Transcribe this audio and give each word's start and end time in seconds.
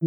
Hi 0.00 0.06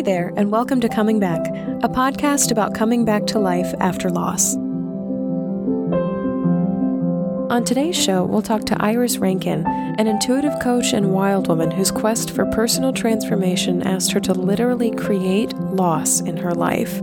there, 0.00 0.32
and 0.34 0.50
welcome 0.50 0.80
to 0.80 0.88
Coming 0.88 1.20
Back, 1.20 1.46
a 1.82 1.90
podcast 1.90 2.50
about 2.50 2.74
coming 2.74 3.04
back 3.04 3.26
to 3.26 3.38
life 3.38 3.74
after 3.80 4.08
loss. 4.08 4.56
On 7.50 7.64
today's 7.66 8.02
show, 8.02 8.24
we'll 8.24 8.40
talk 8.40 8.64
to 8.64 8.82
Iris 8.82 9.18
Rankin, 9.18 9.66
an 9.66 10.06
intuitive 10.06 10.58
coach 10.60 10.94
and 10.94 11.12
wild 11.12 11.48
woman 11.48 11.70
whose 11.70 11.90
quest 11.90 12.30
for 12.30 12.46
personal 12.46 12.94
transformation 12.94 13.82
asked 13.82 14.10
her 14.12 14.20
to 14.20 14.32
literally 14.32 14.90
create 14.90 15.54
loss 15.58 16.20
in 16.20 16.38
her 16.38 16.54
life. 16.54 17.02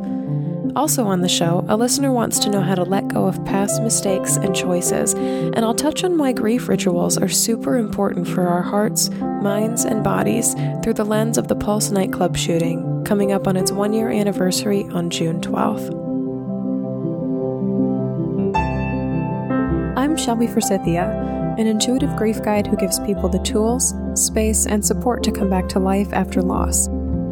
Also 0.78 1.08
on 1.08 1.22
the 1.22 1.28
show, 1.28 1.66
a 1.70 1.76
listener 1.76 2.12
wants 2.12 2.38
to 2.38 2.52
know 2.52 2.62
how 2.62 2.76
to 2.76 2.84
let 2.84 3.08
go 3.08 3.26
of 3.26 3.44
past 3.46 3.82
mistakes 3.82 4.36
and 4.36 4.56
choices, 4.56 5.16
and 5.16 5.66
I'll 5.66 5.74
touch 5.74 6.04
on 6.04 6.20
why 6.20 6.34
grief 6.34 6.70
rituals 6.70 7.18
are 7.18 7.28
super 7.28 7.78
important 7.78 8.28
for 8.28 8.48
our 8.48 8.62
hearts, 8.62 9.10
minds, 9.10 9.86
and 9.86 10.04
bodies 10.04 10.54
through 10.84 10.94
the 10.94 11.04
lens 11.04 11.40
of 11.40 11.48
the 11.48 11.56
Pulse 11.56 11.90
nightclub 11.90 12.38
shooting, 12.38 13.04
coming 13.06 13.32
up 13.32 13.48
on 13.48 13.58
its 13.58 13.72
one 13.72 13.92
year 13.92 14.12
anniversary 14.12 14.84
on 14.92 15.10
June 15.10 15.42
12th. 15.42 15.96
I'm 19.98 20.16
Shelby 20.16 20.46
Forsythia, 20.46 21.56
an 21.58 21.66
intuitive 21.66 22.16
grief 22.16 22.44
guide 22.44 22.68
who 22.68 22.78
gives 22.78 23.00
people 23.00 23.30
the 23.30 23.40
tools, 23.40 23.96
space, 24.14 24.68
and 24.68 24.86
support 24.86 25.24
to 25.24 25.32
come 25.32 25.50
back 25.50 25.68
to 25.70 25.80
life 25.80 26.14
after 26.14 26.44
loss. 26.44 26.88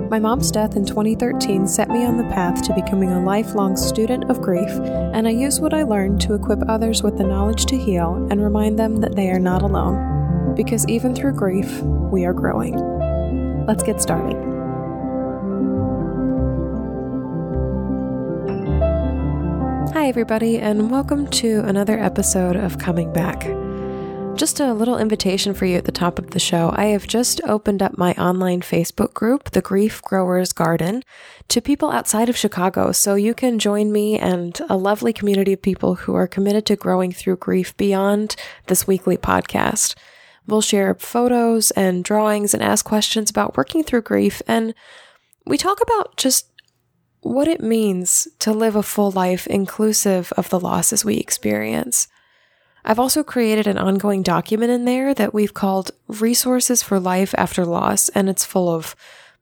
My 0.10 0.20
mom's 0.20 0.52
death 0.52 0.76
in 0.76 0.86
2013 0.86 1.68
set 1.68 1.90
me 1.90 2.06
on 2.06 2.18
the 2.18 2.26
path 2.26 2.62
to 2.64 2.76
becoming 2.76 3.12
a 3.12 3.24
lifelong 3.24 3.76
student 3.76 4.30
of 4.30 4.40
grief, 4.40 4.70
and 4.70 5.28
I 5.28 5.32
use 5.32 5.60
what 5.60 5.74
I 5.74 5.82
learned 5.82 6.22
to 6.22 6.36
equip 6.36 6.60
others 6.70 7.02
with 7.02 7.18
the 7.18 7.24
knowledge 7.24 7.66
to 7.66 7.78
heal 7.78 8.28
and 8.30 8.44
remind 8.44 8.78
them 8.78 8.98
that 8.98 9.16
they 9.16 9.32
are 9.32 9.40
not 9.40 9.64
alone. 9.64 10.54
Because 10.56 10.88
even 10.88 11.16
through 11.16 11.34
grief, 11.34 11.82
we 11.82 12.24
are 12.24 12.34
growing. 12.34 12.76
Let's 13.66 13.82
get 13.82 14.00
started. 14.00 14.36
Hi, 19.94 20.08
everybody, 20.08 20.60
and 20.60 20.92
welcome 20.92 21.28
to 21.30 21.62
another 21.62 21.98
episode 21.98 22.56
of 22.56 22.78
Coming 22.78 23.12
Back. 23.12 23.44
Just 24.36 24.60
a 24.60 24.74
little 24.74 24.98
invitation 24.98 25.54
for 25.54 25.66
you 25.66 25.78
at 25.78 25.86
the 25.86 25.94
top 25.94 26.20
of 26.20 26.32
the 26.32 26.40
show. 26.40 26.74
I 26.76 26.88
have 26.88 27.08
just 27.08 27.40
opened 27.46 27.82
up 27.82 27.98
my 27.98 28.14
online 28.16 28.60
Facebook 28.60 29.14
group, 29.14 29.52
The 29.52 29.62
Grief 29.62 30.02
Growers 30.02 30.52
Garden, 30.52 31.04
to 31.48 31.62
people 31.62 31.90
outside 31.90 32.28
of 32.28 32.36
Chicago. 32.36 32.92
So 32.92 33.16
you 33.16 33.34
can 33.34 33.60
join 33.60 33.94
me 33.94 34.20
and 34.20 34.60
a 34.70 34.76
lovely 34.76 35.14
community 35.14 35.54
of 35.54 35.62
people 35.62 35.96
who 35.96 36.16
are 36.16 36.28
committed 36.28 36.66
to 36.66 36.76
growing 36.76 37.14
through 37.14 37.38
grief 37.38 37.78
beyond 37.78 38.36
this 38.68 38.86
weekly 38.86 39.16
podcast. 39.16 39.96
We'll 40.46 40.60
share 40.60 40.94
photos 40.96 41.72
and 41.72 42.04
drawings 42.04 42.54
and 42.54 42.62
ask 42.62 42.84
questions 42.84 43.30
about 43.30 43.56
working 43.56 43.86
through 43.86 44.02
grief. 44.02 44.42
And 44.48 44.76
we 45.46 45.58
talk 45.58 45.80
about 45.82 46.18
just 46.18 46.52
what 47.22 47.48
it 47.48 47.62
means 47.62 48.28
to 48.40 48.52
live 48.52 48.76
a 48.76 48.84
full 48.84 49.12
life 49.12 49.48
inclusive 49.48 50.34
of 50.36 50.50
the 50.50 50.60
losses 50.60 51.06
we 51.06 51.16
experience. 51.16 52.10
I've 52.88 53.00
also 53.00 53.24
created 53.24 53.66
an 53.66 53.80
ongoing 53.80 54.22
document 54.22 54.72
in 54.72 54.86
there 54.86 55.16
that 55.16 55.34
we've 55.34 55.56
called 55.56 55.90
Resources 56.08 56.84
for 56.84 57.00
Life 57.00 57.34
After 57.36 57.66
Loss, 57.66 58.10
and 58.10 58.30
it's 58.30 58.46
full 58.46 58.70
of 58.70 58.96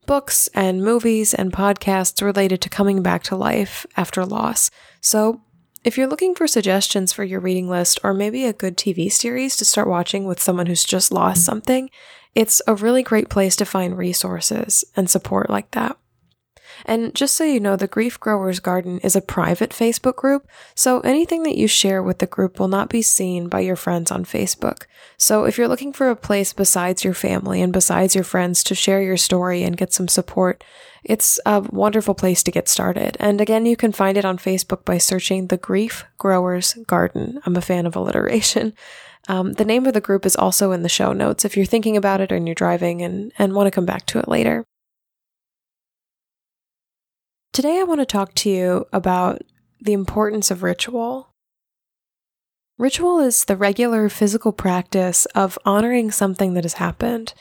books 0.05 0.47
and 0.53 0.81
movies 0.81 1.33
and 1.33 1.52
podcasts 1.52 2.23
related 2.23 2.61
to 2.61 2.69
coming 2.69 3.03
back 3.03 3.21
to 3.23 3.36
life 3.36 3.86
after 3.97 4.25
loss. 4.25 4.71
So, 5.02 5.41
if 5.83 5.97
you're 5.97 6.08
looking 6.08 6.33
for 6.33 6.47
suggestions 6.47 7.11
for 7.11 7.25
your 7.25 7.41
reading 7.41 7.67
list 7.67 7.99
or 8.02 8.14
maybe 8.14 8.45
a 8.45 8.53
good 8.53 8.77
TV 8.77 9.11
series 9.11 9.58
to 9.58 9.66
start 9.66 9.89
watching 9.89 10.23
with 10.23 10.41
someone 10.41 10.67
who's 10.67 10.86
just 10.86 11.11
lost 11.11 11.44
something, 11.44 11.89
it's 12.36 12.61
a 12.66 12.75
really 12.75 13.03
great 13.03 13.30
place 13.30 13.58
to 13.58 13.66
find 13.66 13.97
resources 13.97 14.86
and 14.95 15.09
support 15.09 15.49
like 15.49 15.71
that. 15.71 15.97
And 16.86 17.14
just 17.16 17.36
so 17.36 17.44
you 17.44 17.59
know, 17.59 17.76
the 17.76 17.88
Grief 17.88 18.20
Growers 18.20 18.60
Garden 18.60 18.99
is 18.99 19.16
a 19.16 19.21
private 19.21 19.71
Facebook 19.71 20.16
group, 20.16 20.48
so 20.76 20.99
anything 21.02 21.44
that 21.44 21.58
you 21.58 21.67
share 21.67 22.04
with 22.04 22.20
the 22.20 22.27
group 22.27 22.60
will 22.60 22.67
not 22.67 22.89
be 22.89 23.02
seen 23.02 23.48
by 23.48 23.61
your 23.61 23.76
friends 23.76 24.11
on 24.11 24.26
Facebook. 24.26 24.83
So 25.17 25.45
if 25.45 25.58
you're 25.58 25.67
looking 25.67 25.93
for 25.93 26.10
a 26.10 26.16
place 26.16 26.54
besides 26.54 27.04
your 27.04 27.14
family 27.14 27.61
and 27.61 27.72
besides 27.72 28.16
your 28.16 28.23
friends 28.23 28.64
to 28.66 28.76
share 28.76 29.02
your 29.02 29.17
story 29.17 29.64
and 29.64 29.77
get 29.77 29.93
some 29.93 30.08
support, 30.08 30.64
it's 31.04 31.39
a 31.45 31.61
wonderful 31.61 32.16
place 32.16 32.43
to 32.43 32.52
get 32.52 32.70
started. 32.70 33.17
And 33.20 33.42
again, 33.42 33.66
you 33.66 33.76
can 33.76 33.92
find 33.92 34.17
it 34.17 34.26
on 34.26 34.38
Facebook 34.38 34.86
by 34.86 34.98
searching 34.98 35.48
the 35.48 35.58
Grief 35.58 36.05
Growers 36.17 36.73
Garden. 36.88 37.39
I'm 37.45 37.55
a 37.55 37.61
fan 37.61 37.86
of 37.86 37.95
alliteration. 37.95 38.73
Um, 39.30 39.54
the 39.54 39.64
name 39.64 39.86
of 39.86 39.93
the 39.93 40.02
group 40.02 40.26
is 40.26 40.36
also 40.36 40.73
in 40.73 40.83
the 40.83 40.89
show 40.89 41.14
notes 41.14 41.45
if 41.45 41.55
you're 41.55 41.66
thinking 41.66 41.95
about 41.95 42.20
it 42.20 42.30
and 42.30 42.45
you're 42.45 42.55
driving 42.55 43.02
and, 43.02 43.32
and 43.39 43.54
want 43.54 43.67
to 43.67 43.72
come 43.72 43.86
back 43.86 44.05
to 44.08 44.20
it 44.20 44.27
later. 44.27 44.66
Today, 47.53 47.80
I 47.80 47.83
want 47.83 48.02
to 48.02 48.05
talk 48.08 48.33
to 48.33 48.49
you 48.49 48.87
about 48.91 49.43
the 49.80 49.93
importance 49.93 50.49
of 50.49 50.64
ritual. 50.64 51.30
Ritual 52.80 53.19
is 53.19 53.45
the 53.45 53.55
regular 53.55 54.09
physical 54.09 54.52
practice 54.52 55.27
of 55.36 55.59
honoring 55.63 56.09
something 56.09 56.55
that 56.55 56.63
has 56.63 56.73
happened. 56.73 57.36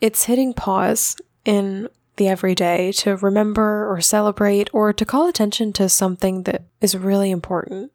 It's 0.00 0.24
hitting 0.24 0.54
pause 0.54 1.16
in 1.44 1.90
the 2.16 2.28
everyday 2.28 2.92
to 2.92 3.16
remember 3.18 3.86
or 3.92 4.00
celebrate 4.00 4.70
or 4.72 4.94
to 4.94 5.04
call 5.04 5.28
attention 5.28 5.74
to 5.74 5.90
something 5.90 6.44
that 6.44 6.62
is 6.80 6.96
really 6.96 7.30
important. 7.30 7.92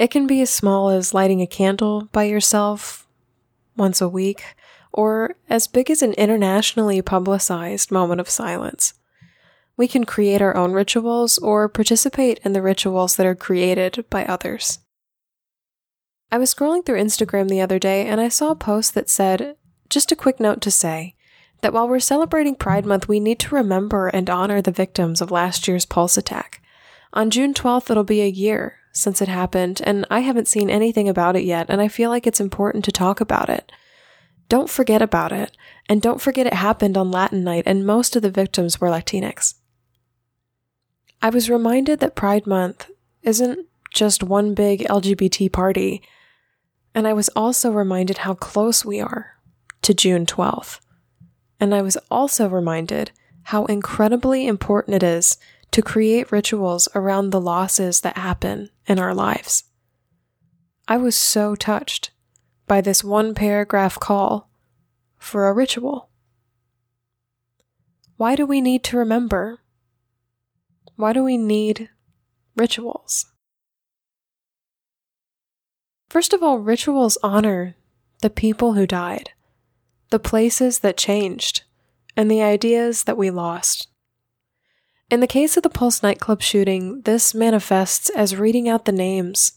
It 0.00 0.10
can 0.10 0.26
be 0.26 0.40
as 0.42 0.50
small 0.50 0.88
as 0.88 1.14
lighting 1.14 1.40
a 1.40 1.46
candle 1.46 2.08
by 2.10 2.24
yourself 2.24 3.06
once 3.76 4.00
a 4.00 4.08
week, 4.08 4.42
or 4.92 5.36
as 5.48 5.68
big 5.68 5.92
as 5.92 6.02
an 6.02 6.14
internationally 6.14 7.00
publicized 7.00 7.92
moment 7.92 8.20
of 8.20 8.28
silence. 8.28 8.94
We 9.82 9.88
can 9.88 10.04
create 10.04 10.40
our 10.40 10.56
own 10.56 10.74
rituals 10.74 11.38
or 11.38 11.68
participate 11.68 12.38
in 12.44 12.52
the 12.52 12.62
rituals 12.62 13.16
that 13.16 13.26
are 13.26 13.34
created 13.34 14.04
by 14.10 14.24
others. 14.24 14.78
I 16.30 16.38
was 16.38 16.54
scrolling 16.54 16.86
through 16.86 17.02
Instagram 17.02 17.48
the 17.48 17.60
other 17.60 17.80
day 17.80 18.06
and 18.06 18.20
I 18.20 18.28
saw 18.28 18.52
a 18.52 18.54
post 18.54 18.94
that 18.94 19.10
said, 19.10 19.56
just 19.90 20.12
a 20.12 20.14
quick 20.14 20.38
note 20.38 20.60
to 20.60 20.70
say, 20.70 21.16
that 21.62 21.72
while 21.72 21.88
we're 21.88 21.98
celebrating 21.98 22.54
Pride 22.54 22.86
Month, 22.86 23.08
we 23.08 23.18
need 23.18 23.40
to 23.40 23.56
remember 23.56 24.06
and 24.06 24.30
honor 24.30 24.62
the 24.62 24.70
victims 24.70 25.20
of 25.20 25.32
last 25.32 25.66
year's 25.66 25.84
pulse 25.84 26.16
attack. 26.16 26.62
On 27.12 27.28
June 27.28 27.52
12th, 27.52 27.90
it'll 27.90 28.04
be 28.04 28.22
a 28.22 28.28
year 28.28 28.76
since 28.92 29.20
it 29.20 29.26
happened, 29.26 29.82
and 29.84 30.06
I 30.12 30.20
haven't 30.20 30.46
seen 30.46 30.70
anything 30.70 31.08
about 31.08 31.34
it 31.34 31.42
yet, 31.42 31.66
and 31.68 31.80
I 31.80 31.88
feel 31.88 32.08
like 32.08 32.28
it's 32.28 32.40
important 32.40 32.84
to 32.84 32.92
talk 32.92 33.20
about 33.20 33.48
it. 33.48 33.72
Don't 34.48 34.70
forget 34.70 35.02
about 35.02 35.32
it, 35.32 35.56
and 35.88 36.00
don't 36.00 36.22
forget 36.22 36.46
it 36.46 36.54
happened 36.54 36.96
on 36.96 37.10
Latin 37.10 37.42
night, 37.42 37.64
and 37.66 37.84
most 37.84 38.14
of 38.14 38.22
the 38.22 38.30
victims 38.30 38.80
were 38.80 38.88
Latinx. 38.88 39.54
I 41.24 41.30
was 41.30 41.48
reminded 41.48 42.00
that 42.00 42.16
Pride 42.16 42.48
Month 42.48 42.90
isn't 43.22 43.68
just 43.94 44.24
one 44.24 44.54
big 44.54 44.80
LGBT 44.80 45.52
party, 45.52 46.02
and 46.96 47.06
I 47.06 47.12
was 47.12 47.28
also 47.36 47.70
reminded 47.70 48.18
how 48.18 48.34
close 48.34 48.84
we 48.84 49.00
are 49.00 49.36
to 49.82 49.94
June 49.94 50.26
12th. 50.26 50.80
And 51.60 51.76
I 51.76 51.80
was 51.80 51.96
also 52.10 52.48
reminded 52.48 53.12
how 53.44 53.66
incredibly 53.66 54.48
important 54.48 54.96
it 54.96 55.04
is 55.04 55.36
to 55.70 55.80
create 55.80 56.32
rituals 56.32 56.88
around 56.92 57.30
the 57.30 57.40
losses 57.40 58.00
that 58.00 58.18
happen 58.18 58.70
in 58.88 58.98
our 58.98 59.14
lives. 59.14 59.62
I 60.88 60.96
was 60.96 61.16
so 61.16 61.54
touched 61.54 62.10
by 62.66 62.80
this 62.80 63.04
one 63.04 63.32
paragraph 63.32 64.00
call 64.00 64.50
for 65.18 65.48
a 65.48 65.52
ritual. 65.52 66.08
Why 68.16 68.34
do 68.34 68.44
we 68.44 68.60
need 68.60 68.82
to 68.84 68.98
remember 68.98 69.61
why 70.96 71.12
do 71.12 71.24
we 71.24 71.36
need 71.36 71.90
rituals? 72.56 73.26
First 76.08 76.32
of 76.32 76.42
all, 76.42 76.58
rituals 76.58 77.16
honor 77.22 77.74
the 78.20 78.30
people 78.30 78.74
who 78.74 78.86
died, 78.86 79.30
the 80.10 80.18
places 80.18 80.80
that 80.80 80.96
changed, 80.96 81.62
and 82.16 82.30
the 82.30 82.42
ideas 82.42 83.04
that 83.04 83.16
we 83.16 83.30
lost. 83.30 83.88
In 85.10 85.20
the 85.20 85.26
case 85.26 85.56
of 85.56 85.62
the 85.62 85.70
Pulse 85.70 86.02
nightclub 86.02 86.42
shooting, 86.42 87.02
this 87.02 87.34
manifests 87.34 88.08
as 88.10 88.36
reading 88.36 88.68
out 88.68 88.84
the 88.84 88.92
names 88.92 89.52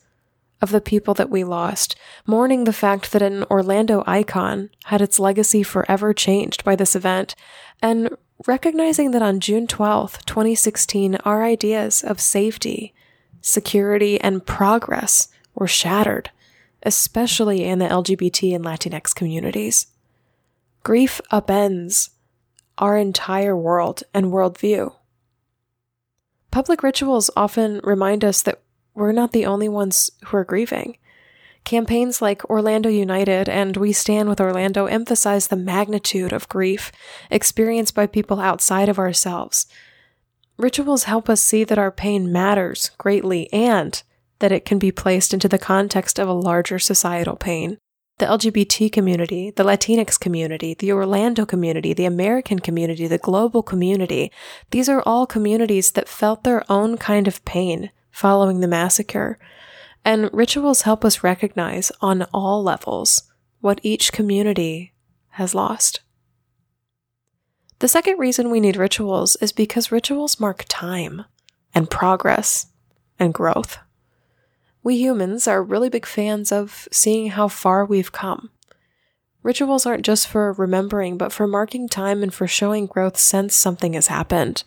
of 0.61 0.71
the 0.71 0.81
people 0.81 1.13
that 1.13 1.29
we 1.29 1.43
lost, 1.43 1.95
mourning 2.25 2.63
the 2.63 2.73
fact 2.73 3.11
that 3.11 3.21
an 3.21 3.43
Orlando 3.51 4.03
icon 4.07 4.69
had 4.85 5.01
its 5.01 5.19
legacy 5.19 5.63
forever 5.63 6.13
changed 6.13 6.63
by 6.63 6.75
this 6.75 6.95
event, 6.95 7.35
and 7.81 8.09
recognizing 8.45 9.11
that 9.11 9.21
on 9.21 9.39
June 9.39 9.67
12, 9.67 10.25
2016, 10.25 11.15
our 11.25 11.43
ideas 11.43 12.03
of 12.03 12.19
safety, 12.19 12.93
security, 13.41 14.19
and 14.19 14.45
progress 14.45 15.29
were 15.53 15.67
shattered, 15.67 16.31
especially 16.83 17.63
in 17.63 17.79
the 17.79 17.87
LGBT 17.87 18.55
and 18.55 18.65
Latinx 18.65 19.15
communities. 19.15 19.87
Grief 20.83 21.21
upends 21.31 22.09
our 22.77 22.97
entire 22.97 23.55
world 23.55 24.03
and 24.13 24.27
worldview. 24.27 24.93
Public 26.51 26.83
rituals 26.83 27.29
often 27.35 27.79
remind 27.83 28.23
us 28.23 28.41
that 28.41 28.61
we're 28.93 29.11
not 29.11 29.31
the 29.31 29.45
only 29.45 29.67
ones 29.67 30.09
who 30.25 30.38
are 30.38 30.45
grieving. 30.45 30.97
Campaigns 31.65 32.21
like 32.21 32.47
Orlando 32.47 32.89
United 32.89 33.50
and 33.50 33.75
We 33.75 33.91
Stand 33.91 34.29
with 34.29 34.39
Orlando 34.39 34.85
emphasize 34.85 35.47
the 35.47 35.56
magnitude 35.56 36.31
of 36.31 36.47
grief 36.47 36.91
experienced 37.31 37.95
by 37.95 38.06
people 38.06 38.39
outside 38.39 38.88
of 38.88 39.00
ourselves. 39.00 39.65
Rituals 40.57 41.06
help 41.06 41.27
us 41.27 41.41
see 41.41 41.63
that 41.63 41.79
our 41.79 41.91
pain 41.91 42.31
matters 42.31 42.91
greatly 43.00 43.51
and 43.51 44.01
that 44.39 44.51
it 44.51 44.63
can 44.63 44.77
be 44.77 44.91
placed 44.91 45.33
into 45.33 45.50
the 45.50 45.57
context 45.57 46.19
of 46.19 46.27
a 46.27 46.33
larger 46.33 46.77
societal 46.77 47.35
pain. 47.35 47.79
The 48.19 48.27
LGBT 48.27 48.91
community, 48.91 49.50
the 49.50 49.63
Latinx 49.63 50.19
community, 50.19 50.75
the 50.75 50.91
Orlando 50.91 51.47
community, 51.47 51.94
the 51.94 52.06
American 52.06 52.59
community, 52.59 53.07
the 53.07 53.17
global 53.17 53.63
community, 53.63 54.31
these 54.69 54.88
are 54.88 55.01
all 55.03 55.25
communities 55.25 55.91
that 55.94 56.07
felt 56.07 56.44
their 56.44 56.63
own 56.71 56.97
kind 56.97 57.27
of 57.27 57.44
pain 57.44 57.89
following 58.12 58.59
the 58.59 58.67
massacre 58.67 59.39
and 60.05 60.29
rituals 60.31 60.83
help 60.83 61.03
us 61.03 61.23
recognize 61.23 61.91
on 61.99 62.21
all 62.33 62.63
levels 62.63 63.23
what 63.59 63.81
each 63.81 64.13
community 64.13 64.93
has 65.29 65.55
lost. 65.55 66.01
The 67.79 67.87
second 67.87 68.19
reason 68.19 68.51
we 68.51 68.59
need 68.59 68.77
rituals 68.77 69.35
is 69.37 69.51
because 69.51 69.91
rituals 69.91 70.39
mark 70.39 70.63
time 70.69 71.25
and 71.73 71.89
progress 71.89 72.67
and 73.19 73.33
growth. 73.33 73.79
We 74.83 74.97
humans 74.97 75.47
are 75.47 75.63
really 75.63 75.89
big 75.89 76.05
fans 76.05 76.51
of 76.51 76.87
seeing 76.91 77.31
how 77.31 77.47
far 77.47 77.83
we've 77.83 78.11
come. 78.11 78.51
Rituals 79.41 79.85
aren't 79.85 80.05
just 80.05 80.27
for 80.27 80.53
remembering, 80.53 81.17
but 81.17 81.31
for 81.31 81.47
marking 81.47 81.89
time 81.89 82.21
and 82.23 82.33
for 82.33 82.47
showing 82.47 82.85
growth 82.85 83.17
since 83.17 83.55
something 83.55 83.93
has 83.93 84.07
happened. 84.07 84.63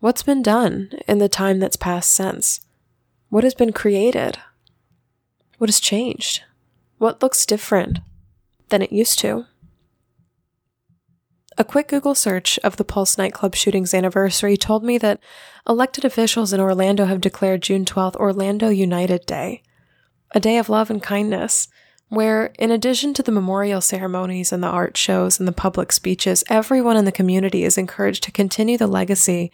What's 0.00 0.22
been 0.22 0.42
done 0.42 0.90
in 1.08 1.18
the 1.18 1.28
time 1.28 1.58
that's 1.58 1.76
passed 1.76 2.12
since? 2.12 2.65
What 3.36 3.44
has 3.44 3.52
been 3.52 3.74
created? 3.74 4.38
What 5.58 5.68
has 5.68 5.78
changed? 5.78 6.44
What 6.96 7.22
looks 7.22 7.44
different 7.44 7.98
than 8.70 8.80
it 8.80 8.90
used 8.90 9.18
to? 9.18 9.44
A 11.58 11.62
quick 11.62 11.88
Google 11.88 12.14
search 12.14 12.58
of 12.60 12.78
the 12.78 12.84
Pulse 12.84 13.18
nightclub 13.18 13.54
shooting's 13.54 13.92
anniversary 13.92 14.56
told 14.56 14.82
me 14.82 14.96
that 14.96 15.20
elected 15.68 16.02
officials 16.02 16.54
in 16.54 16.60
Orlando 16.60 17.04
have 17.04 17.20
declared 17.20 17.60
June 17.60 17.84
12th 17.84 18.16
Orlando 18.16 18.70
United 18.70 19.26
Day, 19.26 19.62
a 20.30 20.40
day 20.40 20.56
of 20.56 20.70
love 20.70 20.88
and 20.88 21.02
kindness, 21.02 21.68
where, 22.08 22.54
in 22.58 22.70
addition 22.70 23.12
to 23.12 23.22
the 23.22 23.30
memorial 23.30 23.82
ceremonies 23.82 24.50
and 24.50 24.62
the 24.62 24.68
art 24.68 24.96
shows 24.96 25.38
and 25.38 25.46
the 25.46 25.52
public 25.52 25.92
speeches, 25.92 26.42
everyone 26.48 26.96
in 26.96 27.04
the 27.04 27.12
community 27.12 27.64
is 27.64 27.76
encouraged 27.76 28.22
to 28.22 28.32
continue 28.32 28.78
the 28.78 28.86
legacy 28.86 29.52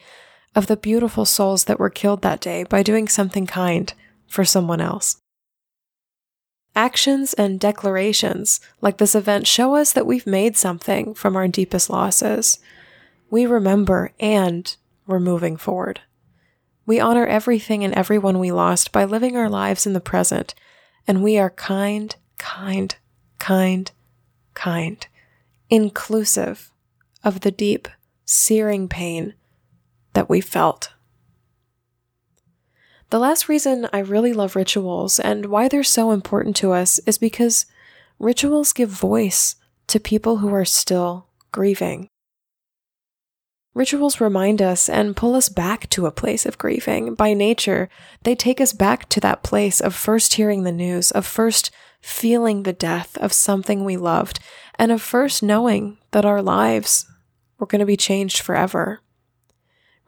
of 0.55 0.67
the 0.67 0.77
beautiful 0.77 1.25
souls 1.25 1.65
that 1.65 1.79
were 1.79 1.91
killed 1.91 2.23
that 2.23 2.41
day 2.41 2.65
by 2.65 2.83
doing 2.83 3.09
something 3.09 3.47
kind 3.47 3.93
for 4.27 4.45
someone 4.45 4.81
else. 4.81 5.17
Actions 6.75 7.35
and 7.35 7.61
declarations 7.61 8.61
like 8.81 8.99
this 8.99 9.15
event 9.15 9.47
show 9.47 9.75
us 9.75 9.93
that 9.93 10.07
we've 10.07 10.27
made 10.27 10.57
something 10.57 11.15
from 11.15 11.37
our 11.37 11.49
deepest 11.49 11.91
losses. 11.91 12.59
We 13.31 13.45
remember 13.45 14.13
and 14.19 14.75
we're 15.07 15.21
moving 15.21 15.57
forward. 15.57 16.01
We 16.87 16.99
honor 16.99 17.27
everything 17.27 17.85
and 17.85 17.95
everyone 17.95 18.39
we 18.39 18.51
lost 18.51 18.91
by 18.91 19.05
living 19.05 19.37
our 19.37 19.49
lives 19.49 19.87
in 19.87 19.93
the 19.93 20.01
present, 20.01 20.55
and 21.07 21.23
we 21.23 21.39
are 21.39 21.51
kind, 21.51 22.17
kind, 22.39 22.95
kind, 23.39 23.91
kind, 24.55 25.07
inclusive 25.71 26.73
of 27.23 27.41
the 27.41 27.51
deep, 27.53 27.89
searing 28.25 28.89
pain 28.89 29.35
that 30.13 30.29
we 30.29 30.41
felt. 30.41 30.93
The 33.11 33.19
last 33.19 33.49
reason 33.49 33.89
I 33.93 33.99
really 33.99 34.33
love 34.33 34.57
rituals 34.57 35.21
and 35.21 35.47
why 35.47 35.69
they're 35.69 35.85
so 35.85 36.13
important 36.13 36.57
to 36.57 36.73
us 36.73 36.99
is 37.01 37.19
because 37.19 37.67
rituals 38.19 38.73
give 38.73 38.89
voice 38.89 39.57
to 39.89 40.01
people 40.01 40.39
who 40.39 40.55
are 40.55 40.65
still 40.65 41.27
grieving. 41.51 42.09
Rituals 43.75 44.21
remind 44.21 44.61
us 44.61 44.89
and 44.89 45.17
pull 45.17 45.35
us 45.35 45.49
back 45.49 45.89
to 45.91 46.07
a 46.07 46.11
place 46.11 46.45
of 46.45 46.59
grieving. 46.59 47.15
By 47.15 47.33
nature, 47.33 47.89
they 48.23 48.35
take 48.35 48.61
us 48.61 48.73
back 48.73 49.09
to 49.11 49.21
that 49.21 49.43
place 49.43 49.81
of 49.81 49.95
first 49.95 50.35
hearing 50.35 50.63
the 50.63 50.73
news, 50.73 51.11
of 51.11 51.27
first 51.27 51.71
feeling 52.01 52.63
the 52.63 52.75
death 52.75 53.17
of 53.19 53.33
something 53.33 53.85
we 53.85 53.97
loved, 53.97 54.41
and 54.79 54.93
of 54.93 55.01
first 55.01 55.43
knowing 55.43 55.99
that 56.11 56.25
our 56.25 56.43
lives 56.43 57.07
were 57.59 57.67
going 57.67 57.81
to 57.81 57.87
be 57.87 57.97
changed 57.97 58.41
forever. 58.41 59.01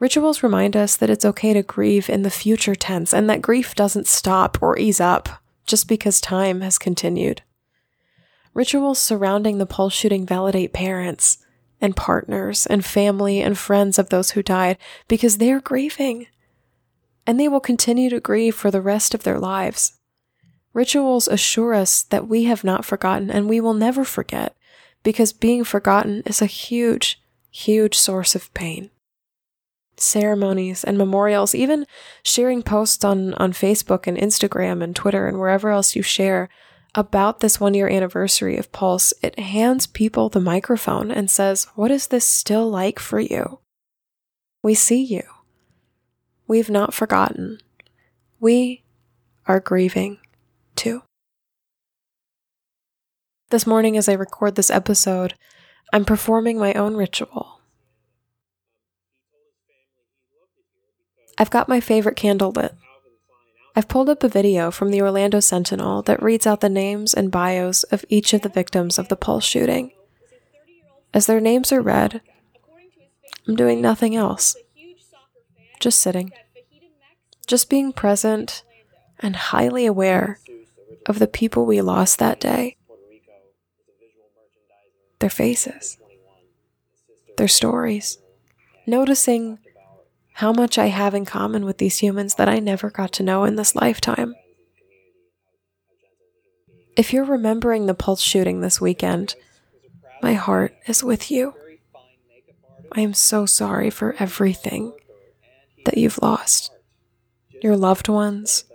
Rituals 0.05 0.43
remind 0.43 0.77
us 0.77 0.95
that 0.95 1.09
it's 1.09 1.25
okay 1.25 1.51
to 1.51 1.63
grieve 1.63 2.11
in 2.11 2.21
the 2.21 2.29
future 2.29 2.75
tense 2.75 3.11
and 3.11 3.27
that 3.27 3.41
grief 3.41 3.73
doesn't 3.73 4.05
stop 4.05 4.61
or 4.61 4.77
ease 4.77 5.01
up 5.01 5.41
just 5.65 5.87
because 5.87 6.21
time 6.21 6.61
has 6.61 6.77
continued. 6.77 7.41
Rituals 8.53 8.99
surrounding 8.99 9.57
the 9.57 9.65
pulse 9.65 9.95
shooting 9.95 10.23
validate 10.23 10.73
parents 10.73 11.39
and 11.81 11.95
partners 11.95 12.67
and 12.67 12.85
family 12.85 13.41
and 13.41 13.57
friends 13.57 13.97
of 13.97 14.09
those 14.09 14.29
who 14.29 14.43
died 14.43 14.77
because 15.07 15.39
they 15.39 15.51
are 15.51 15.59
grieving. 15.59 16.27
And 17.25 17.39
they 17.39 17.47
will 17.47 17.59
continue 17.59 18.11
to 18.11 18.19
grieve 18.19 18.53
for 18.53 18.69
the 18.69 18.81
rest 18.81 19.15
of 19.15 19.23
their 19.23 19.39
lives. 19.39 19.93
Rituals 20.71 21.27
assure 21.27 21.73
us 21.73 22.03
that 22.03 22.27
we 22.27 22.43
have 22.43 22.63
not 22.63 22.85
forgotten 22.85 23.31
and 23.31 23.49
we 23.49 23.59
will 23.59 23.73
never 23.73 24.05
forget 24.05 24.55
because 25.01 25.33
being 25.33 25.63
forgotten 25.63 26.21
is 26.27 26.43
a 26.43 26.45
huge, 26.45 27.19
huge 27.49 27.97
source 27.97 28.35
of 28.35 28.53
pain 28.53 28.91
ceremonies 29.97 30.83
and 30.83 30.97
memorials, 30.97 31.55
even 31.55 31.85
sharing 32.23 32.61
posts 32.61 33.03
on, 33.03 33.33
on 33.35 33.53
Facebook 33.53 34.07
and 34.07 34.17
Instagram 34.17 34.83
and 34.83 34.95
Twitter 34.95 35.27
and 35.27 35.39
wherever 35.39 35.69
else 35.69 35.95
you 35.95 36.01
share 36.01 36.49
about 36.95 37.41
this 37.41 37.59
one 37.59 37.73
year 37.73 37.89
anniversary 37.89 38.57
of 38.57 38.71
Pulse, 38.71 39.13
it 39.21 39.37
hands 39.37 39.85
people 39.85 40.29
the 40.29 40.39
microphone 40.39 41.11
and 41.11 41.29
says, 41.29 41.67
What 41.75 41.91
is 41.91 42.07
this 42.07 42.25
still 42.25 42.69
like 42.69 42.99
for 42.99 43.19
you? 43.19 43.59
We 44.63 44.73
see 44.73 45.03
you. 45.03 45.23
We've 46.47 46.69
not 46.69 46.93
forgotten. 46.93 47.59
We 48.39 48.83
are 49.45 49.59
grieving 49.59 50.19
too. 50.75 51.03
This 53.49 53.67
morning, 53.67 53.95
as 53.97 54.09
I 54.09 54.13
record 54.13 54.55
this 54.55 54.71
episode, 54.71 55.35
I'm 55.93 56.05
performing 56.05 56.57
my 56.57 56.73
own 56.73 56.95
ritual 56.95 57.54
I've 61.37 61.49
got 61.49 61.67
my 61.67 61.79
favorite 61.79 62.15
candle 62.15 62.51
lit. 62.51 62.73
I've 63.75 63.89
pulled 63.89 64.09
up 64.09 64.23
a 64.23 64.29
video 64.29 64.71
from 64.71 64.89
the 64.89 65.01
Orlando 65.01 65.41
Sentinel 65.41 66.01
that 66.03 66.23
reads 66.23 66.47
out 66.47 66.61
the 66.61 66.69
names 66.69 67.13
and 67.13 67.29
bios 67.29 67.83
of 67.83 68.05
each 68.07 68.33
of 68.33 68.41
the 68.41 68.49
victims 68.49 68.97
of 68.97 69.09
the 69.09 69.17
Pulse 69.17 69.43
shooting. 69.43 69.91
As 71.13 71.25
their 71.25 71.41
names 71.41 71.73
are 71.73 71.81
read, 71.81 72.21
I'm 73.47 73.55
doing 73.55 73.81
nothing 73.81 74.15
else. 74.15 74.55
Just 75.79 76.01
sitting. 76.01 76.31
Just 77.47 77.69
being 77.69 77.91
present 77.91 78.63
and 79.19 79.35
highly 79.35 79.85
aware 79.85 80.39
of 81.05 81.19
the 81.19 81.27
people 81.27 81.65
we 81.65 81.81
lost 81.81 82.17
that 82.19 82.39
day. 82.39 82.77
Their 85.19 85.29
faces. 85.29 85.97
Their 87.37 87.47
stories. 87.49 88.19
Noticing 88.87 89.59
how 90.35 90.51
much 90.51 90.77
I 90.77 90.87
have 90.87 91.15
in 91.15 91.23
common 91.23 91.63
with 91.63 91.77
these 91.77 91.99
humans 91.99 92.35
that 92.35 92.49
I 92.49 92.59
never 92.59 92.89
got 92.89 93.13
to 93.13 93.23
know 93.23 93.45
in 93.45 93.55
this 93.55 93.73
lifetime. 93.73 94.35
If 96.97 97.13
you're 97.13 97.23
remembering 97.23 97.85
the 97.85 97.93
Pulse 97.93 98.21
shooting 98.21 98.59
this 98.59 98.81
weekend, 98.81 99.35
my 100.21 100.33
heart 100.33 100.75
is 100.87 101.01
with 101.01 101.31
you. 101.31 101.53
I 102.91 102.99
am 102.99 103.13
so 103.13 103.45
sorry 103.45 103.89
for 103.89 104.13
everything 104.19 104.91
that 105.85 105.97
you've 105.97 106.21
lost 106.21 106.69
your 107.61 107.77
loved 107.77 108.09
ones, 108.09 108.65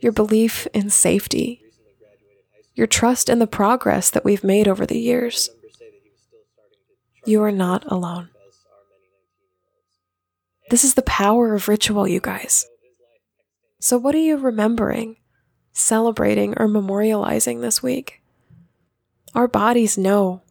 your 0.00 0.12
belief 0.12 0.66
in 0.72 0.88
safety, 0.88 1.60
your 2.74 2.86
trust 2.86 3.28
in 3.28 3.40
the 3.40 3.46
progress 3.46 4.08
that 4.08 4.24
we've 4.24 4.42
made 4.42 4.66
over 4.66 4.86
the 4.86 4.98
years. 4.98 5.50
You 7.26 7.42
are 7.42 7.52
not 7.52 7.84
alone. 7.92 8.30
This 10.70 10.84
is 10.84 10.94
the 10.94 11.02
power 11.02 11.54
of 11.54 11.68
ritual, 11.68 12.06
you 12.06 12.20
guys. 12.20 12.66
So, 13.80 13.96
what 13.96 14.14
are 14.14 14.18
you 14.18 14.36
remembering, 14.36 15.16
celebrating, 15.72 16.54
or 16.58 16.68
memorializing 16.68 17.60
this 17.60 17.82
week? 17.82 18.20
Our 19.34 19.48
bodies 19.48 19.96
know 19.96 20.42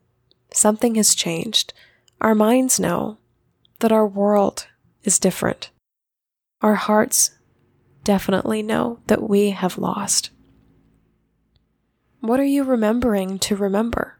something 0.51 0.95
has 0.95 1.13
changed. 1.13 1.73
Our 2.19 2.33
minds 2.33 2.79
know 2.79 3.17
that 3.79 3.91
our 3.91 4.07
world 4.07 4.67
is 5.03 5.19
different. 5.19 5.69
Our 6.61 6.75
hearts 6.75 7.31
definitely 8.03 8.63
know 8.63 8.99
that 9.07 9.29
we 9.29 9.51
have 9.51 9.77
lost. 9.77 10.31
What 12.21 12.39
are 12.39 12.45
you 12.45 12.63
remembering 12.63 13.37
to 13.39 13.55
remember? 13.55 14.19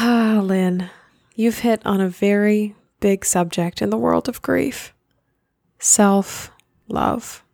Ah, 0.00 0.40
Lynn, 0.42 0.88
you've 1.34 1.58
hit 1.58 1.84
on 1.84 2.00
a 2.00 2.08
very 2.08 2.74
big 3.00 3.26
subject 3.26 3.82
in 3.82 3.90
the 3.90 3.98
world 3.98 4.26
of 4.26 4.40
grief 4.40 4.94
self 5.78 6.50
love. 6.88 7.44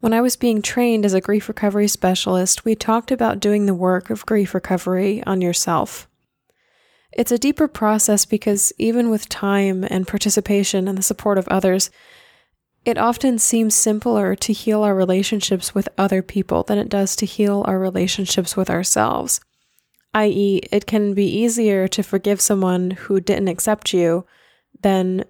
When 0.00 0.14
I 0.14 0.22
was 0.22 0.36
being 0.36 0.62
trained 0.62 1.04
as 1.04 1.12
a 1.12 1.20
grief 1.20 1.48
recovery 1.48 1.88
specialist, 1.88 2.64
we 2.64 2.74
talked 2.74 3.10
about 3.10 3.40
doing 3.40 3.66
the 3.66 3.74
work 3.74 4.08
of 4.08 4.24
grief 4.24 4.54
recovery 4.54 5.22
on 5.24 5.42
yourself. 5.42 6.08
It's 7.16 7.32
a 7.32 7.38
deeper 7.38 7.66
process 7.66 8.26
because 8.26 8.74
even 8.76 9.08
with 9.08 9.30
time 9.30 9.86
and 9.88 10.06
participation 10.06 10.86
and 10.86 10.98
the 10.98 11.02
support 11.02 11.38
of 11.38 11.48
others, 11.48 11.90
it 12.84 12.98
often 12.98 13.38
seems 13.38 13.74
simpler 13.74 14.36
to 14.36 14.52
heal 14.52 14.82
our 14.82 14.94
relationships 14.94 15.74
with 15.74 15.88
other 15.96 16.22
people 16.22 16.62
than 16.62 16.76
it 16.76 16.90
does 16.90 17.16
to 17.16 17.26
heal 17.26 17.64
our 17.66 17.78
relationships 17.78 18.54
with 18.54 18.68
ourselves. 18.68 19.40
I.e., 20.12 20.60
it 20.70 20.86
can 20.86 21.14
be 21.14 21.26
easier 21.26 21.88
to 21.88 22.02
forgive 22.02 22.40
someone 22.40 22.90
who 22.92 23.18
didn't 23.18 23.48
accept 23.48 23.94
you 23.94 24.26
than 24.82 25.24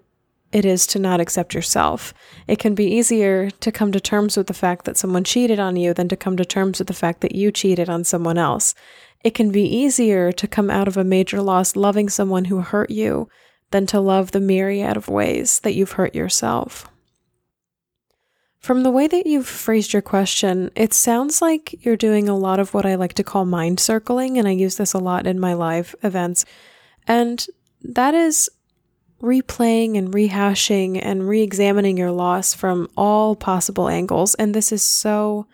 it 0.51 0.65
is 0.65 0.87
to 0.87 0.99
not 0.99 1.19
accept 1.19 1.53
yourself. 1.53 2.13
It 2.47 2.59
can 2.59 2.75
be 2.75 2.85
easier 2.85 3.49
to 3.49 3.71
come 3.71 3.91
to 3.91 3.99
terms 3.99 4.37
with 4.37 4.47
the 4.47 4.53
fact 4.53 4.85
that 4.85 4.97
someone 4.97 5.23
cheated 5.23 5.59
on 5.59 5.77
you 5.77 5.93
than 5.93 6.09
to 6.09 6.15
come 6.15 6.37
to 6.37 6.45
terms 6.45 6.79
with 6.79 6.87
the 6.87 6.93
fact 6.93 7.21
that 7.21 7.35
you 7.35 7.51
cheated 7.51 7.89
on 7.89 8.03
someone 8.03 8.37
else. 8.37 8.75
It 9.23 9.33
can 9.33 9.51
be 9.51 9.63
easier 9.63 10.31
to 10.31 10.47
come 10.47 10.69
out 10.69 10.87
of 10.87 10.97
a 10.97 11.03
major 11.03 11.41
loss 11.41 11.75
loving 11.75 12.09
someone 12.09 12.45
who 12.45 12.59
hurt 12.61 12.89
you 12.89 13.29
than 13.71 13.85
to 13.87 13.99
love 13.99 14.31
the 14.31 14.39
myriad 14.39 14.95
of 14.95 15.09
ways 15.09 15.59
that 15.61 15.73
you've 15.73 15.93
hurt 15.93 16.15
yourself. 16.15 16.89
From 18.59 18.83
the 18.83 18.91
way 18.91 19.07
that 19.07 19.25
you've 19.25 19.47
phrased 19.47 19.93
your 19.93 20.01
question, 20.01 20.71
it 20.75 20.93
sounds 20.93 21.41
like 21.41 21.85
you're 21.85 21.95
doing 21.95 22.27
a 22.27 22.37
lot 22.37 22.59
of 22.59 22.73
what 22.73 22.85
I 22.85 22.95
like 22.95 23.13
to 23.13 23.23
call 23.23 23.45
mind 23.45 23.79
circling, 23.79 24.37
and 24.37 24.47
I 24.47 24.51
use 24.51 24.75
this 24.75 24.93
a 24.93 24.97
lot 24.97 25.27
in 25.27 25.39
my 25.39 25.53
live 25.53 25.95
events. 26.03 26.43
And 27.07 27.45
that 27.81 28.13
is 28.13 28.49
replaying 29.21 29.97
and 29.97 30.13
rehashing 30.13 30.99
and 31.01 31.27
re 31.27 31.41
examining 31.41 31.97
your 31.97 32.11
loss 32.11 32.53
from 32.53 32.89
all 32.97 33.35
possible 33.35 33.87
angles. 33.87 34.35
And 34.35 34.53
this 34.53 34.71
is 34.71 34.83
so, 34.83 35.47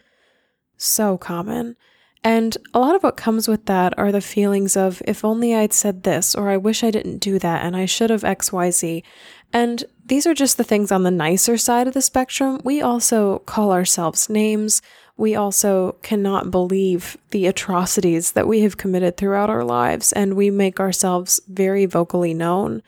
so 0.77 1.17
common. 1.17 1.75
And 2.23 2.55
a 2.73 2.79
lot 2.79 2.95
of 2.95 3.03
what 3.03 3.17
comes 3.17 3.47
with 3.47 3.65
that 3.65 3.97
are 3.97 4.11
the 4.11 4.21
feelings 4.21 4.77
of, 4.77 5.01
if 5.05 5.25
only 5.25 5.53
I'd 5.53 5.73
said 5.73 6.03
this, 6.03 6.33
or 6.33 6.49
I 6.49 6.57
wish 6.57 6.83
I 6.83 6.91
didn't 6.91 7.17
do 7.17 7.37
that, 7.39 7.65
and 7.65 7.75
I 7.75 7.85
should 7.85 8.09
have 8.09 8.21
XYZ. 8.21 9.03
And 9.51 9.83
these 10.05 10.25
are 10.25 10.33
just 10.33 10.57
the 10.57 10.63
things 10.63 10.91
on 10.91 11.03
the 11.03 11.11
nicer 11.11 11.57
side 11.57 11.87
of 11.87 11.93
the 11.93 12.01
spectrum. 12.01 12.61
We 12.63 12.81
also 12.81 13.39
call 13.39 13.73
ourselves 13.73 14.29
names. 14.29 14.81
We 15.17 15.35
also 15.35 15.97
cannot 16.01 16.49
believe 16.49 17.17
the 17.31 17.45
atrocities 17.45 18.31
that 18.31 18.47
we 18.47 18.61
have 18.61 18.77
committed 18.77 19.17
throughout 19.17 19.49
our 19.49 19.63
lives, 19.63 20.13
and 20.13 20.35
we 20.35 20.49
make 20.49 20.79
ourselves 20.79 21.41
very 21.47 21.85
vocally 21.85 22.33
known 22.33 22.81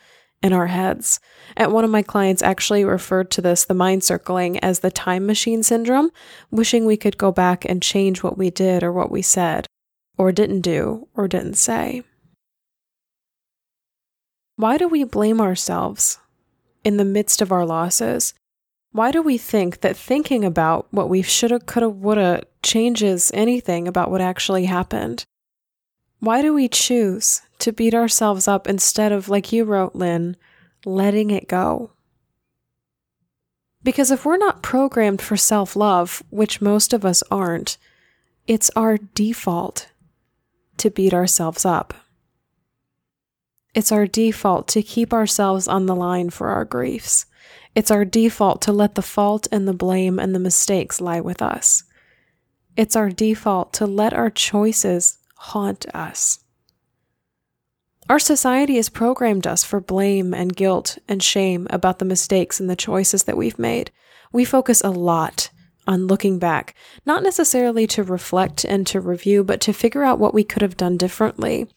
in 0.46 0.54
our 0.54 0.68
heads. 0.68 1.20
And 1.58 1.74
one 1.74 1.84
of 1.84 1.90
my 1.90 2.04
clients 2.04 2.44
actually 2.44 2.86
referred 2.86 3.32
to 3.32 3.42
this, 3.42 3.66
the 3.66 3.74
mind 3.74 4.04
circling, 4.04 4.60
as 4.60 4.80
the 4.80 4.92
time 4.92 5.26
machine 5.26 5.64
syndrome, 5.64 6.12
wishing 6.52 6.86
we 6.86 6.98
could 6.98 7.18
go 7.18 7.32
back 7.32 7.66
and 7.66 7.82
change 7.82 8.22
what 8.22 8.38
we 8.38 8.52
did 8.52 8.84
or 8.84 8.94
what 8.94 9.10
we 9.10 9.24
said, 9.24 9.66
or 10.20 10.32
didn't 10.32 10.62
do, 10.62 11.08
or 11.16 11.28
didn't 11.28 11.56
say. 11.56 12.04
Why 14.56 14.78
do 14.78 14.88
we 14.88 15.04
blame 15.04 15.42
ourselves 15.42 16.20
in 16.84 16.98
the 16.98 17.04
midst 17.04 17.42
of 17.42 17.52
our 17.52 17.66
losses? 17.66 18.36
Why 18.92 19.10
do 19.10 19.24
we 19.24 19.40
think 19.40 19.82
that 19.82 19.98
thinking 19.98 20.46
about 20.46 20.86
what 20.92 21.10
we 21.10 21.24
shoulda, 21.24 21.60
coulda, 21.60 21.90
woulda 21.90 22.44
changes 22.62 23.32
anything 23.34 23.88
about 23.88 24.12
what 24.12 24.22
actually 24.22 24.66
happened? 24.66 25.26
Why 26.26 26.42
do 26.42 26.56
we 26.56 26.68
choose 26.68 27.44
to 27.60 27.72
beat 27.72 27.94
ourselves 27.94 28.48
up 28.48 28.68
instead 28.68 29.12
of, 29.12 29.30
like 29.30 29.52
you 29.52 29.64
wrote, 29.64 29.94
Lynn, 29.94 30.36
letting 30.84 31.30
it 31.30 31.48
go? 31.48 31.92
Because 33.84 34.10
if 34.10 34.26
we're 34.26 34.36
not 34.36 34.64
programmed 34.64 35.22
for 35.22 35.38
self 35.38 35.76
love, 35.76 36.24
which 36.32 36.62
most 36.62 36.94
of 36.94 37.06
us 37.06 37.22
aren't, 37.30 37.78
it's 38.48 38.72
our 38.76 38.98
default 38.98 39.90
to 40.78 40.90
beat 40.90 41.14
ourselves 41.14 41.64
up. 41.64 41.94
It's 43.76 43.92
our 43.92 44.08
default 44.08 44.68
to 44.70 44.82
keep 44.82 45.14
ourselves 45.14 45.68
on 45.68 45.86
the 45.86 45.96
line 45.96 46.32
for 46.32 46.48
our 46.48 46.66
griefs. 46.66 47.28
It's 47.76 47.92
our 47.92 48.04
default 48.04 48.64
to 48.64 48.72
let 48.72 48.96
the 48.96 49.04
fault 49.04 49.48
and 49.52 49.68
the 49.68 49.74
blame 49.74 50.18
and 50.18 50.34
the 50.34 50.40
mistakes 50.40 51.00
lie 51.00 51.22
with 51.22 51.44
us. 51.44 51.84
It's 52.76 52.96
our 52.96 53.12
default 53.12 53.74
to 53.74 53.86
let 53.86 54.12
our 54.12 54.32
choices 54.32 55.20
haunt 55.36 55.86
us. 55.94 56.40
Our 58.08 58.20
society 58.20 58.76
has 58.76 58.90
programmed 58.90 59.48
us 59.48 59.64
for 59.64 59.80
blame 59.80 60.34
and 60.34 60.56
guilt 60.56 60.98
and 61.08 61.24
shame 61.24 61.66
about 61.70 62.00
the 62.00 62.06
mistakes 62.06 62.60
and 62.60 62.70
the 62.70 62.76
choices 62.76 63.24
that 63.24 63.38
we've 63.38 63.58
made. 63.58 63.92
We 64.32 64.46
focus 64.46 64.82
a 64.84 64.92
lot 64.92 65.50
on 65.88 66.08
looking 66.08 66.38
back, 66.40 66.76
not 67.06 67.24
necessarily 67.24 67.88
to 67.88 68.04
reflect 68.04 68.64
and 68.64 68.86
to 68.88 69.00
review, 69.00 69.44
but 69.44 69.62
to 69.62 69.74
figure 69.74 70.04
out 70.04 70.20
what 70.20 70.34
we 70.34 70.44
could 70.44 70.62
have 70.62 70.78
done 70.78 70.98
differently. 70.98 71.68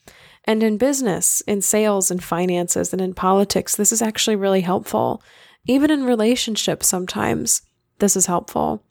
And 0.44 0.62
in 0.62 0.78
business, 0.78 1.40
in 1.42 1.60
sales 1.62 2.10
and 2.10 2.22
finances, 2.22 2.92
and 2.92 3.02
in 3.02 3.14
politics, 3.14 3.76
this 3.76 3.92
is 3.92 4.02
actually 4.02 4.36
really 4.36 4.62
helpful. 4.62 5.22
Even 5.66 5.90
in 5.90 6.04
relationships, 6.04 6.86
sometimes 6.86 7.62
this 7.98 8.16
is 8.16 8.26
helpful. 8.26 8.82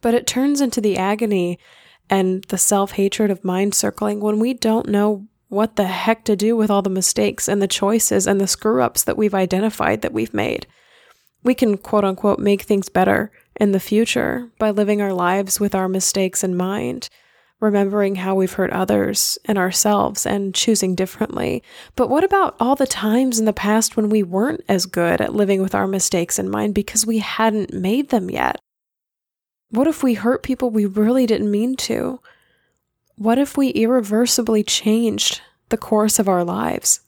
But 0.00 0.14
it 0.14 0.26
turns 0.26 0.60
into 0.60 0.80
the 0.80 0.96
agony 0.96 1.58
and 2.10 2.44
the 2.44 2.58
self 2.58 2.92
hatred 2.92 3.30
of 3.30 3.44
mind 3.44 3.74
circling 3.74 4.20
when 4.20 4.38
we 4.38 4.54
don't 4.54 4.88
know 4.88 5.26
what 5.48 5.76
the 5.76 5.84
heck 5.84 6.24
to 6.24 6.36
do 6.36 6.56
with 6.56 6.70
all 6.70 6.82
the 6.82 6.90
mistakes 6.90 7.48
and 7.48 7.62
the 7.62 7.68
choices 7.68 8.26
and 8.26 8.40
the 8.40 8.46
screw 8.46 8.82
ups 8.82 9.04
that 9.04 9.16
we've 9.16 9.34
identified 9.34 10.02
that 10.02 10.12
we've 10.12 10.34
made. 10.34 10.66
We 11.42 11.54
can 11.54 11.76
quote 11.76 12.04
unquote 12.04 12.38
make 12.38 12.62
things 12.62 12.88
better 12.88 13.30
in 13.60 13.72
the 13.72 13.80
future 13.80 14.50
by 14.58 14.70
living 14.70 15.00
our 15.00 15.12
lives 15.12 15.60
with 15.60 15.74
our 15.74 15.88
mistakes 15.88 16.42
in 16.42 16.56
mind, 16.56 17.08
remembering 17.60 18.16
how 18.16 18.34
we've 18.34 18.52
hurt 18.52 18.72
others 18.72 19.38
and 19.44 19.56
ourselves 19.56 20.26
and 20.26 20.54
choosing 20.54 20.94
differently. 20.94 21.62
But 21.94 22.08
what 22.08 22.24
about 22.24 22.56
all 22.58 22.74
the 22.74 22.86
times 22.86 23.38
in 23.38 23.44
the 23.44 23.52
past 23.52 23.96
when 23.96 24.08
we 24.08 24.22
weren't 24.22 24.62
as 24.68 24.86
good 24.86 25.20
at 25.20 25.34
living 25.34 25.62
with 25.62 25.74
our 25.74 25.86
mistakes 25.86 26.38
in 26.38 26.50
mind 26.50 26.74
because 26.74 27.06
we 27.06 27.18
hadn't 27.18 27.72
made 27.72 28.08
them 28.08 28.30
yet? 28.30 28.60
What 29.74 29.88
if 29.88 30.04
we 30.04 30.14
hurt 30.14 30.44
people 30.44 30.70
we 30.70 30.86
really 30.86 31.26
didn't 31.26 31.50
mean 31.50 31.74
to? 31.76 32.20
What 33.16 33.38
if 33.38 33.56
we 33.56 33.70
irreversibly 33.70 34.62
changed 34.62 35.40
the 35.68 35.76
course 35.76 36.20
of 36.20 36.28
our 36.28 36.44
lives? 36.44 37.00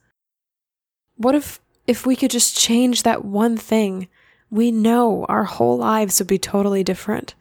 What 1.17 1.37
if 1.37 1.61
if 1.87 2.05
we 2.05 2.17
could 2.17 2.33
just 2.33 2.59
change 2.59 3.05
that 3.05 3.25
one 3.25 3.57
thing, 3.57 4.09
we 4.51 4.73
know 4.73 5.25
our 5.29 5.45
whole 5.45 5.79
lives 5.79 6.19
would 6.19 6.27
be 6.27 6.39
totally 6.39 6.83
different. 6.83 7.37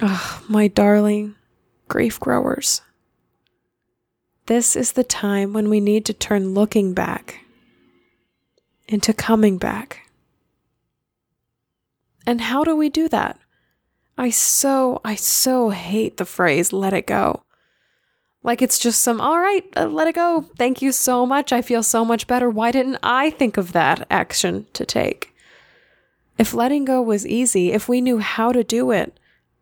Oh, 0.00 0.44
my 0.48 0.68
darling 0.68 1.34
grief 1.88 2.20
growers. 2.20 2.82
This 4.46 4.76
is 4.76 4.92
the 4.92 5.02
time 5.02 5.52
when 5.52 5.68
we 5.68 5.80
need 5.80 6.06
to 6.06 6.12
turn 6.12 6.54
looking 6.54 6.94
back 6.94 7.40
into 8.86 9.12
coming 9.12 9.58
back. 9.58 10.01
And 12.26 12.40
how 12.40 12.64
do 12.64 12.76
we 12.76 12.88
do 12.88 13.08
that? 13.08 13.38
I 14.16 14.30
so, 14.30 15.00
I 15.04 15.14
so 15.14 15.70
hate 15.70 16.16
the 16.16 16.24
phrase 16.24 16.72
let 16.72 16.92
it 16.92 17.06
go. 17.06 17.42
Like 18.42 18.60
it's 18.60 18.78
just 18.78 19.02
some, 19.02 19.20
all 19.20 19.38
right, 19.38 19.64
uh, 19.76 19.86
let 19.86 20.08
it 20.08 20.14
go. 20.14 20.46
Thank 20.58 20.82
you 20.82 20.92
so 20.92 21.24
much. 21.24 21.52
I 21.52 21.62
feel 21.62 21.82
so 21.82 22.04
much 22.04 22.26
better. 22.26 22.50
Why 22.50 22.70
didn't 22.72 22.98
I 23.02 23.30
think 23.30 23.56
of 23.56 23.72
that 23.72 24.06
action 24.10 24.66
to 24.72 24.84
take? 24.84 25.34
If 26.38 26.54
letting 26.54 26.84
go 26.84 27.00
was 27.00 27.26
easy, 27.26 27.72
if 27.72 27.88
we 27.88 28.00
knew 28.00 28.18
how 28.18 28.52
to 28.52 28.64
do 28.64 28.90
it, 28.90 29.18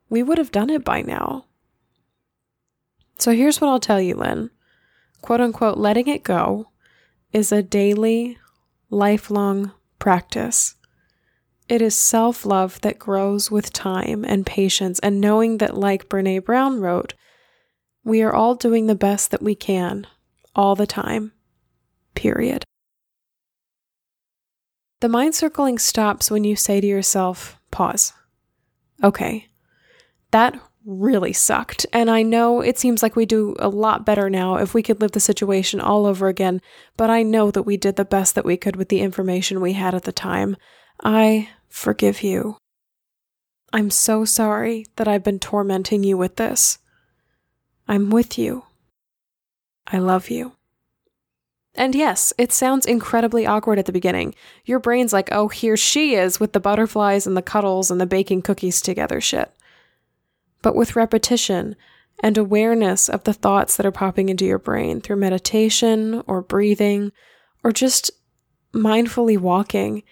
we 0.08 0.22
would 0.22 0.38
have 0.38 0.52
done 0.52 0.70
it 0.70 0.84
by 0.84 1.02
now. 1.02 1.44
So 3.18 3.32
here's 3.32 3.60
what 3.60 3.68
I'll 3.68 3.80
tell 3.80 4.00
you, 4.00 4.14
Lynn. 4.14 4.50
Quote 5.20 5.42
unquote, 5.42 5.76
letting 5.76 6.08
it 6.08 6.24
go 6.24 6.68
is 7.32 7.52
a 7.52 7.62
daily, 7.62 8.38
lifelong 8.88 9.72
practice. 9.98 10.74
It 11.70 11.80
is 11.80 11.94
self 11.94 12.44
love 12.44 12.80
that 12.80 12.98
grows 12.98 13.48
with 13.48 13.72
time 13.72 14.24
and 14.24 14.44
patience, 14.44 14.98
and 14.98 15.20
knowing 15.20 15.58
that, 15.58 15.76
like 15.76 16.08
Brene 16.08 16.44
Brown 16.44 16.80
wrote, 16.80 17.14
we 18.02 18.22
are 18.22 18.34
all 18.34 18.56
doing 18.56 18.88
the 18.88 18.96
best 18.96 19.30
that 19.30 19.40
we 19.40 19.54
can, 19.54 20.08
all 20.56 20.74
the 20.74 20.86
time. 20.86 21.30
Period. 22.16 22.64
The 24.98 25.08
mind 25.08 25.36
circling 25.36 25.78
stops 25.78 26.28
when 26.28 26.42
you 26.42 26.56
say 26.56 26.80
to 26.80 26.86
yourself, 26.88 27.60
pause. 27.70 28.14
Okay, 29.04 29.46
that 30.32 30.60
really 30.84 31.32
sucked. 31.32 31.86
And 31.92 32.10
I 32.10 32.24
know 32.24 32.62
it 32.62 32.80
seems 32.80 33.00
like 33.00 33.14
we 33.14 33.26
do 33.26 33.54
a 33.60 33.68
lot 33.68 34.04
better 34.04 34.28
now 34.28 34.56
if 34.56 34.74
we 34.74 34.82
could 34.82 35.00
live 35.00 35.12
the 35.12 35.20
situation 35.20 35.80
all 35.80 36.04
over 36.04 36.26
again, 36.26 36.60
but 36.96 37.10
I 37.10 37.22
know 37.22 37.52
that 37.52 37.62
we 37.62 37.76
did 37.76 37.94
the 37.94 38.04
best 38.04 38.34
that 38.34 38.44
we 38.44 38.56
could 38.56 38.74
with 38.74 38.88
the 38.88 39.02
information 39.02 39.60
we 39.60 39.74
had 39.74 39.94
at 39.94 40.02
the 40.02 40.10
time. 40.10 40.56
I 41.04 41.48
forgive 41.70 42.22
you. 42.22 42.58
I'm 43.72 43.90
so 43.90 44.24
sorry 44.24 44.86
that 44.96 45.08
I've 45.08 45.24
been 45.24 45.38
tormenting 45.38 46.04
you 46.04 46.18
with 46.18 46.36
this. 46.36 46.78
I'm 47.88 48.10
with 48.10 48.36
you. 48.36 48.64
I 49.86 49.98
love 49.98 50.28
you. 50.28 50.52
And 51.74 51.94
yes, 51.94 52.32
it 52.36 52.52
sounds 52.52 52.84
incredibly 52.84 53.46
awkward 53.46 53.78
at 53.78 53.86
the 53.86 53.92
beginning. 53.92 54.34
Your 54.64 54.80
brain's 54.80 55.12
like, 55.12 55.28
oh, 55.30 55.48
here 55.48 55.76
she 55.76 56.14
is 56.14 56.40
with 56.40 56.52
the 56.52 56.60
butterflies 56.60 57.26
and 57.26 57.36
the 57.36 57.42
cuddles 57.42 57.90
and 57.90 58.00
the 58.00 58.06
baking 58.06 58.42
cookies 58.42 58.82
together 58.82 59.20
shit. 59.20 59.52
But 60.62 60.74
with 60.74 60.96
repetition 60.96 61.76
and 62.22 62.36
awareness 62.36 63.08
of 63.08 63.24
the 63.24 63.32
thoughts 63.32 63.76
that 63.76 63.86
are 63.86 63.92
popping 63.92 64.28
into 64.28 64.44
your 64.44 64.58
brain 64.58 65.00
through 65.00 65.16
meditation 65.16 66.22
or 66.26 66.42
breathing 66.42 67.12
or 67.62 67.72
just 67.72 68.10
mindfully 68.74 69.38
walking, 69.38 70.02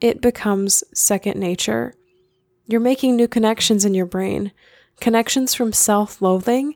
it 0.00 0.20
becomes 0.20 0.84
second 0.92 1.38
nature. 1.38 1.94
You're 2.66 2.80
making 2.80 3.16
new 3.16 3.28
connections 3.28 3.84
in 3.84 3.94
your 3.94 4.06
brain, 4.06 4.52
connections 5.00 5.54
from 5.54 5.72
self 5.72 6.20
loathing 6.20 6.74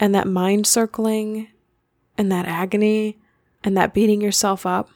and 0.00 0.14
that 0.14 0.26
mind 0.26 0.66
circling 0.66 1.48
and 2.16 2.30
that 2.32 2.46
agony 2.46 3.18
and 3.62 3.76
that 3.76 3.94
beating 3.94 4.20
yourself 4.20 4.64
up 4.64 4.90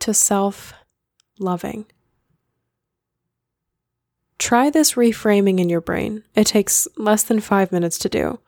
to 0.00 0.14
self 0.14 0.72
loving. 1.38 1.86
Try 4.38 4.70
this 4.70 4.94
reframing 4.94 5.58
in 5.58 5.68
your 5.68 5.80
brain. 5.80 6.22
It 6.34 6.46
takes 6.46 6.86
less 6.96 7.22
than 7.24 7.40
five 7.40 7.72
minutes 7.72 7.98
to 7.98 8.08
do. 8.08 8.38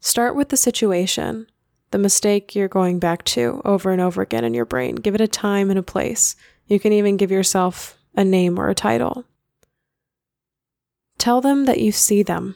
Start 0.00 0.34
with 0.34 0.48
the 0.48 0.56
situation, 0.56 1.46
the 1.90 1.98
mistake 1.98 2.54
you're 2.54 2.68
going 2.68 2.98
back 2.98 3.24
to 3.24 3.62
over 3.64 3.90
and 3.90 4.00
over 4.00 4.22
again 4.22 4.44
in 4.44 4.54
your 4.54 4.64
brain. 4.64 4.96
Give 4.96 5.14
it 5.14 5.20
a 5.20 5.28
time 5.28 5.70
and 5.70 5.78
a 5.78 5.82
place. 5.84 6.36
You 6.68 6.78
can 6.78 6.92
even 6.92 7.16
give 7.16 7.30
yourself 7.30 7.98
a 8.14 8.24
name 8.24 8.58
or 8.58 8.68
a 8.68 8.74
title. 8.74 9.24
Tell 11.16 11.40
them 11.40 11.64
that 11.64 11.80
you 11.80 11.90
see 11.90 12.22
them. 12.22 12.54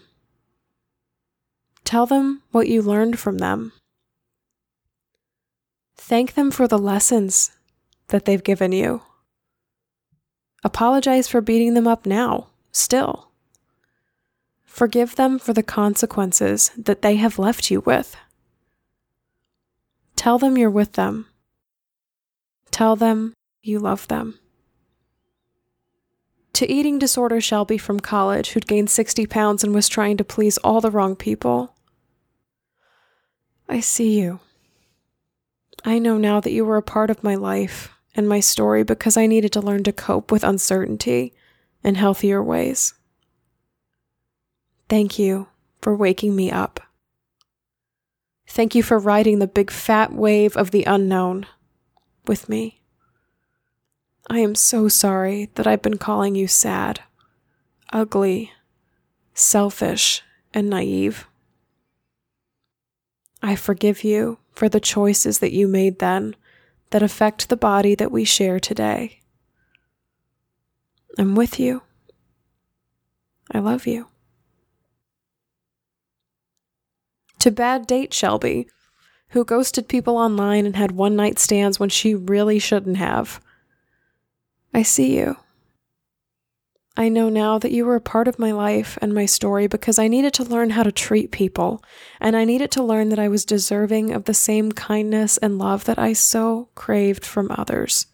Tell 1.85 2.07
them 2.07 2.42
what 2.52 2.69
you 2.69 2.83
learned 2.83 3.19
from 3.19 3.38
them. 3.38 3.73
Thank 5.97 6.35
them 6.35 6.50
for 6.50 6.69
the 6.69 6.78
lessons 6.78 7.52
that 8.09 8.26
they've 8.26 8.45
given 8.45 8.73
you. 8.73 9.02
Apologize 10.62 11.26
for 11.26 11.40
beating 11.40 11.75
them 11.75 11.88
up 11.88 12.07
now, 12.07 12.49
still. 12.71 13.31
Forgive 14.62 15.16
them 15.16 15.38
for 15.38 15.52
the 15.52 15.62
consequences 15.62 16.71
that 16.76 17.02
they 17.02 17.16
have 17.16 17.38
left 17.38 17.71
you 17.71 17.81
with. 17.81 18.16
Tell 20.16 20.38
them 20.38 20.57
you're 20.57 20.71
with 20.71 20.92
them. 20.92 21.26
Tell 22.71 22.95
them 22.95 23.35
you 23.62 23.78
love 23.78 24.09
them. 24.09 24.38
To 26.54 26.71
eating 26.71 26.99
disorder 26.99 27.40
Shelby 27.40 27.78
from 27.78 28.00
college 28.00 28.50
who'd 28.50 28.66
gained 28.66 28.90
60 28.90 29.26
pounds 29.26 29.64
and 29.64 29.75
was 29.75 29.88
trying 29.88 30.16
to 30.19 30.25
please 30.25 30.59
all 30.59 30.81
the 30.81 30.90
wrong 30.90 31.16
people. 31.16 31.75
I 33.69 33.81
see 33.81 34.21
you. 34.21 34.40
I 35.85 35.98
know 35.98 36.18
now 36.18 36.40
that 36.40 36.53
you 36.53 36.64
were 36.64 36.77
a 36.77 36.83
part 36.83 37.11
of 37.11 37.25
my 37.25 37.35
life 37.35 37.90
and 38.14 38.29
my 38.29 38.40
story 38.40 38.85
because 38.85 39.16
I 39.16 39.27
needed 39.27 39.53
to 39.53 39.62
learn 39.62 39.83
to 39.85 39.92
cope 39.92 40.31
with 40.31 40.44
uncertainty 40.44 41.33
in 41.83 41.94
healthier 41.94 42.42
ways. 42.42 42.94
Thank 44.88 45.18
you 45.18 45.48
for 45.81 45.96
waking 45.96 46.37
me 46.37 46.51
up. 46.51 46.81
Thank 48.46 48.75
you 48.75 48.83
for 48.83 48.98
riding 48.98 49.38
the 49.38 49.46
big 49.46 49.70
fat 49.70 50.12
wave 50.12 50.57
of 50.57 50.70
the 50.70 50.85
unknown 50.85 51.46
with 52.27 52.48
me. 52.51 52.82
I 54.33 54.38
am 54.38 54.55
so 54.55 54.88
sorry 54.88 55.51
that 55.57 55.66
I've 55.66 55.83
been 55.83 55.99
calling 55.99 56.35
you 56.35 56.49
sad, 56.49 57.01
ugly, 57.92 58.51
selfish, 59.35 60.23
and 60.55 60.71
naive. 60.71 61.27
I 63.42 63.57
forgive 63.57 64.05
you 64.05 64.38
for 64.55 64.71
the 64.71 64.81
choices 64.81 65.40
that 65.40 65.53
you 65.53 65.68
made 65.68 65.99
then 65.99 66.35
that 66.92 67.03
affect 67.03 67.51
the 67.51 67.59
body 67.59 67.95
that 67.95 68.11
we 68.11 68.25
share 68.25 68.59
today. 68.59 69.21
I'm 71.18 71.35
with 71.35 71.61
you. 71.61 71.83
I 73.51 73.59
love 73.59 73.87
you. 73.87 74.07
To 77.40 77.51
bad 77.51 77.87
date 77.87 78.14
Shelby, 78.14 78.66
who 79.29 79.45
ghosted 79.45 79.88
people 79.88 80.16
online 80.16 80.64
and 80.64 80.77
had 80.77 80.92
one 80.92 81.16
night 81.16 81.38
stands 81.38 81.79
when 81.79 81.90
she 81.90 82.14
really 82.14 82.59
shouldn't 82.59 82.97
have. 82.97 83.38
I 84.74 84.82
see 84.82 85.16
you. 85.16 85.37
I 86.96 87.08
know 87.08 87.30
now 87.30 87.58
that 87.58 87.72
you 87.72 87.87
were 87.87 87.96
a 87.96 88.00
part 88.00 88.28
of 88.28 88.38
my 88.38 88.52
life 88.52 88.98
and 89.00 89.14
my 89.14 89.24
story 89.24 89.66
because 89.66 89.98
I 89.98 90.08
needed 90.08 90.35
to 90.35 90.44
learn 90.44 90.70
how 90.70 90.82
to 90.82 90.92
treat 90.92 91.30
people, 91.30 91.82
and 92.20 92.37
I 92.37 92.44
needed 92.44 92.70
to 92.72 92.82
learn 92.82 93.08
that 93.08 93.18
I 93.18 93.28
was 93.28 93.46
deserving 93.46 94.12
of 94.12 94.24
the 94.24 94.35
same 94.35 94.72
kindness 94.72 95.38
and 95.38 95.58
love 95.58 95.85
that 95.85 95.98
I 95.98 96.12
so 96.12 96.68
craved 96.74 97.24
from 97.24 97.50
others. 97.50 98.06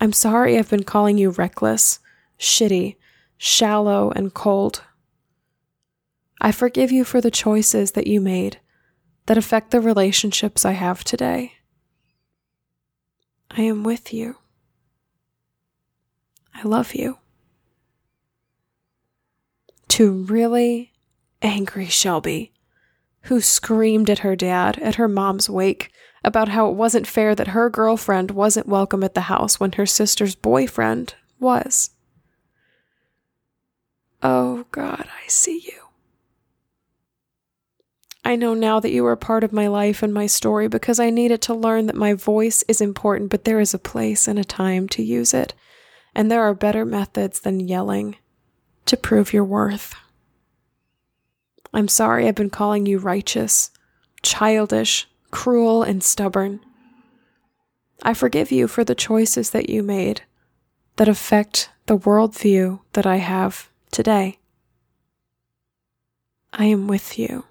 I'm 0.00 0.12
sorry 0.12 0.56
I've 0.56 0.70
been 0.70 0.84
calling 0.84 1.18
you 1.18 1.30
reckless, 1.30 1.98
shitty, 2.38 2.96
shallow, 3.36 4.12
and 4.14 4.32
cold. 4.32 4.82
I 6.40 6.52
forgive 6.52 6.92
you 6.92 7.04
for 7.04 7.20
the 7.20 7.30
choices 7.30 7.92
that 7.92 8.06
you 8.06 8.20
made 8.20 8.60
that 9.26 9.36
affect 9.36 9.72
the 9.72 9.80
relationships 9.80 10.64
I 10.64 10.72
have 10.72 11.04
today. 11.04 11.54
I 13.50 13.62
am 13.62 13.82
with 13.82 14.14
you. 14.14 14.39
I 16.62 16.68
love 16.68 16.94
you 16.94 17.18
to 19.88 20.12
really 20.12 20.92
angry 21.40 21.86
Shelby, 21.86 22.52
who 23.22 23.40
screamed 23.40 24.10
at 24.10 24.20
her 24.20 24.36
dad 24.36 24.78
at 24.78 24.96
her 24.96 25.08
mom's 25.08 25.48
wake 25.48 25.90
about 26.22 26.48
how 26.48 26.68
it 26.68 26.74
wasn't 26.74 27.06
fair 27.06 27.34
that 27.34 27.48
her 27.48 27.70
girlfriend 27.70 28.30
wasn't 28.30 28.68
welcome 28.68 29.02
at 29.02 29.14
the 29.14 29.22
house 29.22 29.58
when 29.58 29.72
her 29.72 29.86
sister's 29.86 30.34
boyfriend 30.34 31.14
was. 31.38 31.90
Oh 34.22 34.66
God, 34.70 35.08
I 35.24 35.28
see 35.28 35.62
you. 35.64 35.80
I 38.22 38.36
know 38.36 38.52
now 38.52 38.80
that 38.80 38.92
you 38.92 39.06
are 39.06 39.12
a 39.12 39.16
part 39.16 39.44
of 39.44 39.52
my 39.52 39.66
life 39.66 40.02
and 40.02 40.12
my 40.12 40.26
story 40.26 40.68
because 40.68 41.00
I 41.00 41.08
needed 41.08 41.40
to 41.42 41.54
learn 41.54 41.86
that 41.86 41.96
my 41.96 42.12
voice 42.12 42.62
is 42.68 42.82
important, 42.82 43.30
but 43.30 43.44
there 43.44 43.60
is 43.60 43.72
a 43.72 43.78
place 43.78 44.28
and 44.28 44.38
a 44.38 44.44
time 44.44 44.90
to 44.90 45.02
use 45.02 45.32
it. 45.32 45.54
And 46.14 46.30
there 46.30 46.42
are 46.42 46.54
better 46.54 46.84
methods 46.84 47.40
than 47.40 47.60
yelling 47.60 48.16
to 48.86 48.96
prove 48.96 49.32
your 49.32 49.44
worth. 49.44 49.94
I'm 51.72 51.88
sorry 51.88 52.26
I've 52.26 52.34
been 52.34 52.50
calling 52.50 52.86
you 52.86 52.98
righteous, 52.98 53.70
childish, 54.22 55.08
cruel, 55.30 55.82
and 55.82 56.02
stubborn. 56.02 56.60
I 58.02 58.14
forgive 58.14 58.50
you 58.50 58.66
for 58.66 58.82
the 58.82 58.94
choices 58.94 59.50
that 59.50 59.70
you 59.70 59.82
made 59.82 60.22
that 60.96 61.08
affect 61.08 61.70
the 61.86 61.98
worldview 61.98 62.80
that 62.92 63.06
I 63.06 63.16
have 63.16 63.68
today. 63.92 64.38
I 66.52 66.64
am 66.64 66.88
with 66.88 67.18
you. 67.18 67.44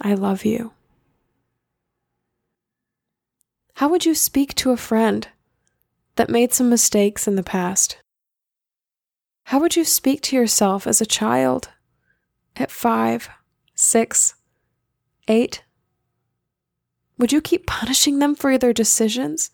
I 0.00 0.14
love 0.14 0.44
you. 0.44 0.72
How 3.74 3.88
would 3.88 4.04
you 4.04 4.14
speak 4.14 4.54
to 4.56 4.70
a 4.72 4.76
friend 4.76 5.28
that 6.16 6.30
made 6.30 6.52
some 6.52 6.68
mistakes 6.68 7.28
in 7.28 7.36
the 7.36 7.42
past? 7.42 7.98
How 9.44 9.60
would 9.60 9.76
you 9.76 9.84
speak 9.84 10.22
to 10.22 10.36
yourself 10.36 10.86
as 10.86 11.00
a 11.00 11.06
child 11.06 11.68
at 12.56 12.70
five, 12.70 13.28
six, 13.74 14.34
eight? 15.28 15.62
Would 17.18 17.32
you 17.32 17.40
keep 17.40 17.66
punishing 17.66 18.18
them 18.18 18.34
for 18.34 18.58
their 18.58 18.72
decisions? 18.72 19.50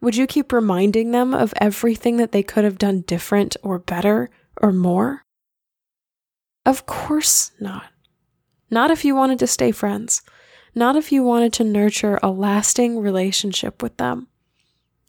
Would 0.00 0.16
you 0.16 0.26
keep 0.26 0.52
reminding 0.52 1.10
them 1.10 1.34
of 1.34 1.54
everything 1.60 2.16
that 2.16 2.32
they 2.32 2.42
could 2.42 2.64
have 2.64 2.78
done 2.78 3.02
different 3.02 3.56
or 3.62 3.78
better 3.78 4.30
or 4.60 4.72
more? 4.72 5.22
Of 6.66 6.86
course 6.86 7.52
not. 7.60 7.86
Not 8.70 8.90
if 8.90 9.04
you 9.04 9.14
wanted 9.14 9.38
to 9.40 9.46
stay 9.46 9.70
friends. 9.70 10.22
Not 10.74 10.96
if 10.96 11.12
you 11.12 11.22
wanted 11.22 11.52
to 11.54 11.64
nurture 11.64 12.18
a 12.22 12.30
lasting 12.30 12.98
relationship 12.98 13.82
with 13.82 13.96
them. 13.96 14.28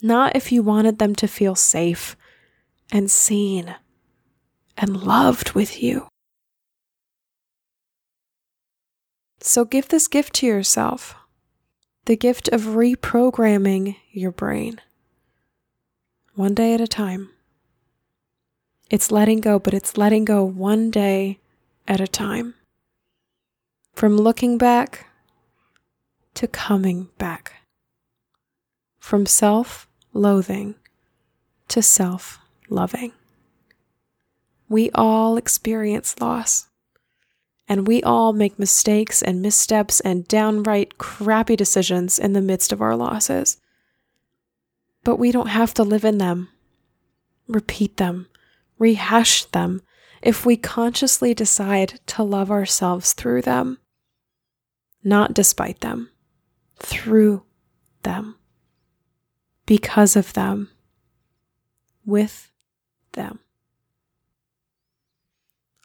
Not 0.01 0.35
if 0.35 0.51
you 0.51 0.61
wanted 0.61 0.99
them 0.99 1.15
to 1.15 1.27
feel 1.27 1.55
safe 1.55 2.15
and 2.91 3.09
seen 3.09 3.75
and 4.77 4.97
loved 4.97 5.51
with 5.53 5.81
you. 5.81 6.07
So 9.39 9.63
give 9.63 9.89
this 9.89 10.07
gift 10.07 10.33
to 10.35 10.47
yourself 10.47 11.15
the 12.05 12.15
gift 12.15 12.47
of 12.49 12.61
reprogramming 12.61 13.95
your 14.11 14.31
brain, 14.31 14.79
one 16.35 16.53
day 16.53 16.73
at 16.73 16.81
a 16.81 16.87
time. 16.87 17.29
It's 18.91 19.11
letting 19.11 19.41
go, 19.41 19.57
but 19.57 19.73
it's 19.73 19.97
letting 19.97 20.25
go 20.25 20.43
one 20.43 20.91
day 20.91 21.39
at 21.87 21.99
a 21.99 22.07
time. 22.07 22.53
From 23.93 24.17
looking 24.17 24.57
back 24.57 25.07
to 26.35 26.47
coming 26.47 27.09
back. 27.17 27.64
From 29.05 29.27
self 29.27 29.87
loathing 30.13 30.73
to 31.67 31.83
self 31.83 32.39
loving. 32.71 33.11
We 34.67 34.89
all 34.95 35.37
experience 35.37 36.19
loss. 36.19 36.69
And 37.67 37.85
we 37.85 38.01
all 38.01 38.33
make 38.33 38.57
mistakes 38.57 39.21
and 39.21 39.43
missteps 39.43 39.99
and 39.99 40.27
downright 40.27 40.97
crappy 40.97 41.55
decisions 41.55 42.17
in 42.17 42.33
the 42.33 42.41
midst 42.41 42.71
of 42.71 42.81
our 42.81 42.95
losses. 42.95 43.57
But 45.03 45.17
we 45.17 45.31
don't 45.31 45.49
have 45.49 45.75
to 45.75 45.83
live 45.83 46.03
in 46.03 46.17
them, 46.17 46.49
repeat 47.47 47.97
them, 47.97 48.27
rehash 48.79 49.43
them 49.45 49.83
if 50.23 50.47
we 50.47 50.57
consciously 50.57 51.35
decide 51.35 51.99
to 52.07 52.23
love 52.23 52.49
ourselves 52.49 53.13
through 53.13 53.43
them, 53.43 53.77
not 55.03 55.35
despite 55.35 55.81
them, 55.81 56.09
through 56.79 57.43
them, 58.01 58.37
because 59.65 60.15
of 60.15 60.33
them, 60.33 60.69
with 62.05 62.51
them. 63.13 63.39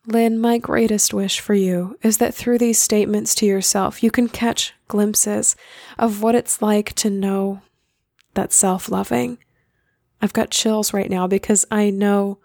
Lynn, 0.06 0.38
my 0.38 0.58
greatest 0.58 1.12
wish 1.14 1.40
for 1.40 1.54
you 1.54 1.98
is 2.02 2.18
that 2.18 2.34
through 2.34 2.58
these 2.58 2.80
statements 2.80 3.34
to 3.36 3.46
yourself, 3.46 4.02
you 4.02 4.10
can 4.10 4.28
catch 4.28 4.74
glimpses 4.88 5.54
of 5.98 6.22
what 6.22 6.34
it's 6.34 6.62
like 6.62 6.94
to 6.94 7.10
know 7.10 7.60
that 8.34 8.52
self 8.52 8.90
loving. 8.90 9.38
I've 10.22 10.32
got 10.32 10.50
chills 10.50 10.92
right 10.92 11.10
now 11.10 11.26
because 11.26 11.66
I 11.70 11.90
know 11.90 12.38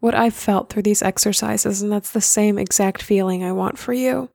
what 0.00 0.14
I've 0.14 0.34
felt 0.34 0.68
through 0.68 0.82
these 0.82 1.02
exercises, 1.02 1.82
and 1.82 1.90
that's 1.90 2.10
the 2.10 2.20
same 2.20 2.58
exact 2.58 3.02
feeling 3.02 3.44
I 3.44 3.52
want 3.52 3.78
for 3.78 3.92
you. 3.92 4.28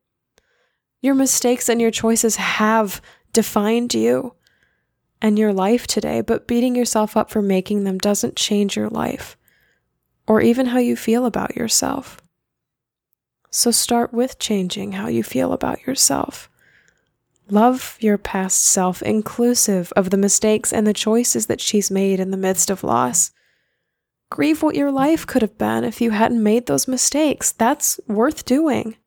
Your 1.01 1.15
mistakes 1.15 1.69
and 1.69 1.79
your 1.79 1.91
choices 1.91 2.37
have 2.37 3.01
defined 3.33 3.93
you 3.93 4.33
and 5.21 5.37
your 5.37 5.53
life 5.53 5.87
today, 5.87 6.21
but 6.21 6.47
beating 6.47 6.75
yourself 6.75 7.17
up 7.17 7.29
for 7.29 7.41
making 7.41 7.83
them 7.83 7.97
doesn't 7.97 8.35
change 8.35 8.75
your 8.75 8.89
life 8.89 9.37
or 10.27 10.41
even 10.41 10.67
how 10.67 10.77
you 10.77 10.95
feel 10.95 11.25
about 11.25 11.55
yourself. 11.55 12.21
So 13.49 13.71
start 13.71 14.13
with 14.13 14.39
changing 14.39 14.93
how 14.93 15.07
you 15.07 15.23
feel 15.23 15.53
about 15.53 15.85
yourself. 15.87 16.49
Love 17.49 17.97
your 18.01 18.17
past 18.17 18.63
self, 18.65 19.01
inclusive 19.01 19.93
of 19.95 20.09
the 20.09 20.17
mistakes 20.17 20.73
and 20.73 20.85
the 20.85 20.93
choices 20.93 21.45
that 21.45 21.61
she's 21.61 21.89
made 21.89 22.19
in 22.19 22.31
the 22.31 22.37
midst 22.37 22.69
of 22.69 22.83
loss. 22.83 23.31
Grieve 24.29 24.61
what 24.61 24.75
your 24.75 24.91
life 24.91 25.25
could 25.25 25.41
have 25.41 25.57
been 25.57 25.85
if 25.85 26.01
you 26.01 26.11
hadn't 26.11 26.43
made 26.43 26.65
those 26.65 26.89
mistakes. 26.89 27.53
That's 27.53 28.01
worth 28.07 28.43
doing. 28.43 28.97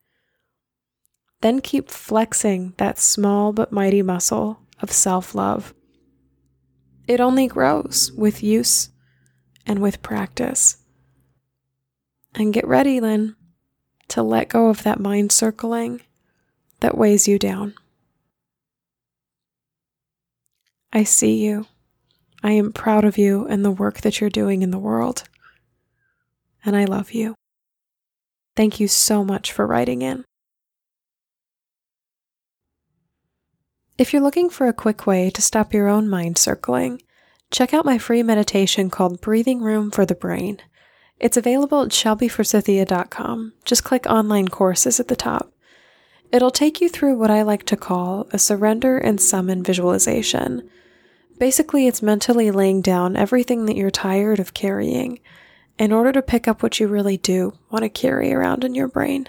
Then 1.42 1.60
keep 1.60 1.90
flexing 1.90 2.72
that 2.78 2.98
small 2.98 3.52
but 3.52 3.72
mighty 3.72 4.00
muscle 4.00 4.60
of 4.80 4.90
self 4.90 5.34
love. 5.34 5.74
It 7.10 7.20
only 7.20 7.48
grows 7.48 8.12
with 8.12 8.40
use 8.40 8.90
and 9.66 9.80
with 9.80 10.00
practice. 10.00 10.76
And 12.36 12.54
get 12.54 12.64
ready, 12.68 13.00
Lynn 13.00 13.34
to 14.10 14.22
let 14.22 14.48
go 14.48 14.68
of 14.68 14.82
that 14.82 15.00
mind 15.00 15.32
circling 15.32 16.02
that 16.80 16.98
weighs 16.98 17.26
you 17.26 17.38
down. 17.38 17.74
I 20.92 21.04
see 21.04 21.44
you. 21.44 21.66
I 22.42 22.52
am 22.52 22.72
proud 22.72 23.04
of 23.04 23.18
you 23.18 23.46
and 23.46 23.64
the 23.64 23.70
work 23.70 24.00
that 24.00 24.20
you're 24.20 24.30
doing 24.30 24.62
in 24.62 24.70
the 24.70 24.78
world. 24.78 25.24
And 26.64 26.76
I 26.76 26.84
love 26.84 27.12
you. 27.12 27.34
Thank 28.56 28.80
you 28.80 28.88
so 28.88 29.24
much 29.24 29.52
for 29.52 29.66
writing 29.66 30.02
in. 30.02 30.24
If 34.00 34.14
you're 34.14 34.22
looking 34.22 34.48
for 34.48 34.66
a 34.66 34.72
quick 34.72 35.06
way 35.06 35.28
to 35.28 35.42
stop 35.42 35.74
your 35.74 35.86
own 35.86 36.08
mind 36.08 36.38
circling, 36.38 37.02
check 37.50 37.74
out 37.74 37.84
my 37.84 37.98
free 37.98 38.22
meditation 38.22 38.88
called 38.88 39.20
Breathing 39.20 39.60
Room 39.60 39.90
for 39.90 40.06
the 40.06 40.14
Brain. 40.14 40.56
It's 41.18 41.36
available 41.36 41.82
at 41.82 41.90
shelbyforsythia.com. 41.90 43.52
Just 43.66 43.84
click 43.84 44.06
online 44.06 44.48
courses 44.48 45.00
at 45.00 45.08
the 45.08 45.16
top. 45.16 45.52
It'll 46.32 46.50
take 46.50 46.80
you 46.80 46.88
through 46.88 47.18
what 47.18 47.30
I 47.30 47.42
like 47.42 47.64
to 47.66 47.76
call 47.76 48.26
a 48.30 48.38
surrender 48.38 48.96
and 48.96 49.20
summon 49.20 49.62
visualization. 49.62 50.66
Basically, 51.38 51.86
it's 51.86 52.00
mentally 52.00 52.50
laying 52.50 52.80
down 52.80 53.18
everything 53.18 53.66
that 53.66 53.76
you're 53.76 53.90
tired 53.90 54.40
of 54.40 54.54
carrying 54.54 55.20
in 55.78 55.92
order 55.92 56.10
to 56.12 56.22
pick 56.22 56.48
up 56.48 56.62
what 56.62 56.80
you 56.80 56.88
really 56.88 57.18
do 57.18 57.52
want 57.70 57.82
to 57.82 57.90
carry 57.90 58.32
around 58.32 58.64
in 58.64 58.74
your 58.74 58.88
brain. 58.88 59.28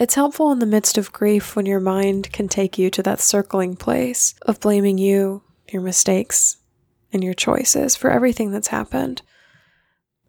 It's 0.00 0.16
helpful 0.16 0.50
in 0.50 0.58
the 0.58 0.66
midst 0.66 0.98
of 0.98 1.12
grief 1.12 1.54
when 1.54 1.66
your 1.66 1.80
mind 1.80 2.32
can 2.32 2.48
take 2.48 2.78
you 2.78 2.90
to 2.90 3.02
that 3.04 3.20
circling 3.20 3.76
place 3.76 4.34
of 4.42 4.58
blaming 4.58 4.98
you, 4.98 5.42
your 5.70 5.82
mistakes, 5.82 6.56
and 7.12 7.22
your 7.22 7.34
choices 7.34 7.94
for 7.94 8.10
everything 8.10 8.50
that's 8.50 8.68
happened. 8.68 9.22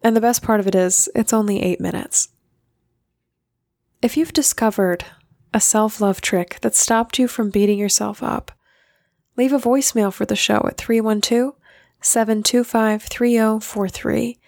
And 0.04 0.14
the 0.14 0.20
best 0.20 0.40
part 0.40 0.60
of 0.60 0.68
it 0.68 0.76
is, 0.76 1.08
it's 1.16 1.32
only 1.32 1.62
eight 1.62 1.80
minutes. 1.80 2.28
If 4.02 4.16
you've 4.16 4.32
discovered 4.32 5.04
a 5.52 5.60
self 5.60 6.00
love 6.00 6.20
trick 6.20 6.58
that 6.60 6.76
stopped 6.76 7.18
you 7.18 7.26
from 7.26 7.50
beating 7.50 7.78
yourself 7.78 8.22
up, 8.22 8.52
leave 9.36 9.52
a 9.52 9.58
voicemail 9.58 10.12
for 10.12 10.26
the 10.26 10.36
show 10.36 10.62
at 10.68 10.76
312 10.76 11.54
725 12.00 13.02
3043 13.02 14.38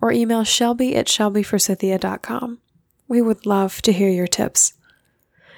or 0.00 0.12
email 0.12 0.44
shelby 0.44 0.94
at 0.94 1.06
shelbyforsythia.com. 1.06 2.60
We 3.08 3.22
would 3.22 3.46
love 3.46 3.82
to 3.82 3.92
hear 3.92 4.10
your 4.10 4.26
tips. 4.26 4.74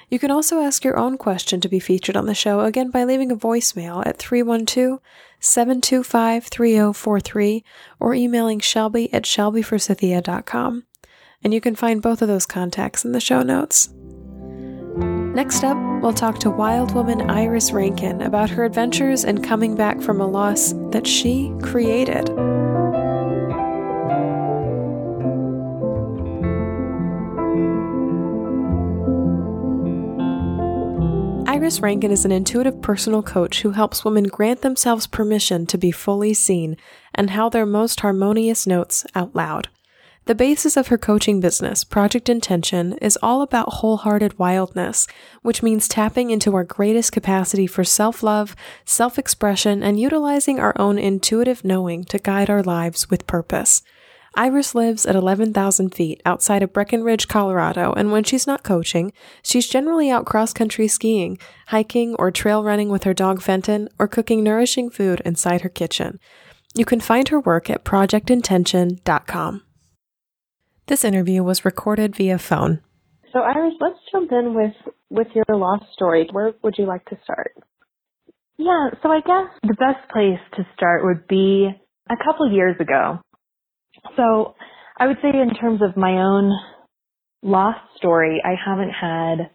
You 0.09 0.19
can 0.19 0.31
also 0.31 0.61
ask 0.61 0.83
your 0.83 0.97
own 0.97 1.17
question 1.17 1.61
to 1.61 1.69
be 1.69 1.79
featured 1.79 2.17
on 2.17 2.25
the 2.25 2.35
show 2.35 2.61
again 2.61 2.91
by 2.91 3.05
leaving 3.05 3.31
a 3.31 3.35
voicemail 3.35 4.05
at 4.05 4.17
312 4.17 4.99
725 5.39 6.45
3043 6.45 7.63
or 7.99 8.13
emailing 8.13 8.59
shelby 8.59 9.11
at 9.13 9.23
shelbyforsythia.com. 9.23 10.83
And 11.43 11.53
you 11.53 11.61
can 11.61 11.75
find 11.75 12.01
both 12.01 12.21
of 12.21 12.27
those 12.27 12.45
contacts 12.45 13.05
in 13.05 13.13
the 13.13 13.21
show 13.21 13.41
notes. 13.41 13.89
Next 15.33 15.63
up, 15.63 15.77
we'll 16.01 16.13
talk 16.13 16.39
to 16.39 16.49
wild 16.49 16.93
woman 16.93 17.29
Iris 17.29 17.71
Rankin 17.71 18.21
about 18.21 18.49
her 18.49 18.65
adventures 18.65 19.23
and 19.23 19.41
coming 19.41 19.75
back 19.75 20.01
from 20.01 20.19
a 20.19 20.27
loss 20.27 20.73
that 20.91 21.07
she 21.07 21.53
created. 21.61 22.29
Iris 31.51 31.81
Rankin 31.81 32.11
is 32.11 32.23
an 32.23 32.31
intuitive 32.31 32.81
personal 32.81 33.21
coach 33.21 33.61
who 33.61 33.71
helps 33.71 34.05
women 34.05 34.23
grant 34.23 34.61
themselves 34.61 35.05
permission 35.05 35.65
to 35.65 35.77
be 35.77 35.91
fully 35.91 36.33
seen 36.33 36.77
and 37.13 37.31
how 37.31 37.49
their 37.49 37.65
most 37.65 37.99
harmonious 37.99 38.65
notes 38.65 39.05
out 39.15 39.35
loud. 39.35 39.67
The 40.27 40.33
basis 40.33 40.77
of 40.77 40.87
her 40.87 40.97
coaching 40.97 41.41
business, 41.41 41.83
Project 41.83 42.29
Intention, 42.29 42.93
is 42.99 43.19
all 43.21 43.41
about 43.41 43.67
wholehearted 43.67 44.39
wildness, 44.39 45.07
which 45.41 45.61
means 45.61 45.89
tapping 45.89 46.29
into 46.31 46.55
our 46.55 46.63
greatest 46.63 47.11
capacity 47.11 47.67
for 47.67 47.83
self 47.83 48.23
love, 48.23 48.55
self 48.85 49.19
expression, 49.19 49.83
and 49.83 49.99
utilizing 49.99 50.57
our 50.57 50.73
own 50.79 50.97
intuitive 50.97 51.65
knowing 51.65 52.05
to 52.05 52.17
guide 52.17 52.49
our 52.49 52.63
lives 52.63 53.09
with 53.09 53.27
purpose. 53.27 53.81
Iris 54.35 54.73
lives 54.73 55.05
at 55.05 55.15
11,000 55.15 55.93
feet 55.93 56.21
outside 56.25 56.63
of 56.63 56.71
Breckenridge, 56.71 57.27
Colorado, 57.27 57.91
and 57.93 58.11
when 58.11 58.23
she's 58.23 58.47
not 58.47 58.63
coaching, 58.63 59.11
she's 59.43 59.67
generally 59.67 60.09
out 60.09 60.25
cross 60.25 60.53
country 60.53 60.87
skiing, 60.87 61.37
hiking, 61.67 62.15
or 62.17 62.31
trail 62.31 62.63
running 62.63 62.89
with 62.89 63.03
her 63.03 63.13
dog 63.13 63.41
Fenton, 63.41 63.89
or 63.99 64.07
cooking 64.07 64.41
nourishing 64.41 64.89
food 64.89 65.21
inside 65.25 65.61
her 65.61 65.69
kitchen. 65.69 66.17
You 66.73 66.85
can 66.85 67.01
find 67.01 67.27
her 67.27 67.41
work 67.41 67.69
at 67.69 67.83
projectintention.com. 67.83 69.63
This 70.87 71.03
interview 71.03 71.43
was 71.43 71.65
recorded 71.65 72.15
via 72.15 72.37
phone. 72.37 72.81
So, 73.33 73.39
Iris, 73.39 73.73
let's 73.81 73.99
jump 74.11 74.31
in 74.31 74.53
with, 74.53 74.73
with 75.09 75.27
your 75.35 75.57
lost 75.57 75.85
story. 75.93 76.27
Where 76.31 76.53
would 76.63 76.75
you 76.77 76.85
like 76.85 77.03
to 77.05 77.17
start? 77.23 77.53
Yeah, 78.57 78.89
so 79.03 79.09
I 79.09 79.19
guess 79.19 79.51
the 79.63 79.73
best 79.73 80.09
place 80.11 80.39
to 80.55 80.65
start 80.75 81.03
would 81.03 81.27
be 81.27 81.69
a 82.09 82.15
couple 82.23 82.49
years 82.51 82.75
ago. 82.79 83.19
So 84.17 84.55
I 84.97 85.07
would 85.07 85.17
say 85.21 85.29
in 85.29 85.53
terms 85.55 85.81
of 85.81 85.97
my 85.97 86.13
own 86.13 86.51
lost 87.41 87.79
story, 87.97 88.41
I 88.43 88.53
haven't 88.63 88.91
had 88.91 89.49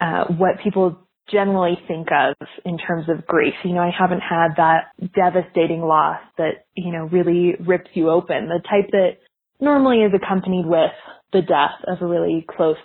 uh, 0.00 0.24
what 0.34 0.62
people 0.62 0.98
generally 1.30 1.78
think 1.86 2.08
of 2.10 2.34
in 2.64 2.78
terms 2.78 3.06
of 3.08 3.26
grief. 3.26 3.54
You 3.64 3.74
know, 3.74 3.80
I 3.80 3.90
haven't 3.96 4.20
had 4.20 4.56
that 4.56 4.92
devastating 5.14 5.80
loss 5.80 6.20
that, 6.38 6.64
you 6.74 6.92
know, 6.92 7.04
really 7.04 7.54
rips 7.60 7.90
you 7.94 8.10
open, 8.10 8.48
the 8.48 8.60
type 8.68 8.90
that 8.92 9.18
normally 9.60 9.98
is 9.98 10.12
accompanied 10.14 10.66
with 10.66 10.90
the 11.32 11.42
death 11.42 11.78
of 11.86 12.02
a 12.02 12.06
really 12.06 12.44
close 12.48 12.76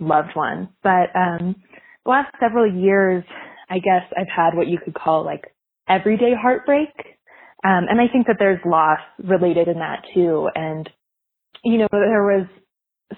loved 0.00 0.30
one. 0.34 0.68
But 0.82 1.14
um 1.14 1.56
the 2.04 2.10
last 2.10 2.34
several 2.38 2.72
years, 2.72 3.24
I 3.68 3.78
guess 3.78 4.02
I've 4.16 4.28
had 4.34 4.54
what 4.54 4.68
you 4.68 4.78
could 4.78 4.94
call 4.94 5.24
like 5.24 5.52
everyday 5.88 6.34
heartbreak. 6.40 6.90
Um 7.66 7.86
and 7.88 8.00
I 8.00 8.08
think 8.12 8.26
that 8.28 8.36
there's 8.38 8.60
loss 8.64 9.00
related 9.18 9.68
in 9.68 9.78
that 9.78 10.04
too. 10.14 10.48
And 10.54 10.88
you 11.64 11.78
know, 11.78 11.88
there 11.90 12.22
was 12.22 12.46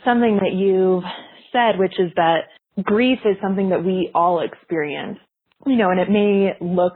something 0.05 0.39
that 0.43 0.55
you've 0.55 1.05
said, 1.53 1.79
which 1.79 1.99
is 1.99 2.13
that 2.17 2.49
grief 2.83 3.19
is 3.25 3.37
something 3.43 3.71
that 3.71 3.85
we 3.85 4.11
all 4.15 4.41
experience, 4.41 5.19
you 5.67 5.77
know, 5.77 5.91
and 5.91 6.01
it 6.01 6.11
may 6.11 6.57
look 6.61 6.95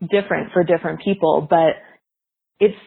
different 0.00 0.52
for 0.52 0.62
different 0.62 1.00
people, 1.02 1.46
but 1.48 1.74
it's 2.60 2.78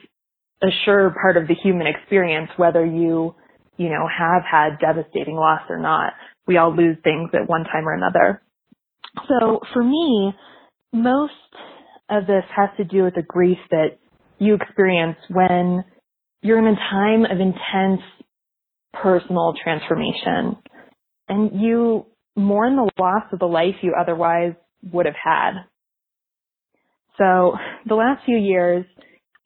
a 0.64 0.68
sure 0.86 1.14
part 1.22 1.38
of 1.38 1.48
the 1.48 1.56
human 1.56 1.88
experience, 1.88 2.50
whether 2.58 2.86
you, 2.86 3.36
you 3.78 3.90
know, 3.90 4.08
have 4.08 4.44
had 4.50 4.80
devastating 4.80 5.36
loss 5.36 5.62
or 5.70 5.80
not. 5.80 6.14
We 6.48 6.58
all 6.58 6.76
lose 6.76 6.98
things 7.04 7.30
at 7.34 7.50
one 7.50 7.64
time 7.66 7.88
or 7.88 7.94
another. 7.94 8.42
So 9.28 9.60
for 9.74 9.84
me, 9.84 10.34
most 10.94 11.34
of 12.12 12.28
this 12.28 12.44
has 12.56 12.70
to 12.78 12.84
do 12.84 13.04
with 13.04 13.16
the 13.16 13.24
grief 13.24 13.58
that 13.72 13.98
you 14.38 14.56
experience 14.56 15.18
when 15.30 15.84
you're 16.42 16.60
in 16.60 16.68
a 16.68 16.76
time 16.76 17.26
of 17.26 17.40
intense 17.40 18.02
personal 18.94 19.54
transformation 19.64 20.58
and 21.30 21.62
you 21.62 22.06
mourn 22.36 22.76
the 22.76 22.90
loss 23.00 23.24
of 23.32 23.40
the 23.40 23.46
life 23.46 23.76
you 23.82 23.94
otherwise 24.00 24.54
would 24.92 25.06
have 25.06 25.16
had. 25.24 25.52
So 27.18 27.56
the 27.86 27.96
last 27.96 28.26
few 28.26 28.38
years, 28.38 28.86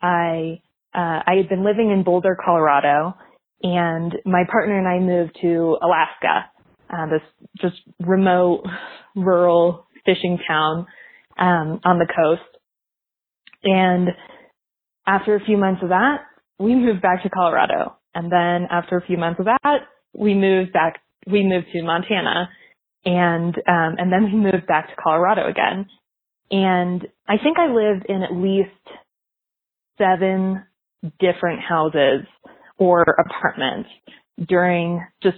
I 0.01 0.61
uh, 0.93 1.21
I 1.27 1.35
had 1.37 1.49
been 1.49 1.65
living 1.65 1.91
in 1.91 2.03
Boulder, 2.03 2.37
Colorado, 2.43 3.15
and 3.61 4.13
my 4.25 4.43
partner 4.49 4.77
and 4.77 4.87
I 4.87 4.99
moved 4.99 5.37
to 5.41 5.77
Alaska, 5.81 6.49
uh, 6.89 7.07
this 7.07 7.21
just 7.59 7.81
remote, 7.99 8.63
rural 9.15 9.85
fishing 10.05 10.39
town 10.47 10.87
um, 11.37 11.81
on 11.83 11.99
the 11.99 12.07
coast. 12.07 12.54
And 13.65 14.09
after 15.07 15.35
a 15.35 15.43
few 15.43 15.57
months 15.57 15.81
of 15.83 15.89
that, 15.89 16.19
we 16.59 16.75
moved 16.75 17.01
back 17.01 17.23
to 17.23 17.29
Colorado. 17.29 17.97
And 18.13 18.31
then 18.31 18.67
after 18.71 18.97
a 18.97 19.05
few 19.05 19.17
months 19.17 19.39
of 19.39 19.45
that, 19.45 19.79
we 20.13 20.33
moved 20.33 20.71
back 20.71 21.01
we 21.27 21.43
moved 21.43 21.67
to 21.73 21.83
Montana 21.83 22.49
and 23.03 23.55
um 23.67 23.95
and 23.97 24.11
then 24.11 24.25
we 24.25 24.35
moved 24.35 24.67
back 24.67 24.89
to 24.89 25.01
Colorado 25.01 25.47
again. 25.49 25.87
And 26.51 27.07
I 27.27 27.37
think 27.41 27.57
I 27.57 27.67
lived 27.67 28.05
in 28.07 28.21
at 28.21 28.33
least 28.33 28.69
seven 29.97 30.63
different 31.19 31.61
houses 31.61 32.25
or 32.77 33.03
apartments 33.03 33.89
during 34.47 35.03
just 35.23 35.37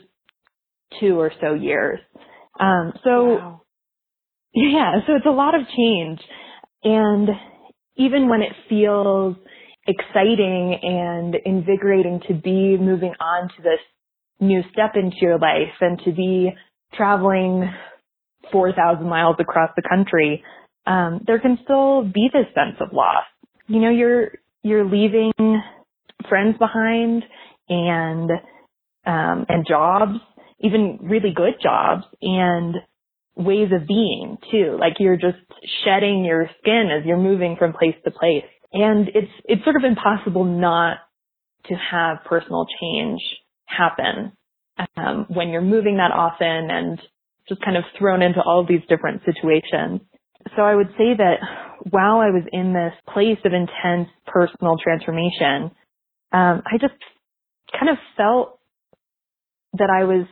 two 1.00 1.20
or 1.20 1.32
so 1.42 1.54
years. 1.54 2.00
Um 2.60 2.94
so 3.04 3.26
wow. 3.36 3.62
yeah, 4.54 5.00
so 5.08 5.16
it's 5.16 5.26
a 5.26 5.30
lot 5.30 5.56
of 5.56 5.62
change. 5.76 6.20
And 6.84 7.30
even 7.98 8.30
when 8.30 8.42
it 8.42 8.54
feels 8.70 9.36
exciting 9.88 10.78
and 10.82 11.36
invigorating 11.46 12.22
to 12.28 12.34
be 12.34 12.78
moving 12.78 13.14
on 13.20 13.50
to 13.50 13.62
this 13.64 13.80
new 14.40 14.62
step 14.72 14.92
into 14.96 15.18
your 15.22 15.40
life 15.40 15.74
and 15.82 16.00
to 16.06 16.12
be 16.12 16.52
traveling 16.94 17.70
4,000 18.52 19.08
miles 19.08 19.36
across 19.40 19.72
the 19.76 19.82
country, 19.88 20.44
um, 20.86 21.22
there 21.26 21.40
can 21.40 21.58
still 21.64 22.04
be 22.04 22.30
this 22.32 22.46
sense 22.54 22.78
of 22.80 22.94
loss. 22.94 23.26
You 23.68 23.80
know, 23.80 23.90
you're, 23.90 24.32
you're 24.64 24.86
leaving 24.86 25.34
friends 26.30 26.58
behind 26.58 27.24
and, 27.70 28.30
um, 29.06 29.46
and 29.50 29.66
jobs, 29.68 30.20
even 30.60 31.00
really 31.02 31.34
good 31.36 31.56
jobs 31.62 32.04
and 32.22 32.76
ways 33.38 33.70
of 33.72 33.88
being 33.88 34.38
too. 34.52 34.78
Like 34.80 34.94
you're 35.00 35.18
just 35.18 35.38
shedding 35.86 36.26
your 36.26 36.50
skin 36.60 36.90
as 36.92 37.06
you're 37.06 37.18
moving 37.18 37.56
from 37.58 37.74
place 37.74 37.96
to 38.04 38.12
place. 38.12 38.44
And 38.74 39.08
it's, 39.10 39.32
it's 39.46 39.64
sort 39.64 39.76
of 39.76 39.84
impossible 39.84 40.44
not 40.44 40.98
to 41.68 41.76
have 41.76 42.18
personal 42.26 42.66
change 42.82 43.22
happen 43.66 44.34
um, 44.96 45.26
when 45.30 45.50
you're 45.50 45.62
moving 45.62 45.98
that 45.98 46.12
often 46.12 46.70
and 46.70 47.02
just 47.48 47.62
kind 47.62 47.78
of 47.78 47.84
thrown 47.98 48.22
into 48.22 48.42
all 48.42 48.62
of 48.62 48.68
these 48.68 48.82
different 48.90 49.22
situations. 49.24 50.02
So 50.56 50.62
I 50.62 50.76
would 50.76 50.90
say 50.98 51.16
that 51.18 51.36
while 51.90 52.20
I 52.20 52.30
was 52.30 52.44
in 52.52 52.74
this 52.74 52.94
place 53.14 53.40
of 53.46 53.54
intense 53.54 54.10
personal 54.26 54.78
transformation, 54.82 55.72
um, 56.32 56.64
I 56.66 56.78
just 56.80 56.94
kind 57.72 57.90
of 57.90 57.98
felt 58.16 58.60
that 59.74 59.90
I 59.90 60.04
was 60.06 60.26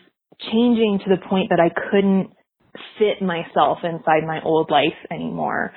changing 0.51 0.99
to 1.05 1.09
the 1.09 1.27
point 1.27 1.49
that 1.49 1.59
I 1.59 1.69
couldn't 1.69 2.31
fit 2.97 3.25
myself 3.25 3.79
inside 3.83 4.25
my 4.25 4.41
old 4.43 4.69
life 4.69 4.97
anymore. 5.11 5.73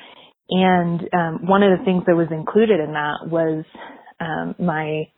And 0.50 1.00
um, 1.12 1.46
one 1.46 1.62
of 1.62 1.78
the 1.78 1.84
things 1.84 2.04
that 2.06 2.16
was 2.16 2.28
included 2.30 2.80
in 2.80 2.92
that 2.92 3.28
was 3.28 3.64
um, 4.20 4.54
my 4.58 5.08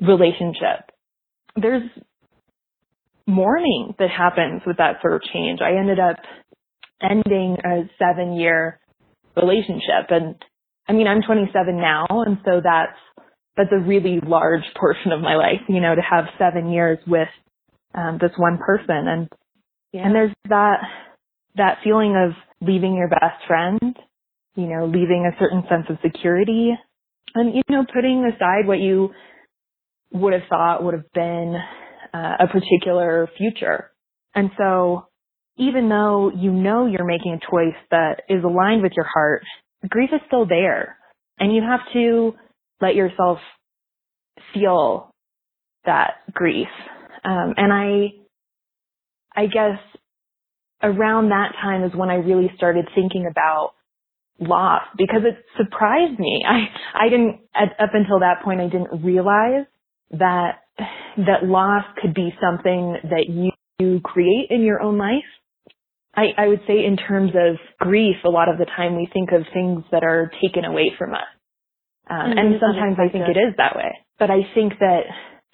relationship. 0.00 0.90
There's 1.56 1.88
mourning 3.26 3.94
that 3.98 4.10
happens 4.10 4.62
with 4.66 4.78
that 4.78 5.00
sort 5.00 5.14
of 5.14 5.22
change. 5.32 5.60
I 5.62 5.78
ended 5.78 5.98
up 5.98 6.16
ending 7.00 7.56
a 7.64 7.88
seven 7.98 8.34
year 8.34 8.80
relationship 9.36 10.10
and 10.10 10.36
I 10.88 10.92
mean, 10.92 11.06
I'm 11.06 11.22
27 11.22 11.76
now 11.76 12.06
and 12.10 12.38
so 12.44 12.60
that's, 12.62 12.98
that's 13.56 13.70
a 13.72 13.78
really 13.78 14.20
large 14.20 14.64
portion 14.78 15.12
of 15.12 15.20
my 15.20 15.36
life, 15.36 15.60
you 15.68 15.80
know, 15.80 15.94
to 15.94 16.02
have 16.02 16.24
seven 16.38 16.70
years 16.70 16.98
with 17.06 17.28
um, 17.94 18.18
this 18.20 18.32
one 18.36 18.58
person 18.58 19.08
and, 19.08 19.28
yeah. 19.92 20.02
and 20.04 20.14
there's 20.14 20.32
that, 20.48 20.78
that 21.56 21.78
feeling 21.84 22.16
of 22.16 22.32
leaving 22.66 22.94
your 22.94 23.08
best 23.08 23.46
friend, 23.46 23.80
you 24.56 24.66
know, 24.66 24.86
leaving 24.86 25.30
a 25.30 25.38
certain 25.38 25.62
sense 25.68 25.86
of 25.88 25.98
security 26.02 26.72
and, 27.34 27.54
you 27.54 27.62
know, 27.68 27.84
putting 27.92 28.24
aside 28.24 28.66
what 28.66 28.78
you 28.78 29.10
would 30.12 30.32
have 30.32 30.42
thought 30.48 30.84
would 30.84 30.94
have 30.94 31.12
been 31.12 31.56
uh, 32.12 32.36
a 32.40 32.46
particular 32.46 33.28
future. 33.36 33.90
And 34.34 34.50
so 34.56 35.06
even 35.56 35.88
though 35.88 36.30
you 36.34 36.50
know 36.50 36.86
you're 36.86 37.04
making 37.04 37.34
a 37.34 37.50
choice 37.50 37.76
that 37.90 38.22
is 38.28 38.42
aligned 38.44 38.82
with 38.82 38.92
your 38.96 39.06
heart, 39.12 39.42
grief 39.88 40.10
is 40.12 40.20
still 40.26 40.46
there. 40.46 40.96
And 41.38 41.54
you 41.54 41.62
have 41.62 41.80
to 41.92 42.34
let 42.80 42.94
yourself 42.94 43.38
feel 44.52 45.10
that 45.84 46.14
grief. 46.32 46.68
Um, 47.24 47.54
and 47.56 47.72
I, 47.72 48.14
I 49.34 49.46
guess 49.46 49.78
around 50.84 51.30
that 51.30 51.52
time 51.60 51.84
is 51.84 51.92
when 51.94 52.10
I 52.10 52.16
really 52.16 52.52
started 52.56 52.86
thinking 52.94 53.26
about 53.30 53.72
loss 54.38 54.82
because 54.96 55.22
it 55.24 55.44
surprised 55.56 56.18
me. 56.18 56.44
I, 56.46 57.06
I 57.06 57.08
didn't, 57.08 57.40
up 57.54 57.90
until 57.94 58.20
that 58.20 58.42
point, 58.44 58.60
I 58.60 58.68
didn't 58.68 59.04
realize 59.04 59.66
that 60.10 60.60
that 61.16 61.44
loss 61.44 61.84
could 62.00 62.14
be 62.14 62.34
something 62.40 62.96
that 63.04 63.26
you, 63.28 63.50
you 63.78 64.00
create 64.00 64.48
in 64.50 64.62
your 64.62 64.80
own 64.80 64.98
life. 64.98 65.24
I, 66.16 66.26
I 66.36 66.48
would 66.48 66.60
say 66.66 66.84
in 66.84 66.96
terms 66.96 67.32
of 67.34 67.56
grief, 67.78 68.16
a 68.24 68.28
lot 68.28 68.48
of 68.48 68.58
the 68.58 68.66
time 68.66 68.96
we 68.96 69.08
think 69.12 69.30
of 69.32 69.42
things 69.52 69.84
that 69.90 70.04
are 70.04 70.30
taken 70.42 70.64
away 70.64 70.92
from 70.96 71.14
us. 71.14 71.26
Um, 72.08 72.18
mm-hmm. 72.18 72.38
and 72.38 72.54
sometimes 72.60 72.96
I 72.98 73.10
think 73.10 73.24
it 73.28 73.38
is 73.38 73.54
that 73.56 73.76
way. 73.76 73.90
But 74.18 74.30
I 74.30 74.42
think 74.54 74.74
that 74.78 75.02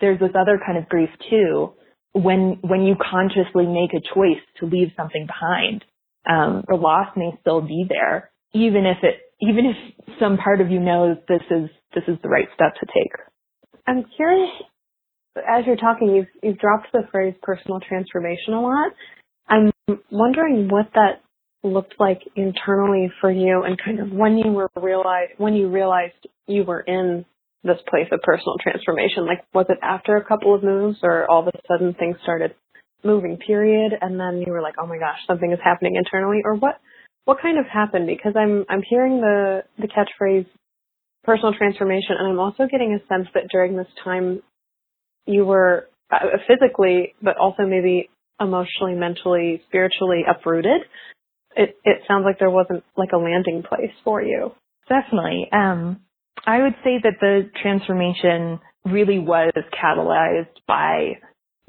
there's 0.00 0.18
this 0.20 0.32
other 0.38 0.60
kind 0.64 0.76
of 0.76 0.88
grief 0.88 1.10
too, 1.30 1.72
when, 2.12 2.58
when 2.62 2.82
you 2.82 2.96
consciously 2.96 3.66
make 3.66 3.94
a 3.94 4.14
choice 4.14 4.42
to 4.58 4.66
leave 4.66 4.88
something 4.96 5.26
behind. 5.26 5.84
Um, 6.28 6.64
the 6.68 6.76
loss 6.76 7.08
may 7.16 7.30
still 7.40 7.60
be 7.60 7.86
there, 7.88 8.30
even 8.52 8.84
if 8.84 8.98
it, 9.02 9.20
even 9.40 9.64
if 9.66 10.16
some 10.18 10.36
part 10.36 10.60
of 10.60 10.70
you 10.70 10.78
knows 10.78 11.16
this 11.28 11.42
is, 11.50 11.70
this 11.94 12.04
is 12.08 12.18
the 12.22 12.28
right 12.28 12.48
step 12.54 12.74
to 12.74 12.86
take. 12.86 13.12
I'm 13.86 14.04
curious 14.16 14.50
as 15.36 15.64
you're 15.66 15.76
talking, 15.76 16.14
you've 16.14 16.26
you've 16.42 16.58
dropped 16.58 16.88
the 16.92 17.02
phrase 17.10 17.34
personal 17.42 17.80
transformation 17.80 18.54
a 18.54 18.60
lot. 18.60 18.92
I'm 19.48 19.72
wondering 20.10 20.68
what 20.68 20.90
that 20.94 21.22
looked 21.62 21.94
like 21.98 22.20
internally 22.36 23.10
for 23.20 23.30
you, 23.30 23.62
and 23.62 23.78
kind 23.82 24.00
of 24.00 24.10
when 24.10 24.38
you 24.38 24.52
were 24.52 24.70
realize 24.76 25.28
when 25.38 25.54
you 25.54 25.68
realized 25.68 26.26
you 26.46 26.64
were 26.64 26.80
in 26.80 27.24
this 27.64 27.78
place 27.88 28.08
of 28.12 28.20
personal 28.22 28.56
transformation. 28.62 29.26
Like, 29.26 29.44
was 29.52 29.66
it 29.68 29.78
after 29.82 30.16
a 30.16 30.24
couple 30.24 30.54
of 30.54 30.62
moves, 30.62 30.98
or 31.02 31.30
all 31.30 31.46
of 31.46 31.48
a 31.48 31.58
sudden 31.68 31.94
things 31.94 32.16
started 32.22 32.54
moving? 33.04 33.36
Period, 33.36 33.92
and 34.00 34.18
then 34.18 34.42
you 34.44 34.52
were 34.52 34.62
like, 34.62 34.74
oh 34.80 34.86
my 34.86 34.98
gosh, 34.98 35.18
something 35.26 35.52
is 35.52 35.58
happening 35.62 35.96
internally, 35.96 36.40
or 36.44 36.54
what? 36.56 36.80
What 37.26 37.38
kind 37.42 37.58
of 37.58 37.66
happened? 37.66 38.06
Because 38.06 38.34
I'm 38.36 38.64
I'm 38.68 38.82
hearing 38.88 39.20
the 39.20 39.62
the 39.78 39.88
catchphrase 39.88 40.46
personal 41.24 41.52
transformation, 41.52 42.16
and 42.18 42.28
I'm 42.28 42.40
also 42.40 42.66
getting 42.70 42.94
a 42.94 43.06
sense 43.06 43.28
that 43.34 43.44
during 43.52 43.76
this 43.76 43.86
time 44.02 44.42
you 45.26 45.44
were 45.44 45.88
uh, 46.10 46.18
physically, 46.48 47.14
but 47.22 47.36
also 47.36 47.64
maybe 47.66 48.08
emotionally, 48.40 48.94
mentally, 48.94 49.62
spiritually 49.68 50.22
uprooted. 50.28 50.80
it 51.56 51.76
it 51.84 52.02
sounds 52.08 52.24
like 52.24 52.38
there 52.38 52.50
wasn't 52.50 52.84
like 52.96 53.10
a 53.12 53.18
landing 53.18 53.62
place 53.62 53.92
for 54.04 54.22
you. 54.22 54.52
Definitely. 54.88 55.48
Um, 55.52 56.00
I 56.46 56.62
would 56.62 56.74
say 56.82 56.98
that 57.02 57.14
the 57.20 57.50
transformation 57.62 58.60
really 58.84 59.18
was 59.18 59.52
catalyzed 59.72 60.56
by 60.66 61.18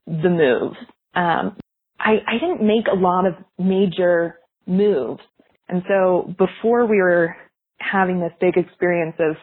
the 0.08 0.30
move. 0.30 0.74
Um, 1.14 1.58
I, 2.00 2.18
I 2.28 2.34
didn't 2.40 2.66
make 2.66 2.88
a 2.92 2.96
lot 2.96 3.26
of 3.26 3.34
major 3.60 4.40
moves. 4.66 5.22
And 5.70 5.84
so 5.88 6.34
before 6.38 6.86
we 6.86 6.98
were 6.98 7.36
having 7.80 8.20
this 8.20 8.32
big 8.40 8.58
experience 8.58 9.16
of 9.20 9.36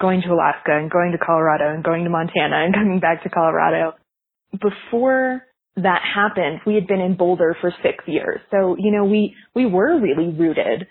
going 0.00 0.22
to 0.22 0.32
Alaska 0.32 0.76
and 0.76 0.90
going 0.90 1.12
to 1.12 1.18
Colorado 1.18 1.72
and 1.72 1.84
going 1.84 2.04
to 2.04 2.10
Montana 2.10 2.64
and 2.64 2.74
coming 2.74 3.00
back 3.00 3.22
to 3.22 3.28
Colorado, 3.28 3.92
before 4.52 5.42
that 5.76 6.02
happened, 6.14 6.60
we 6.66 6.74
had 6.74 6.86
been 6.86 7.00
in 7.00 7.16
Boulder 7.16 7.56
for 7.60 7.72
six 7.82 8.04
years. 8.06 8.40
So, 8.50 8.76
you 8.78 8.92
know, 8.92 9.04
we, 9.04 9.34
we 9.54 9.66
were 9.66 9.98
really 9.98 10.28
rooted. 10.28 10.86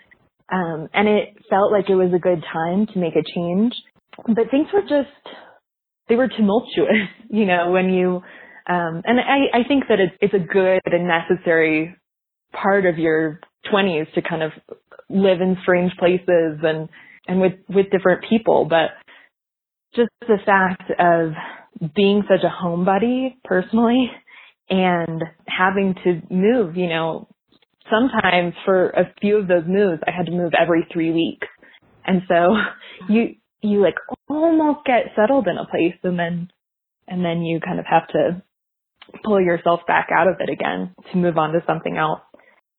Um, 0.52 0.88
and 0.92 1.08
it 1.08 1.30
felt 1.48 1.72
like 1.72 1.88
it 1.88 1.94
was 1.94 2.12
a 2.14 2.18
good 2.18 2.44
time 2.52 2.86
to 2.92 2.98
make 2.98 3.14
a 3.16 3.24
change. 3.34 3.72
But 4.16 4.50
things 4.50 4.68
were 4.72 4.82
just, 4.82 5.08
they 6.08 6.16
were 6.16 6.28
tumultuous, 6.28 7.08
you 7.30 7.46
know, 7.46 7.70
when 7.70 7.88
you, 7.90 8.22
um, 8.68 9.02
and 9.04 9.18
I, 9.18 9.60
I 9.60 9.64
think 9.66 9.84
that 9.88 9.98
it's, 9.98 10.14
it's 10.20 10.34
a 10.34 10.38
good 10.38 10.80
and 10.84 11.08
necessary 11.08 11.96
part 12.52 12.84
of 12.84 12.98
your 12.98 13.40
20s 13.72 14.12
to 14.14 14.22
kind 14.22 14.42
of 14.42 14.52
live 15.08 15.40
in 15.40 15.56
strange 15.62 15.92
places 15.98 16.58
and, 16.62 16.88
and 17.26 17.40
with, 17.40 17.54
with 17.68 17.90
different 17.90 18.24
people. 18.28 18.66
But 18.68 18.90
just 19.94 20.10
the 20.20 20.38
fact 20.44 20.90
of 20.98 21.32
being 21.94 22.22
such 22.28 22.44
a 22.44 22.64
homebody 22.64 23.36
personally 23.44 24.10
and 24.68 25.22
having 25.48 25.94
to 26.04 26.22
move, 26.30 26.76
you 26.76 26.88
know, 26.88 27.28
sometimes 27.92 28.54
for 28.64 28.90
a 28.90 29.12
few 29.20 29.36
of 29.36 29.48
those 29.48 29.64
moves, 29.66 30.02
I 30.06 30.10
had 30.16 30.26
to 30.26 30.32
move 30.32 30.52
every 30.58 30.86
three 30.92 31.12
weeks. 31.12 31.46
And 32.06 32.22
so 32.26 32.56
you, 33.08 33.36
you 33.60 33.82
like 33.82 33.96
almost 34.28 34.86
get 34.86 35.12
settled 35.14 35.46
in 35.46 35.58
a 35.58 35.66
place 35.66 35.98
and 36.02 36.18
then, 36.18 36.48
and 37.06 37.24
then 37.24 37.42
you 37.42 37.60
kind 37.60 37.78
of 37.78 37.84
have 37.86 38.08
to 38.08 38.42
pull 39.24 39.40
yourself 39.40 39.80
back 39.86 40.08
out 40.16 40.28
of 40.28 40.36
it 40.40 40.50
again 40.50 40.94
to 41.12 41.18
move 41.18 41.36
on 41.36 41.52
to 41.52 41.60
something 41.66 41.96
else. 41.96 42.20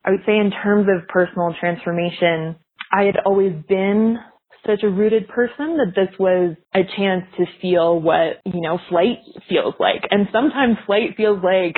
I 0.06 0.12
would 0.12 0.23
say 0.26 0.38
in 0.38 0.52
terms 0.52 0.88
of 0.89 1.08
personal 1.08 1.54
transformation, 1.60 2.56
I 2.91 3.04
had 3.04 3.17
always 3.26 3.54
been 3.67 4.17
such 4.65 4.84
a 4.84 4.89
rooted 4.89 5.28
person 5.28 5.78
that 5.78 5.93
this 5.95 6.10
was 6.19 6.56
a 6.73 6.82
chance 6.97 7.23
to 7.38 7.45
feel 7.62 7.99
what, 7.99 8.41
you 8.45 8.62
know, 8.62 8.80
flight 8.89 9.19
feels 9.49 9.76
like. 9.80 10.04
And 10.10 10.28
sometimes 10.32 10.78
flight 10.86 11.15
feels 11.17 11.39
like 11.43 11.76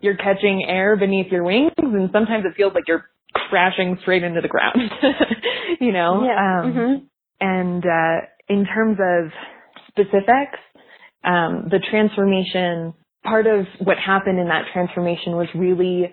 you're 0.00 0.16
catching 0.16 0.64
air 0.68 0.96
beneath 0.96 1.30
your 1.30 1.44
wings 1.44 1.72
and 1.78 2.10
sometimes 2.12 2.44
it 2.44 2.56
feels 2.56 2.72
like 2.74 2.84
you're 2.88 3.06
crashing 3.48 3.98
straight 4.02 4.22
into 4.22 4.40
the 4.40 4.48
ground, 4.48 4.78
you 5.80 5.92
know? 5.92 6.24
Yeah. 6.24 6.60
Um, 6.62 6.72
mm-hmm. 6.72 7.04
And, 7.40 7.84
uh, 7.84 8.26
in 8.48 8.66
terms 8.66 8.98
of 9.00 9.30
specifics, 9.88 10.58
um, 11.24 11.68
the 11.70 11.80
transformation, 11.90 12.94
part 13.22 13.46
of 13.46 13.66
what 13.84 13.96
happened 13.98 14.38
in 14.40 14.48
that 14.48 14.64
transformation 14.72 15.36
was 15.36 15.46
really 15.54 16.12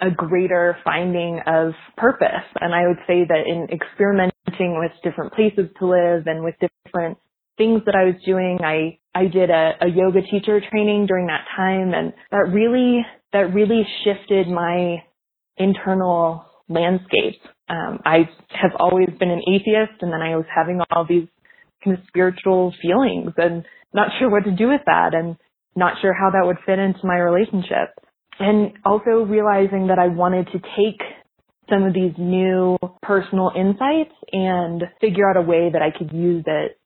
a 0.00 0.10
greater 0.10 0.76
finding 0.84 1.40
of 1.46 1.72
purpose. 1.96 2.46
And 2.60 2.74
I 2.74 2.86
would 2.86 2.98
say 3.06 3.24
that 3.28 3.46
in 3.46 3.68
experimenting 3.70 4.78
with 4.78 4.92
different 5.02 5.32
places 5.32 5.68
to 5.78 5.86
live 5.86 6.26
and 6.26 6.44
with 6.44 6.54
different 6.60 7.18
things 7.58 7.82
that 7.86 7.94
I 7.94 8.04
was 8.04 8.14
doing, 8.24 8.58
I, 8.62 8.98
I 9.14 9.24
did 9.26 9.50
a, 9.50 9.72
a 9.80 9.88
yoga 9.88 10.22
teacher 10.22 10.60
training 10.70 11.06
during 11.06 11.26
that 11.26 11.44
time 11.56 11.92
and 11.94 12.12
that 12.30 12.52
really, 12.52 13.04
that 13.32 13.52
really 13.52 13.86
shifted 14.04 14.48
my 14.48 15.02
internal 15.56 16.44
landscape. 16.68 17.40
Um, 17.68 17.98
I 18.04 18.28
have 18.50 18.72
always 18.78 19.08
been 19.18 19.30
an 19.30 19.42
atheist 19.48 20.00
and 20.00 20.12
then 20.12 20.22
I 20.22 20.36
was 20.36 20.46
having 20.54 20.80
all 20.90 21.06
these 21.08 21.28
kind 21.84 21.96
of 21.98 22.04
spiritual 22.08 22.74
feelings 22.80 23.32
and 23.36 23.64
not 23.92 24.08
sure 24.18 24.30
what 24.30 24.44
to 24.44 24.52
do 24.52 24.68
with 24.68 24.82
that 24.86 25.14
and 25.14 25.36
not 25.76 25.94
sure 26.00 26.12
how 26.12 26.30
that 26.30 26.46
would 26.46 26.58
fit 26.66 26.78
into 26.78 27.00
my 27.04 27.16
relationship 27.16 27.94
and 28.40 28.72
also 28.84 29.24
realizing 29.24 29.88
that 29.88 29.98
I 29.98 30.08
wanted 30.08 30.46
to 30.46 30.58
take 30.58 31.00
some 31.68 31.84
of 31.84 31.94
these 31.94 32.12
new 32.18 32.76
personal 33.02 33.52
insights 33.54 34.14
and 34.32 34.82
figure 35.00 35.28
out 35.28 35.36
a 35.36 35.42
way 35.42 35.70
that 35.72 35.82
I 35.82 35.96
could 35.96 36.12
use 36.12 36.44
it, 36.46 36.79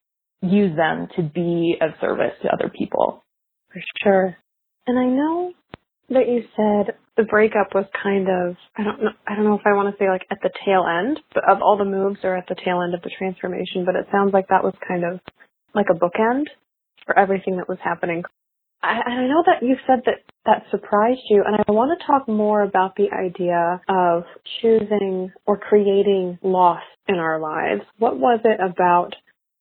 use 0.44 0.76
them 0.76 1.09
to 1.16 1.22
be 1.22 1.76
of 1.80 1.90
service 2.00 2.33
to 2.42 2.48
other 2.48 2.70
people. 2.70 3.24
For 3.72 3.83
sure. 4.02 4.37
And 4.87 4.98
I 4.98 5.07
know 5.07 5.52
that 6.11 6.28
you 6.28 6.44
said 6.57 6.96
the 7.16 7.24
breakup 7.24 7.74
was 7.74 7.87
kind 8.02 8.28
of 8.28 8.57
I 8.76 8.85
don't 8.85 9.02
know 9.02 9.11
I 9.26 9.35
don't 9.35 9.44
know 9.44 9.54
if 9.54 9.66
I 9.66 9.72
want 9.72 9.94
to 9.94 9.98
say 9.98 10.09
like 10.09 10.26
at 10.30 10.38
the 10.42 10.50
tail 10.64 10.85
end 10.87 11.20
but 11.33 11.48
of 11.48 11.62
all 11.62 11.78
the 11.78 11.85
moves 11.85 12.20
or 12.22 12.37
at 12.37 12.46
the 12.48 12.57
tail 12.64 12.83
end 12.83 12.94
of 12.94 13.02
the 13.02 13.11
transformation, 13.16 13.85
but 13.85 13.96
it 13.96 14.07
sounds 14.12 14.33
like 14.33 14.48
that 14.48 14.62
was 14.64 14.74
kind 14.87 15.04
of 15.04 15.20
like 15.74 15.87
a 15.90 15.94
bookend 15.94 16.46
for 17.07 17.18
everything 17.18 17.57
that 17.57 17.68
was 17.68 17.78
happening 17.83 18.22
I, 18.85 19.00
I 19.11 19.26
know 19.26 19.42
that 19.46 19.66
you 19.66 19.76
said 19.87 20.02
that 20.04 20.20
that 20.44 20.64
surprised 20.70 21.22
you, 21.30 21.42
and 21.46 21.57
I 21.57 21.72
want 21.72 21.98
to 21.98 22.07
talk 22.07 22.28
more 22.28 22.62
about 22.62 22.96
the 22.96 23.09
idea 23.12 23.80
of 23.88 24.24
choosing 24.61 25.33
or 25.46 25.57
creating 25.57 26.38
loss 26.42 26.83
in 27.09 27.16
our 27.16 27.40
lives. 27.40 27.80
What 27.98 28.18
was 28.18 28.40
it 28.44 28.61
about 28.61 29.14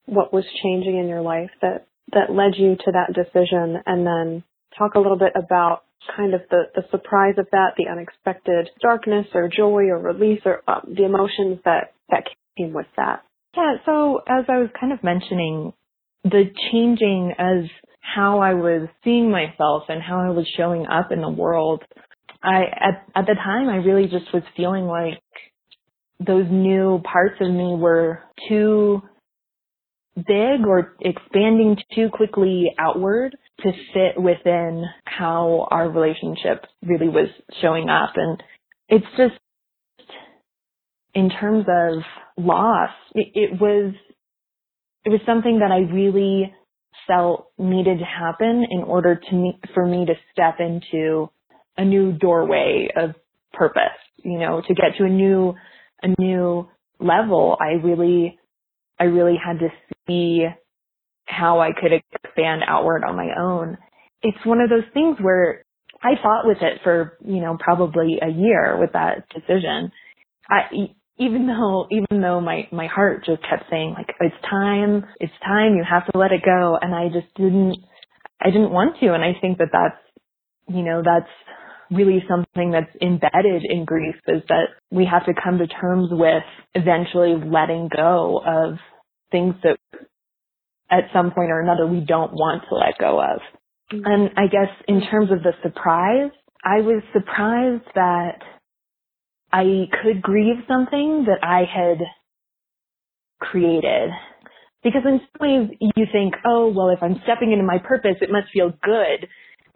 what 0.05 0.33
was 0.33 0.43
changing 0.61 0.97
in 0.97 1.07
your 1.07 1.21
life 1.21 1.51
that 1.61 1.87
that 2.11 2.33
led 2.33 2.53
you 2.57 2.75
to 2.75 2.91
that 2.91 3.13
decision, 3.13 3.81
and 3.85 4.05
then 4.05 4.43
talk 4.77 4.95
a 4.95 4.99
little 4.99 5.17
bit 5.17 5.33
about 5.35 5.83
kind 6.15 6.33
of 6.33 6.41
the, 6.49 6.63
the 6.75 6.83
surprise 6.91 7.35
of 7.37 7.47
that, 7.51 7.71
the 7.77 7.87
unexpected 7.89 8.69
darkness 8.81 9.25
or 9.33 9.49
joy 9.49 9.85
or 9.85 9.97
release 9.97 10.41
or 10.45 10.61
uh, 10.67 10.81
the 10.85 11.05
emotions 11.05 11.59
that, 11.65 11.93
that 12.09 12.23
came 12.57 12.73
with 12.73 12.87
that. 12.97 13.23
Yeah, 13.55 13.75
so 13.85 14.21
as 14.27 14.45
I 14.49 14.57
was 14.57 14.69
kind 14.79 14.91
of 14.91 15.03
mentioning, 15.03 15.73
the 16.23 16.45
changing 16.71 17.33
as 17.37 17.69
how 17.99 18.39
I 18.39 18.53
was 18.53 18.89
seeing 19.03 19.31
myself 19.31 19.83
and 19.89 20.01
how 20.01 20.19
I 20.19 20.29
was 20.29 20.45
showing 20.57 20.85
up 20.87 21.11
in 21.11 21.21
the 21.21 21.29
world. 21.29 21.83
I 22.41 22.63
at 22.63 23.05
at 23.15 23.25
the 23.25 23.35
time 23.35 23.69
I 23.69 23.77
really 23.77 24.07
just 24.07 24.33
was 24.33 24.43
feeling 24.57 24.85
like 24.85 25.21
those 26.19 26.45
new 26.49 27.01
parts 27.03 27.35
of 27.39 27.49
me 27.49 27.75
were 27.75 28.19
too 28.49 29.01
big 30.15 30.65
or 30.67 30.95
expanding 31.01 31.77
too 31.95 32.09
quickly 32.11 32.71
outward 32.77 33.35
to 33.61 33.71
fit 33.93 34.21
within 34.21 34.85
how 35.05 35.67
our 35.71 35.89
relationship 35.89 36.65
really 36.83 37.09
was 37.09 37.29
showing 37.61 37.89
up 37.89 38.11
and 38.15 38.43
it's 38.89 39.05
just 39.17 39.33
in 41.15 41.29
terms 41.29 41.65
of 41.67 42.03
loss 42.37 42.91
it, 43.15 43.27
it 43.33 43.61
was 43.61 43.93
it 45.05 45.09
was 45.09 45.19
something 45.25 45.59
that 45.59 45.71
I 45.71 45.79
really 45.93 46.53
felt 47.07 47.47
needed 47.57 47.99
to 47.99 48.05
happen 48.05 48.65
in 48.69 48.83
order 48.83 49.15
to 49.15 49.35
me, 49.35 49.59
for 49.73 49.85
me 49.85 50.05
to 50.05 50.13
step 50.31 50.55
into 50.59 51.29
a 51.77 51.83
new 51.83 52.13
doorway 52.13 52.87
of 52.95 53.11
purpose, 53.51 53.81
you 54.17 54.39
know, 54.39 54.61
to 54.67 54.73
get 54.73 54.97
to 54.97 55.05
a 55.05 55.09
new, 55.09 55.53
a 56.01 56.07
new 56.19 56.69
level. 56.99 57.57
I 57.59 57.73
really, 57.83 58.39
I 58.99 59.05
really 59.05 59.35
had 59.43 59.59
to 59.59 59.67
see 60.07 60.45
how 61.25 61.59
I 61.59 61.71
could 61.71 61.91
expand 61.93 62.61
outward 62.67 63.03
on 63.03 63.15
my 63.15 63.29
own. 63.39 63.77
It's 64.21 64.45
one 64.45 64.61
of 64.61 64.69
those 64.69 64.83
things 64.93 65.17
where 65.21 65.63
I 66.01 66.11
fought 66.21 66.45
with 66.45 66.57
it 66.61 66.81
for, 66.83 67.17
you 67.25 67.41
know, 67.41 67.57
probably 67.59 68.19
a 68.21 68.29
year 68.29 68.77
with 68.79 68.91
that 68.93 69.25
decision. 69.29 69.91
I, 70.49 70.89
even 71.17 71.47
though 71.47 71.87
even 71.91 72.21
though 72.21 72.41
my 72.41 72.67
my 72.71 72.87
heart 72.87 73.25
just 73.25 73.41
kept 73.43 73.69
saying 73.69 73.93
like 73.97 74.09
it's 74.19 74.35
time 74.49 75.05
it's 75.19 75.33
time 75.45 75.75
you 75.75 75.83
have 75.87 76.05
to 76.11 76.17
let 76.17 76.31
it 76.31 76.41
go 76.43 76.77
and 76.81 76.93
i 76.95 77.07
just 77.07 77.31
didn't 77.35 77.77
i 78.41 78.47
didn't 78.47 78.71
want 78.71 78.99
to 78.99 79.13
and 79.13 79.23
i 79.23 79.33
think 79.39 79.59
that 79.59 79.69
that's 79.71 79.97
you 80.67 80.83
know 80.83 81.03
that's 81.03 81.29
really 81.91 82.23
something 82.27 82.71
that's 82.71 82.89
embedded 83.01 83.63
in 83.69 83.85
grief 83.85 84.15
is 84.27 84.41
that 84.49 84.69
we 84.89 85.05
have 85.05 85.25
to 85.25 85.33
come 85.41 85.59
to 85.59 85.67
terms 85.67 86.09
with 86.11 86.43
eventually 86.73 87.35
letting 87.45 87.89
go 87.95 88.41
of 88.43 88.77
things 89.33 89.55
that 89.63 89.77
at 90.89 91.09
some 91.11 91.31
point 91.31 91.51
or 91.51 91.59
another 91.59 91.87
we 91.87 91.99
don't 91.99 92.31
want 92.31 92.63
to 92.69 92.75
let 92.75 92.97
go 92.97 93.19
of 93.19 93.41
mm-hmm. 93.91 94.05
and 94.05 94.29
i 94.37 94.47
guess 94.47 94.71
in 94.87 95.01
terms 95.11 95.29
of 95.31 95.43
the 95.43 95.51
surprise 95.61 96.31
i 96.63 96.79
was 96.79 97.03
surprised 97.11 97.83
that 97.95 98.39
I 99.53 99.85
could 100.01 100.23
grieve 100.23 100.65
something 100.67 101.27
that 101.27 101.45
I 101.47 101.59
had 101.59 101.99
created. 103.39 104.09
Because 104.83 105.03
in 105.05 105.21
some 105.21 105.47
ways 105.47 105.77
you 105.95 106.05
think, 106.11 106.33
oh, 106.43 106.73
well, 106.75 106.89
if 106.89 107.03
I'm 107.03 107.21
stepping 107.23 107.51
into 107.51 107.63
my 107.63 107.77
purpose, 107.77 108.17
it 108.19 108.31
must 108.31 108.47
feel 108.51 108.71
good. 108.83 109.27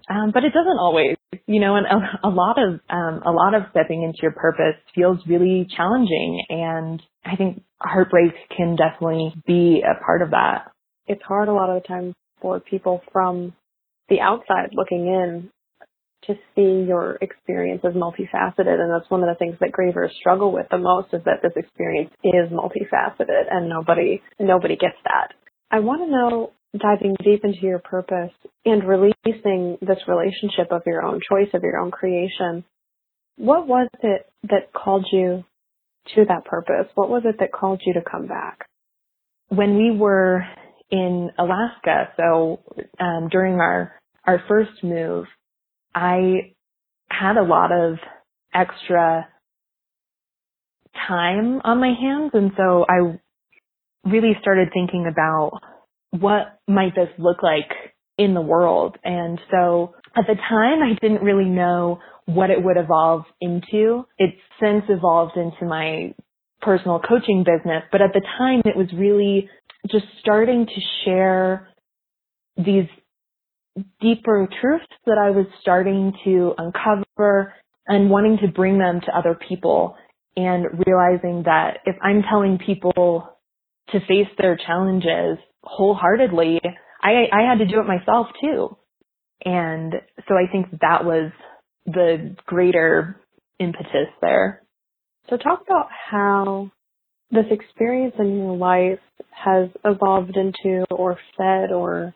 Um, 0.10 0.32
but 0.34 0.44
it 0.44 0.52
doesn't 0.52 0.80
always, 0.80 1.17
you 1.46 1.60
know, 1.60 1.76
and 1.76 1.86
a, 1.86 2.28
a 2.28 2.30
lot 2.30 2.58
of, 2.58 2.80
um, 2.90 3.22
a 3.26 3.32
lot 3.32 3.54
of 3.54 3.64
stepping 3.72 4.04
into 4.04 4.20
your 4.22 4.32
purpose 4.32 4.76
feels 4.96 5.20
really 5.28 5.68
challenging. 5.76 6.44
And 6.50 7.02
I 7.26 7.36
think 7.36 7.64
heartbreak 7.82 8.34
can 8.56 8.76
definitely 8.76 9.34
be 9.46 9.84
a 9.84 10.04
part 10.04 10.22
of 10.22 10.32
that. 10.32 10.72
It's 11.08 11.24
hard 11.24 11.48
a 11.48 11.54
lot 11.54 11.70
of 11.70 11.82
the 11.82 11.88
time 11.88 12.14
for 12.42 12.60
people 12.60 13.02
from 13.12 13.54
the 14.10 14.20
outside 14.22 14.70
looking 14.74 15.08
in 15.08 15.50
to 16.24 16.34
see 16.56 16.86
your 16.88 17.18
experience 17.22 17.82
as 17.86 17.94
multifaceted. 17.94 18.80
And 18.80 18.92
that's 18.92 19.10
one 19.10 19.24
of 19.24 19.30
the 19.30 19.36
things 19.38 19.56
that 19.60 19.72
grievers 19.72 20.14
struggle 20.20 20.52
with 20.52 20.68
the 20.70 20.78
most 20.78 21.14
is 21.14 21.22
that 21.26 21.42
this 21.42 21.54
experience 21.56 22.12
is 22.24 22.50
multifaceted 22.52 23.46
and 23.52 23.70
nobody, 23.70 24.22
nobody 24.40 24.76
gets 24.76 24.98
that. 25.04 25.34
I 25.70 25.80
want 25.80 26.02
to 26.02 26.12
know, 26.12 26.54
diving 26.78 27.16
deep 27.24 27.44
into 27.44 27.62
your 27.62 27.80
purpose 27.80 28.32
and 28.66 28.88
releasing 28.88 29.78
this 29.82 30.00
relationship 30.08 30.72
of 30.72 30.84
your 30.86 31.04
own 31.04 31.20
choice, 31.30 31.50
of 31.54 31.64
your 31.64 31.78
own 31.80 31.92
creation, 31.92 32.64
what 33.38 33.68
was 33.68 33.88
it 34.02 34.26
that 34.44 34.74
called 34.74 35.06
you 35.12 35.44
to 36.16 36.26
that 36.28 36.46
purpose? 36.46 36.88
What 36.96 37.10
was 37.10 37.24
it 37.26 37.36
that 37.40 37.52
called 37.52 37.82
you 37.86 37.94
to 37.94 38.02
come 38.02 38.28
back? 38.28 38.68
When 39.50 39.78
we 39.78 39.98
were 39.98 40.44
in 40.90 41.30
Alaska, 41.38 42.10
so 42.18 42.60
um, 43.00 43.30
during 43.32 43.56
our 43.56 43.94
our 44.26 44.42
first 44.48 44.84
move, 44.84 45.26
I 45.96 46.54
had 47.10 47.38
a 47.38 47.44
lot 47.44 47.72
of 47.72 47.98
extra 48.54 49.28
time 51.08 51.62
on 51.64 51.80
my 51.80 51.94
hands, 52.00 52.32
and 52.34 52.52
so 52.58 52.86
I 52.90 53.18
really 54.10 54.34
started 54.42 54.70
thinking 54.74 55.08
about 55.10 55.62
what 56.12 56.60
might 56.68 56.96
this 56.96 57.10
look 57.18 57.44
like 57.44 57.72
in 58.18 58.34
the 58.34 58.42
world. 58.42 58.98
And 59.04 59.40
so 59.52 59.96
at 60.16 60.26
the 60.28 60.36
time, 60.36 60.82
I 60.82 60.98
didn't 61.02 61.24
really 61.24 61.50
know 61.50 62.00
what 62.26 62.50
it 62.50 62.64
would 62.64 62.78
evolve 62.78 63.24
into. 63.40 64.06
It's 64.18 64.38
since 64.60 64.84
evolved 64.90 65.38
into 65.38 65.66
my 65.66 66.14
personal 66.62 67.00
coaching 67.00 67.44
business, 67.44 67.84
but 67.92 68.02
at 68.02 68.14
the 68.14 68.22
time 68.38 68.62
it 68.66 68.76
was 68.76 68.88
really 68.94 69.50
just 69.90 70.06
starting 70.20 70.66
to 70.66 70.82
share 71.06 71.70
these 72.58 72.88
deeper 74.02 74.48
truths 74.60 74.86
that 75.06 75.18
I 75.18 75.30
was 75.30 75.46
starting 75.62 76.14
to 76.26 76.54
uncover 76.58 77.54
and 77.86 78.10
wanting 78.10 78.40
to 78.42 78.48
bring 78.48 78.80
them 78.80 79.00
to 79.02 79.18
other 79.18 79.38
people 79.48 79.96
and 80.36 80.84
realizing 80.86 81.44
that 81.46 81.80
if 81.86 81.96
I'm 82.02 82.24
telling 82.30 82.58
people 82.58 83.38
to 83.90 84.00
face 84.02 84.28
their 84.38 84.58
challenges 84.58 85.38
wholeheartedly, 85.70 86.60
I, 87.02 87.26
I 87.32 87.50
had 87.50 87.60
to 87.60 87.66
do 87.66 87.80
it 87.80 87.88
myself 87.88 88.28
too. 88.42 88.78
And 89.46 89.94
so 90.28 90.36
I 90.36 90.52
think 90.52 90.80
that 90.82 91.06
was 91.06 91.32
the 91.86 92.36
greater 92.46 93.20
impetus 93.60 94.10
there. 94.22 94.64
So 95.30 95.38
talk 95.38 95.62
about 95.66 95.88
how 95.92 96.72
this 97.32 97.46
experience 97.52 98.16
in 98.20 98.38
your 98.38 98.56
life 98.56 99.00
has 99.32 99.70
evolved 99.84 100.36
into 100.38 100.86
or 100.90 101.18
fed 101.38 101.72
or 101.72 102.14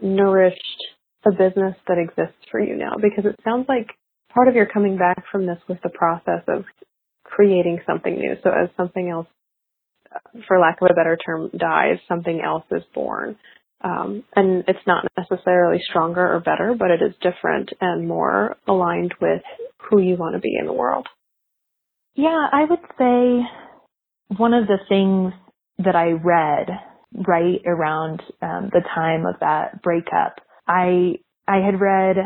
nourished 0.00 0.84
the 1.24 1.32
business 1.32 1.74
that 1.88 1.98
exists 1.98 2.40
for 2.50 2.60
you 2.60 2.76
now? 2.76 2.94
Because 3.00 3.24
it 3.24 3.38
sounds 3.44 3.66
like 3.68 3.88
part 4.32 4.48
of 4.48 4.54
your 4.54 4.66
coming 4.66 4.96
back 4.96 5.24
from 5.30 5.46
this 5.46 5.58
was 5.68 5.78
the 5.82 5.90
process 5.90 6.42
of 6.48 6.64
creating 7.24 7.80
something 7.86 8.14
new. 8.14 8.36
So 8.42 8.50
as 8.50 8.68
something 8.76 9.08
else, 9.08 9.26
for 10.46 10.58
lack 10.58 10.80
of 10.80 10.88
a 10.90 10.94
better 10.94 11.16
term, 11.16 11.50
dies, 11.56 11.98
something 12.08 12.40
else 12.44 12.64
is 12.70 12.82
born. 12.94 13.36
Um, 13.82 14.24
and 14.34 14.64
it's 14.66 14.86
not 14.86 15.04
necessarily 15.16 15.78
stronger 15.90 16.34
or 16.34 16.40
better, 16.40 16.74
but 16.78 16.90
it 16.90 17.02
is 17.02 17.14
different 17.20 17.70
and 17.80 18.08
more 18.08 18.56
aligned 18.66 19.14
with 19.20 19.42
who 19.78 20.00
you 20.00 20.16
want 20.16 20.34
to 20.34 20.40
be 20.40 20.56
in 20.58 20.66
the 20.66 20.72
world. 20.72 21.06
Yeah, 22.14 22.46
I 22.50 22.64
would 22.64 22.80
say 22.98 24.36
one 24.36 24.54
of 24.54 24.66
the 24.66 24.78
things 24.88 25.32
that 25.78 25.96
I 25.96 26.12
read 26.12 26.68
right 27.26 27.60
around 27.66 28.22
um, 28.40 28.70
the 28.72 28.82
time 28.94 29.26
of 29.26 29.34
that 29.40 29.82
breakup, 29.82 30.40
I 30.66 31.18
I 31.46 31.56
had 31.56 31.80
read 31.80 32.16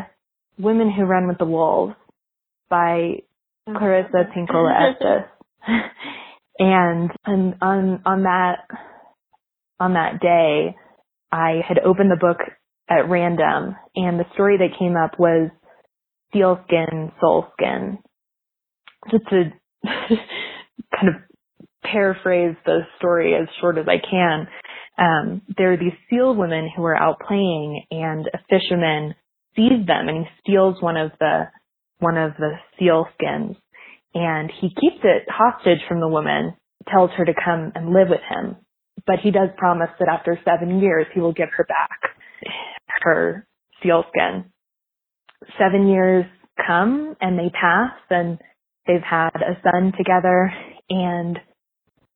Women 0.58 0.92
Who 0.92 1.04
Run 1.04 1.26
with 1.26 1.38
the 1.38 1.44
Wolves 1.44 1.94
by 2.68 3.22
Clarissa 3.66 4.28
Pinkola 4.36 4.92
Estes. 4.92 5.24
and 6.58 7.10
and 7.24 7.54
on 7.60 8.02
on 8.04 8.22
that 8.24 8.66
on 9.80 9.94
that 9.94 10.20
day 10.20 10.74
I 11.30 11.60
had 11.66 11.78
opened 11.78 12.10
the 12.10 12.16
book 12.16 12.38
at 12.88 13.08
random 13.08 13.76
and 13.94 14.18
the 14.18 14.24
story 14.34 14.56
that 14.58 14.78
came 14.78 14.96
up 14.96 15.18
was 15.18 15.50
Seal 16.32 16.58
Skin, 16.66 17.12
Soul 17.20 17.46
Skin. 17.54 17.98
Just 19.10 19.24
to 19.28 19.52
kind 19.84 21.08
of 21.08 21.14
paraphrase 21.84 22.56
the 22.64 22.80
story 22.98 23.34
as 23.34 23.48
short 23.60 23.78
as 23.78 23.86
I 23.88 23.98
can, 23.98 24.48
um, 24.98 25.42
there 25.56 25.72
are 25.72 25.76
these 25.76 25.92
seal 26.10 26.34
women 26.34 26.70
who 26.74 26.82
are 26.84 26.96
out 26.96 27.20
playing 27.26 27.84
and 27.90 28.26
a 28.26 28.38
fisherman 28.50 29.14
sees 29.54 29.86
them 29.86 30.08
and 30.08 30.24
he 30.24 30.30
steals 30.40 30.80
one 30.80 30.96
of 30.96 31.12
the 31.20 31.44
one 32.00 32.16
of 32.16 32.32
the 32.38 32.52
seal 32.78 33.06
skins 33.14 33.56
and 34.18 34.50
he 34.60 34.68
keeps 34.68 35.02
it 35.04 35.24
hostage 35.28 35.80
from 35.88 36.00
the 36.00 36.08
woman, 36.08 36.54
tells 36.88 37.10
her 37.16 37.24
to 37.24 37.34
come 37.34 37.72
and 37.74 37.92
live 37.92 38.08
with 38.08 38.20
him. 38.28 38.56
But 39.06 39.20
he 39.22 39.30
does 39.30 39.48
promise 39.56 39.90
that 39.98 40.08
after 40.08 40.38
seven 40.44 40.80
years 40.80 41.06
he 41.14 41.20
will 41.20 41.32
give 41.32 41.48
her 41.56 41.64
back 41.64 42.10
her 43.00 43.46
seal 43.82 44.04
skin. 44.08 44.44
Seven 45.58 45.88
years 45.88 46.24
come 46.66 47.16
and 47.20 47.38
they 47.38 47.50
pass 47.50 47.92
and 48.10 48.38
they've 48.86 49.00
had 49.08 49.36
a 49.36 49.60
son 49.62 49.92
together 49.96 50.52
and 50.90 51.38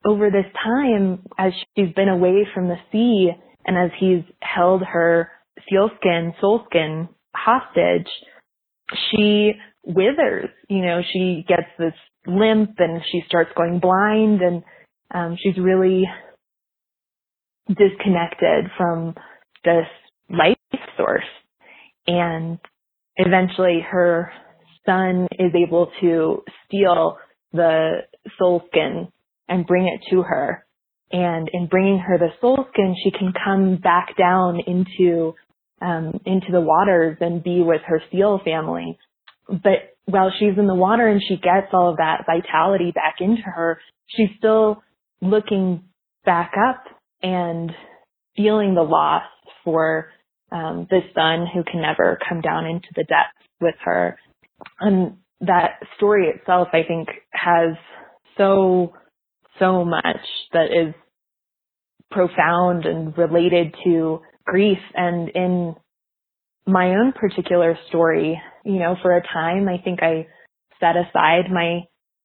over 0.05 0.30
this 0.30 0.46
time, 0.64 1.20
as 1.38 1.53
she's 1.76 1.94
been 1.94 2.09
away 2.09 2.46
from 2.55 2.68
the 2.68 2.76
sea 2.90 3.30
and 3.64 3.78
as 3.78 3.90
he's 3.98 4.24
held 4.42 4.82
her 4.82 5.30
sealskin, 5.68 6.34
soulskin 6.42 7.09
hostage, 7.34 8.09
she 9.11 9.53
withers. 9.84 10.50
You 10.68 10.82
know, 10.82 11.00
she 11.12 11.44
gets 11.46 11.68
this 11.78 11.94
limp 12.26 12.74
and 12.78 13.02
she 13.10 13.22
starts 13.26 13.50
going 13.56 13.80
blind 13.80 14.40
and 14.40 14.62
um, 15.12 15.36
she's 15.42 15.58
really 15.58 16.04
disconnected 17.68 18.66
from 18.76 19.14
this 19.64 19.86
life 20.30 20.56
source. 20.96 21.24
And 22.06 22.58
eventually 23.16 23.80
her 23.88 24.32
son 24.86 25.28
is 25.38 25.52
able 25.54 25.90
to 26.00 26.42
steal 26.66 27.18
the 27.52 28.00
soul 28.38 28.62
skin 28.68 29.08
and 29.48 29.66
bring 29.66 29.86
it 29.86 30.00
to 30.10 30.22
her. 30.22 30.64
And 31.10 31.48
in 31.52 31.66
bringing 31.66 31.98
her 31.98 32.18
the 32.18 32.30
soul 32.40 32.64
skin, 32.72 32.96
she 33.04 33.10
can 33.10 33.32
come 33.44 33.76
back 33.76 34.16
down 34.16 34.60
into 34.66 35.34
um, 35.82 36.20
into 36.24 36.52
the 36.52 36.60
waters 36.60 37.18
and 37.20 37.42
be 37.42 37.60
with 37.60 37.80
her 37.86 38.00
seal 38.10 38.40
family. 38.44 38.98
But 39.53 39.96
while 40.07 40.32
she's 40.38 40.59
in 40.59 40.66
the 40.66 40.74
water 40.74 41.07
and 41.07 41.22
she 41.26 41.36
gets 41.36 41.68
all 41.72 41.90
of 41.90 41.98
that 41.98 42.24
vitality 42.26 42.90
back 42.92 43.16
into 43.20 43.42
her, 43.42 43.78
she's 44.09 44.30
still 44.38 44.82
looking 45.20 45.84
back 46.24 46.53
up 46.57 46.84
and 47.22 47.70
feeling 48.36 48.74
the 48.74 48.82
loss 48.82 49.22
for 49.64 50.09
um, 50.50 50.86
the 50.90 51.00
son 51.14 51.46
who 51.53 51.62
can 51.64 51.82
never 51.82 52.18
come 52.28 52.40
down 52.40 52.66
into 52.66 52.88
the 52.94 53.05
depths 53.05 53.48
with 53.61 53.74
her. 53.84 54.18
And 54.80 55.18
that 55.40 55.80
story 55.96 56.28
itself, 56.28 56.68
I 56.72 56.82
think, 56.86 57.09
has 57.32 57.76
so 58.36 58.94
so 59.59 59.84
much 59.84 60.20
that 60.53 60.66
is 60.66 60.94
profound 62.11 62.86
and 62.86 63.16
related 63.16 63.74
to 63.84 64.20
grief. 64.44 64.78
And 64.94 65.28
in 65.28 65.74
my 66.66 66.90
own 66.90 67.12
particular 67.12 67.78
story, 67.88 68.40
you 68.64 68.78
know, 68.78 68.96
for 69.02 69.16
a 69.16 69.22
time, 69.22 69.68
I 69.68 69.78
think 69.82 70.02
I 70.02 70.26
set 70.80 70.96
aside 70.96 71.50
my, 71.50 71.80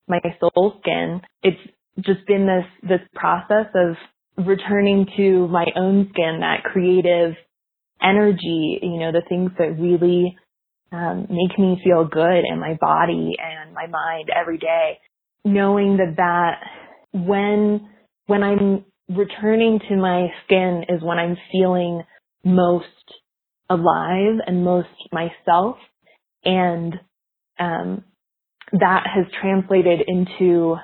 my 0.07 0.19
soul 0.39 0.75
skin. 0.81 1.21
It's 1.43 1.59
just 1.99 2.25
been 2.27 2.45
this, 2.47 2.89
this 2.89 3.07
process 3.15 3.67
of 3.75 4.45
returning 4.45 5.07
to 5.17 5.47
my 5.47 5.65
own 5.75 6.09
skin, 6.11 6.39
that 6.41 6.63
creative 6.63 7.35
energy, 8.01 8.79
you 8.81 8.99
know, 8.99 9.11
the 9.11 9.23
things 9.27 9.51
that 9.57 9.79
really 9.79 10.37
um, 10.91 11.27
make 11.29 11.57
me 11.57 11.79
feel 11.83 12.05
good 12.05 12.43
in 12.49 12.59
my 12.59 12.77
body 12.79 13.35
and 13.39 13.73
my 13.73 13.87
mind 13.87 14.29
every 14.33 14.57
day. 14.57 14.99
Knowing 15.43 15.97
that 15.97 16.15
that 16.17 16.59
when 17.13 17.89
when 18.27 18.43
I'm 18.43 18.85
returning 19.09 19.79
to 19.89 19.95
my 19.95 20.27
skin 20.43 20.83
is 20.89 21.01
when 21.01 21.17
I'm 21.17 21.37
feeling 21.51 22.03
most 22.43 22.85
alive 23.69 24.39
and 24.45 24.63
most 24.63 24.89
myself 25.11 25.77
and 26.47 26.93
um, 27.59 28.03
that 28.71 29.03
has 29.13 29.25
translated 29.41 30.01
into 30.07 30.77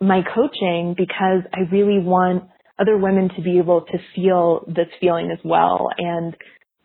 my 0.00 0.20
coaching 0.34 0.94
because 0.96 1.42
I 1.54 1.60
really 1.72 1.98
want 1.98 2.44
other 2.78 2.98
women 2.98 3.30
to 3.36 3.42
be 3.42 3.58
able 3.58 3.82
to 3.82 3.98
feel 4.14 4.64
this 4.66 4.88
feeling 5.00 5.30
as 5.32 5.38
well. 5.44 5.88
And 5.96 6.36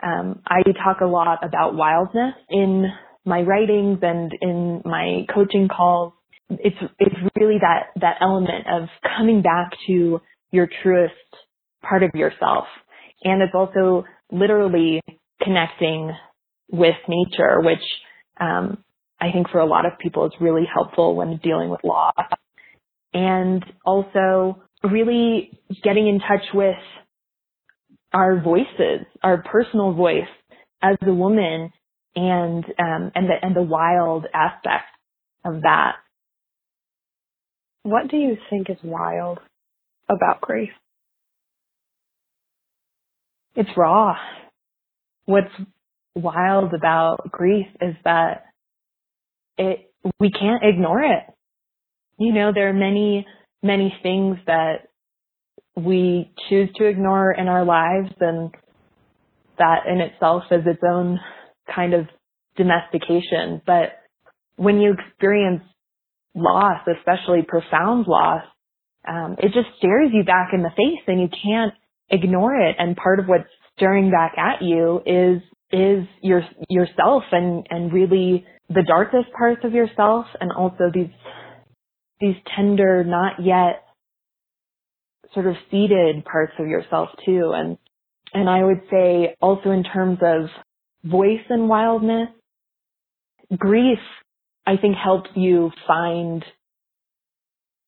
um, 0.02 0.42
I 0.48 0.62
talk 0.84 1.02
a 1.02 1.08
lot 1.08 1.40
about 1.44 1.76
wildness 1.76 2.34
in 2.50 2.86
my 3.26 3.42
writings 3.42 4.00
and 4.02 4.32
in 4.42 4.82
my 4.86 5.26
coaching 5.34 5.68
calls. 5.68 6.14
It's 6.50 6.78
it's 7.00 7.16
really 7.36 7.58
that 7.60 7.88
that 8.00 8.18
element 8.22 8.68
of 8.72 8.88
coming 9.18 9.42
back 9.42 9.72
to 9.88 10.22
your 10.52 10.70
truest 10.82 11.14
part 11.82 12.04
of 12.04 12.12
yourself. 12.14 12.66
And 13.24 13.42
it's 13.42 13.54
also 13.54 14.06
literally 14.32 15.02
connecting 15.44 16.12
with 16.70 16.96
nature, 17.08 17.62
which 17.62 17.84
um, 18.40 18.84
I 19.20 19.32
think 19.32 19.50
for 19.50 19.60
a 19.60 19.66
lot 19.66 19.86
of 19.86 19.94
people 20.00 20.26
is 20.26 20.34
really 20.40 20.68
helpful 20.72 21.16
when 21.16 21.38
dealing 21.38 21.70
with 21.70 21.84
loss. 21.84 22.14
And 23.14 23.66
also 23.86 24.62
really 24.84 25.60
getting 25.84 26.08
in 26.08 26.20
touch 26.20 26.46
with 26.54 26.76
our 28.14 28.40
voices, 28.42 29.06
our 29.24 29.42
personal 29.44 29.94
voice 29.94 30.28
as 30.82 30.98
a 31.02 31.14
woman 31.14 31.72
and 32.16 32.66
um, 32.80 33.12
and 33.16 33.28
the 33.30 33.36
and 33.42 33.56
the 33.56 33.62
wild 33.62 34.26
aspect 34.34 34.86
of 35.46 35.62
that. 35.62 35.96
What 37.84 38.10
do 38.10 38.18
you 38.18 38.38
think 38.50 38.70
is 38.70 38.78
wild 38.84 39.40
about 40.10 40.42
grief? 40.42 40.70
It's 43.56 43.70
raw. 43.78 44.16
What's 45.26 45.52
wild 46.18 46.74
about 46.74 47.32
grief 47.32 47.68
is 47.82 47.96
that 48.04 48.46
it 49.58 49.92
we 50.20 50.32
can't 50.32 50.64
ignore 50.64 51.02
it. 51.02 51.24
You 52.18 52.34
know, 52.34 52.52
there 52.54 52.70
are 52.70 52.74
many 52.74 53.26
many 53.64 53.94
things 54.04 54.38
that 54.46 54.88
we 55.76 56.32
choose 56.50 56.70
to 56.76 56.86
ignore 56.86 57.32
in 57.32 57.48
our 57.48 57.64
lives 57.64 58.12
and 58.20 58.52
that 59.58 59.88
in 59.88 60.02
itself 60.02 60.44
is 60.52 60.62
its 60.66 60.82
own 60.88 61.20
kind 61.74 61.94
of 61.94 62.08
domestication. 62.56 63.62
But 63.66 64.00
when 64.56 64.80
you 64.80 64.94
experience 64.94 65.62
loss, 66.36 66.82
especially 66.88 67.42
profound 67.48 68.08
loss, 68.08 68.44
um, 69.08 69.36
it 69.40 69.54
just 69.54 69.78
stares 69.78 70.10
you 70.14 70.24
back 70.24 70.50
in 70.54 70.64
the 70.64 70.70
face 70.70 71.04
and 71.08 71.22
you 71.22 71.30
can't 71.30 71.74
ignore 72.10 72.56
it. 72.56 72.76
And 72.80 72.96
part 72.96 73.20
of 73.20 73.28
what's 73.28 73.50
staring 73.76 74.12
back 74.12 74.34
at 74.38 74.62
you 74.62 75.02
is 75.06 75.42
is 75.72 76.06
your 76.22 76.44
yourself 76.70 77.24
and 77.32 77.68
and 77.70 77.92
really 77.92 78.46
the 78.70 78.84
darkest 78.88 79.32
parts 79.38 79.62
of 79.64 79.74
yourself 79.74 80.26
and 80.40 80.52
also 80.52 80.90
these 80.94 81.10
these 82.20 82.36
tender 82.56 83.04
not 83.04 83.44
yet 83.44 83.84
sort 85.34 85.48
of 85.48 85.56
seeded 85.70 86.24
parts 86.26 86.54
of 86.60 86.68
yourself 86.68 87.10
too. 87.26 87.52
And 87.54 87.78
and 88.34 88.50
I 88.50 88.64
would 88.64 88.82
say 88.90 89.36
also 89.42 89.72
in 89.72 89.84
terms 89.84 90.20
of 90.22 90.50
voice 91.04 91.46
and 91.50 91.70
wildness 91.70 92.30
grief 93.58 94.00
I 94.66 94.76
think 94.76 94.96
helps 94.98 95.30
you 95.36 95.72
find 95.88 96.44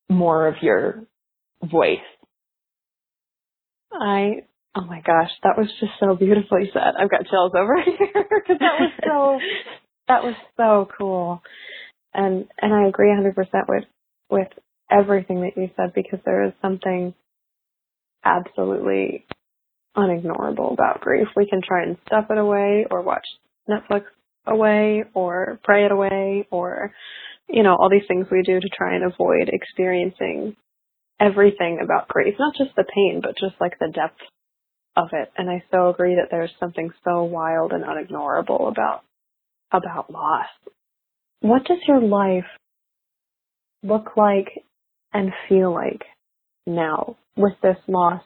more 0.08 0.48
of 0.48 0.54
your 0.62 1.04
voice. 1.62 1.98
I 3.92 4.44
Oh 4.76 4.84
my 4.84 5.00
gosh, 5.00 5.30
that 5.42 5.58
was 5.58 5.66
just 5.80 5.92
so 5.98 6.14
beautifully 6.14 6.70
said. 6.72 6.94
I've 6.98 7.10
got 7.10 7.26
chills 7.26 7.52
over 7.56 7.76
here 7.84 7.96
because 8.14 8.58
that 8.60 8.78
was 8.78 8.92
so 9.04 9.38
that 10.06 10.22
was 10.22 10.34
so 10.56 10.88
cool. 10.96 11.42
And 12.14 12.46
and 12.60 12.72
I 12.72 12.88
agree 12.88 13.08
100% 13.08 13.34
with 13.68 13.84
with 14.30 14.48
everything 14.90 15.40
that 15.40 15.60
you 15.60 15.70
said 15.76 15.92
because 15.94 16.20
there 16.24 16.44
is 16.44 16.52
something 16.62 17.14
absolutely 18.24 19.26
unignorable 19.96 20.72
about 20.72 21.00
grief. 21.00 21.26
We 21.34 21.48
can 21.48 21.62
try 21.66 21.82
and 21.82 21.96
stuff 22.06 22.26
it 22.30 22.38
away 22.38 22.86
or 22.90 23.02
watch 23.02 23.26
Netflix 23.68 24.04
away 24.46 25.04
or 25.14 25.60
pray 25.64 25.84
it 25.84 25.92
away 25.92 26.46
or 26.50 26.92
you 27.48 27.64
know 27.64 27.74
all 27.74 27.90
these 27.90 28.06
things 28.06 28.26
we 28.30 28.42
do 28.42 28.60
to 28.60 28.68
try 28.68 28.94
and 28.94 29.04
avoid 29.04 29.48
experiencing 29.52 30.54
everything 31.18 31.80
about 31.82 32.08
grief, 32.08 32.34
not 32.38 32.54
just 32.56 32.74
the 32.76 32.84
pain, 32.94 33.20
but 33.22 33.36
just 33.36 33.60
like 33.60 33.78
the 33.80 33.90
depth 33.92 34.20
of 34.96 35.08
it. 35.12 35.30
And 35.36 35.48
I 35.48 35.62
so 35.70 35.88
agree 35.90 36.16
that 36.16 36.28
there's 36.30 36.52
something 36.58 36.90
so 37.04 37.24
wild 37.24 37.72
and 37.72 37.84
unignorable 37.84 38.68
about 38.68 39.02
about 39.72 40.10
loss. 40.10 40.48
What 41.40 41.64
does 41.64 41.78
your 41.86 42.00
life 42.00 42.44
look 43.82 44.16
like 44.16 44.48
and 45.12 45.32
feel 45.48 45.72
like 45.72 46.02
now 46.66 47.16
with 47.36 47.54
this 47.62 47.76
loss 47.86 48.22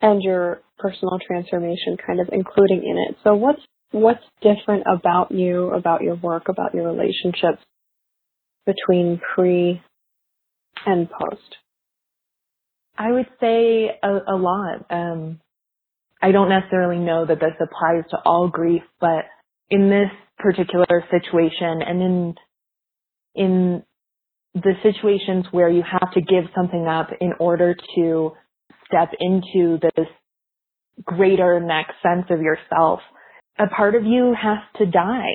and 0.00 0.22
your 0.22 0.60
personal 0.78 1.18
transformation 1.26 1.96
kind 2.04 2.20
of 2.20 2.28
including 2.32 2.82
in 2.84 2.96
it? 3.08 3.18
So 3.24 3.34
what's 3.34 3.62
what's 3.90 4.24
different 4.40 4.84
about 4.86 5.32
you, 5.32 5.70
about 5.70 6.02
your 6.02 6.16
work, 6.16 6.48
about 6.48 6.74
your 6.74 6.86
relationships 6.86 7.62
between 8.64 9.20
pre 9.34 9.82
and 10.84 11.08
post? 11.10 11.56
I 12.98 13.12
would 13.12 13.26
say 13.40 13.90
a, 14.02 14.18
a 14.28 14.36
lot. 14.36 14.86
Um, 14.90 15.40
I 16.22 16.32
don't 16.32 16.48
necessarily 16.48 16.98
know 16.98 17.26
that 17.26 17.40
this 17.40 17.54
applies 17.60 18.04
to 18.10 18.18
all 18.24 18.48
grief, 18.48 18.82
but 19.00 19.24
in 19.70 19.90
this 19.90 20.10
particular 20.38 21.04
situation 21.10 21.82
and 21.82 22.02
in 22.02 22.34
in 23.34 23.82
the 24.54 24.72
situations 24.82 25.44
where 25.50 25.68
you 25.68 25.82
have 25.82 26.10
to 26.12 26.20
give 26.20 26.44
something 26.54 26.86
up 26.86 27.10
in 27.20 27.34
order 27.38 27.74
to 27.94 28.32
step 28.86 29.10
into 29.20 29.78
this 29.78 30.06
greater 31.04 31.60
next 31.60 31.94
sense 32.02 32.24
of 32.30 32.40
yourself, 32.40 33.00
a 33.58 33.66
part 33.66 33.94
of 33.94 34.04
you 34.04 34.34
has 34.40 34.58
to 34.78 34.86
die 34.86 35.34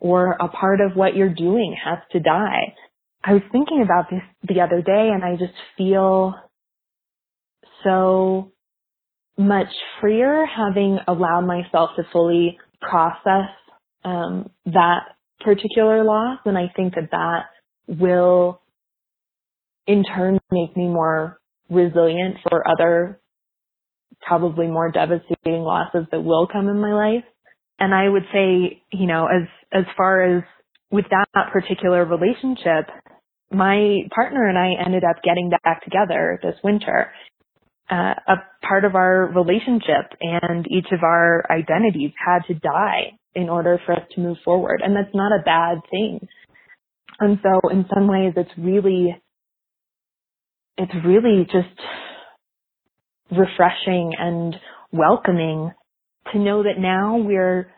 or 0.00 0.32
a 0.40 0.48
part 0.48 0.80
of 0.80 0.96
what 0.96 1.14
you're 1.14 1.32
doing 1.32 1.76
has 1.84 1.98
to 2.10 2.18
die. 2.20 2.74
I 3.22 3.34
was 3.34 3.42
thinking 3.52 3.82
about 3.82 4.10
this 4.10 4.22
the 4.48 4.60
other 4.60 4.82
day 4.82 5.10
and 5.12 5.24
I 5.24 5.36
just 5.36 5.54
feel 5.76 6.34
so 7.84 8.52
much 9.36 9.68
freer 10.00 10.46
having 10.46 10.98
allowed 11.06 11.42
myself 11.42 11.90
to 11.96 12.02
fully 12.12 12.58
process 12.80 13.50
um, 14.04 14.50
that 14.66 15.00
particular 15.40 16.04
loss. 16.04 16.40
And 16.44 16.58
I 16.58 16.72
think 16.74 16.94
that 16.94 17.10
that 17.12 17.44
will 17.86 18.60
in 19.86 20.04
turn 20.04 20.38
make 20.50 20.76
me 20.76 20.88
more 20.88 21.40
resilient 21.70 22.36
for 22.48 22.62
other 22.68 23.20
probably 24.20 24.66
more 24.66 24.90
devastating 24.90 25.62
losses 25.62 26.06
that 26.10 26.20
will 26.20 26.46
come 26.46 26.68
in 26.68 26.80
my 26.80 26.92
life. 26.92 27.24
And 27.78 27.94
I 27.94 28.08
would 28.08 28.24
say, 28.32 28.82
you 28.92 29.06
know, 29.06 29.26
as, 29.26 29.48
as 29.72 29.84
far 29.96 30.38
as 30.38 30.42
with 30.90 31.04
that 31.10 31.52
particular 31.52 32.04
relationship, 32.04 32.90
my 33.52 34.00
partner 34.14 34.48
and 34.48 34.58
I 34.58 34.82
ended 34.84 35.04
up 35.04 35.22
getting 35.22 35.50
back 35.50 35.84
together 35.84 36.40
this 36.42 36.56
winter 36.64 37.12
uh, 37.90 38.14
a 38.26 38.66
part 38.66 38.84
of 38.84 38.94
our 38.94 39.32
relationship 39.34 40.12
and 40.20 40.66
each 40.70 40.86
of 40.92 41.02
our 41.02 41.44
identities 41.50 42.12
had 42.24 42.40
to 42.46 42.54
die 42.54 43.18
in 43.34 43.48
order 43.48 43.80
for 43.86 43.92
us 43.92 44.02
to 44.14 44.20
move 44.20 44.36
forward. 44.44 44.82
And 44.84 44.94
that's 44.94 45.14
not 45.14 45.32
a 45.32 45.42
bad 45.42 45.78
thing. 45.90 46.26
And 47.20 47.38
so 47.42 47.68
in 47.70 47.86
some 47.92 48.08
ways 48.08 48.34
it's 48.36 48.50
really, 48.58 49.16
it's 50.76 50.92
really 51.04 51.44
just 51.44 51.80
refreshing 53.30 54.12
and 54.18 54.54
welcoming 54.92 55.72
to 56.32 56.38
know 56.38 56.62
that 56.62 56.78
now 56.78 57.16
we're 57.16 57.70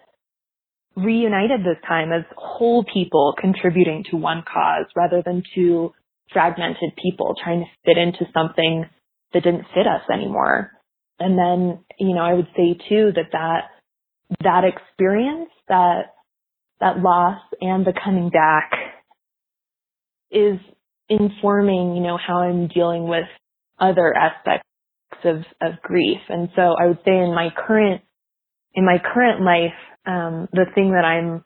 reunited 0.97 1.61
this 1.61 1.81
time 1.87 2.13
as 2.13 2.25
whole 2.37 2.85
people 2.93 3.35
contributing 3.41 4.05
to 4.11 4.17
one 4.17 4.43
cause 4.43 4.87
rather 4.97 5.23
than 5.25 5.43
two 5.55 5.93
fragmented 6.33 6.91
people 7.01 7.35
trying 7.43 7.61
to 7.61 7.67
fit 7.85 7.97
into 7.97 8.25
something 8.35 8.85
that 9.33 9.43
didn't 9.43 9.67
fit 9.75 9.87
us 9.87 10.03
anymore. 10.13 10.73
And 11.19 11.39
then, 11.39 11.85
you 11.99 12.15
know, 12.15 12.23
I 12.23 12.35
would 12.35 12.49
say 12.57 12.79
too 12.89 13.13
that 13.15 13.31
that, 13.33 13.65
that 14.43 14.65
experience, 14.65 15.51
that, 15.69 16.15
that 16.81 16.99
loss 16.99 17.41
and 17.61 17.85
the 17.85 17.93
coming 17.93 18.31
back 18.31 18.73
is 20.31 20.59
informing, 21.09 21.97
you 21.97 22.03
know, 22.03 22.17
how 22.17 22.39
I'm 22.39 22.69
dealing 22.69 23.09
with 23.09 23.27
other 23.79 24.15
aspects 24.17 24.67
of, 25.25 25.39
of 25.61 25.81
grief. 25.83 26.21
And 26.29 26.49
so 26.57 26.75
I 26.81 26.87
would 26.87 26.99
say 27.05 27.13
in 27.19 27.35
my 27.35 27.49
current, 27.57 28.03
in 28.75 28.85
my 28.85 28.99
current 29.13 29.43
life, 29.45 29.77
um, 30.07 30.49
the 30.53 30.67
thing 30.75 30.93
that 30.93 31.05
I'm 31.05 31.45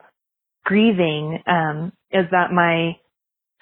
grieving, 0.65 1.43
um, 1.47 1.93
is 2.13 2.27
that 2.31 2.53
my 2.53 2.93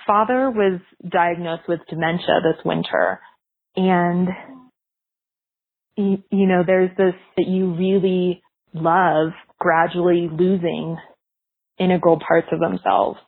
father 0.07 0.51
was 0.51 0.81
diagnosed 1.09 1.63
with 1.69 1.81
dementia 1.89 2.41
this 2.43 2.65
winter 2.65 3.21
and, 3.77 4.29
you, 5.97 6.23
you 6.31 6.47
know, 6.47 6.63
there's 6.67 6.91
this 6.97 7.15
that 7.37 7.47
you 7.47 7.75
really 7.75 8.43
love 8.75 9.33
gradually 9.59 10.29
losing 10.31 10.97
integral 11.79 12.19
parts 12.27 12.49
of 12.53 12.61
themselves 12.61 13.19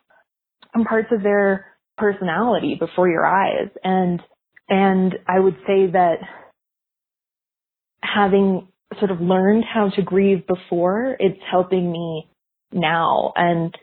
and 0.74 0.84
parts 0.86 1.08
of 1.12 1.22
their 1.22 1.66
personality 1.96 2.76
before 2.78 3.08
your 3.08 3.24
eyes. 3.24 3.68
And, 3.82 4.20
and 4.68 5.14
I 5.26 5.38
would 5.38 5.56
say 5.66 5.86
that 5.92 6.16
having 8.02 8.68
sort 8.98 9.10
of 9.10 9.20
learned 9.20 9.64
how 9.64 9.90
to 9.90 10.02
grieve 10.02 10.46
before, 10.46 11.16
it's 11.18 11.40
helping 11.50 11.90
me 11.90 12.28
now. 12.72 13.32
And, 13.36 13.74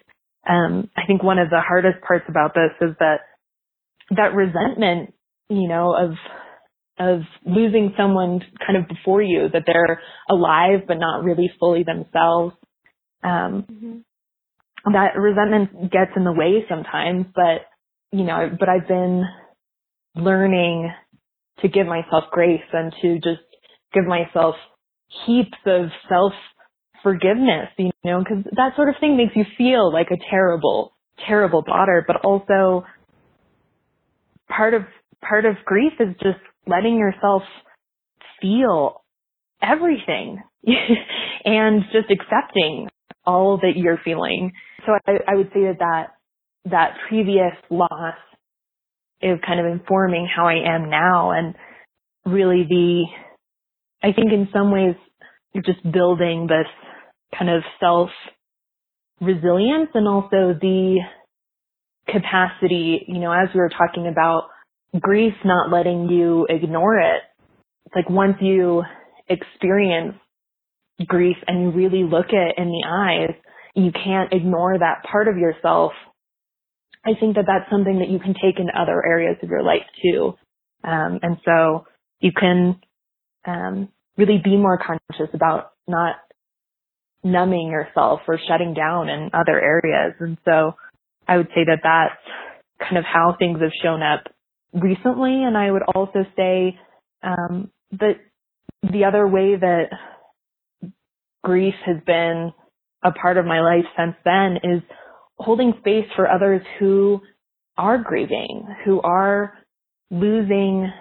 um, 0.48 0.90
I 0.98 1.06
think 1.06 1.22
one 1.24 1.40
of 1.40 1.50
the 1.50 1.62
hardest 1.62 2.02
parts 2.06 2.26
about 2.28 2.54
this 2.54 2.72
is 2.82 2.96
that 3.00 3.20
that 4.16 4.34
resentment, 4.34 5.14
you 5.50 5.68
know, 5.68 5.96
of 5.96 6.12
of 7.02 7.22
losing 7.46 7.94
someone 7.98 8.42
kind 8.66 8.78
of 8.78 8.88
before 8.88 9.22
you 9.22 9.50
that 9.52 9.64
they're 9.66 10.02
alive 10.30 10.82
but 10.88 10.98
not 10.98 11.24
really 11.24 11.52
fully 11.60 11.84
themselves. 11.84 12.56
Um, 13.24 13.66
mm-hmm. 13.72 14.94
That 14.94 15.16
resentment 15.16 15.92
gets 15.92 16.12
in 16.16 16.24
the 16.24 16.32
way 16.32 16.66
sometimes, 16.70 17.28
but 17.36 17.68
you 18.12 18.24
know, 18.24 18.50
but 18.60 18.68
I've 18.68 18.88
been 18.88 19.24
learning 20.16 20.92
to 21.62 21.68
give 21.68 21.88
myself 21.88 22.26
grace 22.32 22.62
and 22.74 22.94
to 23.02 23.16
just 23.16 23.46
give 23.94 24.06
myself 24.06 24.56
heaps 25.26 25.58
of 25.66 25.90
self 26.10 26.34
forgiveness, 27.04 27.70
you 27.78 27.92
know, 28.04 28.20
because 28.20 28.44
that 28.56 28.76
sort 28.76 28.90
of 28.90 28.96
thing 29.00 29.18
makes 29.18 29.36
you 29.36 29.46
feel 29.58 29.92
like 29.92 30.08
a 30.12 30.18
terrible, 30.30 30.94
terrible 31.28 31.62
daughter, 31.62 32.04
but 32.06 32.18
also 32.24 32.86
part 34.48 34.74
of 34.74 34.84
part 35.22 35.46
of 35.46 35.56
grief 35.66 35.94
is 36.00 36.16
just 36.22 36.40
letting 36.68 36.98
yourself 36.98 37.44
feel 38.42 39.02
everything 39.62 40.42
and 41.46 41.84
just 41.92 42.10
accepting 42.12 42.88
all 43.26 43.58
that 43.62 43.74
you're 43.76 44.00
feeling. 44.04 44.52
So 44.86 44.94
I, 45.08 45.18
I 45.28 45.36
would 45.36 45.50
say 45.54 45.62
that, 45.62 45.78
that 45.80 46.08
that 46.66 46.96
previous 47.08 47.54
loss 47.70 48.16
is 49.22 49.40
kind 49.46 49.60
of 49.60 49.66
informing 49.66 50.28
how 50.34 50.48
I 50.48 50.76
am 50.76 50.90
now 50.90 51.32
and 51.32 51.56
really 52.26 52.66
the, 52.68 53.04
I 54.04 54.14
think 54.14 54.32
in 54.32 54.48
some 54.52 54.72
ways 54.72 54.96
you're 55.54 55.64
just 55.64 55.84
building 55.92 56.48
this 56.48 56.68
kind 57.38 57.50
of 57.50 57.64
self 57.80 58.10
resilience 59.20 59.90
and 59.94 60.08
also 60.08 60.56
the 60.60 61.00
capacity, 62.08 63.06
you 63.08 63.20
know, 63.20 63.32
as 63.32 63.50
we 63.54 63.60
were 63.60 63.70
talking 63.70 64.08
about 64.08 64.50
grief 65.00 65.34
not 65.46 65.72
letting 65.72 66.10
you 66.10 66.46
ignore 66.50 66.98
it. 67.00 67.22
It's 67.86 67.96
like 67.96 68.10
once 68.10 68.38
you 68.42 68.84
experience 69.30 70.16
grief 71.08 71.38
and 71.48 71.62
you 71.62 71.72
really 71.72 72.04
look 72.04 72.28
it 72.30 72.56
in 72.58 72.68
the 72.68 72.84
eyes, 72.88 73.36
you 73.76 73.92
can't 73.92 74.34
ignore 74.34 74.78
that 74.78 75.04
part 75.10 75.28
of 75.28 75.38
yourself. 75.38 75.94
I 77.06 77.12
think 77.20 77.36
that 77.36 77.46
that's 77.48 77.70
something 77.72 78.00
that 78.00 78.10
you 78.10 78.20
can 78.20 78.34
take 78.34 78.60
into 78.60 78.80
other 78.80 79.04
areas 79.06 79.38
of 79.42 79.50
your 79.50 79.64
life 79.64 79.86
too. 80.04 80.34
Um, 80.84 81.20
and 81.22 81.38
so 81.46 81.86
you 82.20 82.32
can 82.32 82.80
um, 83.46 83.90
really 84.18 84.40
be 84.44 84.58
more 84.58 84.78
conscious 84.78 85.34
about 85.34 85.72
not 85.88 86.16
numbing 87.24 87.70
yourself 87.72 88.22
or 88.28 88.40
shutting 88.48 88.74
down 88.74 89.10
in 89.10 89.30
other 89.34 89.60
areas. 89.60 90.14
And 90.20 90.38
so 90.46 90.76
I 91.28 91.38
would 91.38 91.48
say 91.48 91.64
that 91.66 91.80
that's 91.84 92.88
kind 92.88 92.98
of 92.98 93.04
how 93.04 93.36
things 93.38 93.60
have 93.62 93.72
shown 93.82 94.02
up 94.02 94.31
recently. 94.74 95.44
And 95.44 95.58
I 95.58 95.72
would 95.72 95.84
also 95.84 96.26
say 96.36 96.78
um, 97.24 97.72
that 97.92 98.16
the 98.84 99.06
other 99.06 99.28
way 99.28 99.56
that 99.56 99.90
grief 101.44 101.76
has 101.86 101.98
been 102.06 102.54
a 103.04 103.12
part 103.12 103.38
of 103.38 103.46
my 103.46 103.62
life 103.62 103.86
since 103.98 104.16
then 104.24 104.58
is 104.64 104.82
holding 105.38 105.74
space 105.80 106.06
for 106.16 106.30
others 106.30 106.62
who 106.80 107.22
are 107.78 107.98
grieving, 107.98 108.68
who 108.86 109.02
are 109.02 109.54
losing 110.10 110.92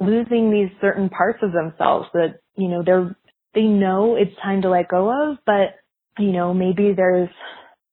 losing 0.00 0.50
these 0.50 0.70
certain 0.80 1.10
parts 1.10 1.38
of 1.42 1.52
themselves 1.52 2.08
that 2.14 2.40
you 2.56 2.68
know 2.68 2.82
they're 2.84 3.16
they 3.54 3.62
know 3.62 4.16
it's 4.16 4.34
time 4.42 4.62
to 4.62 4.70
let 4.70 4.88
go 4.88 5.10
of, 5.10 5.38
but 5.46 5.76
you 6.18 6.32
know 6.32 6.52
maybe 6.52 6.92
there's 6.94 7.28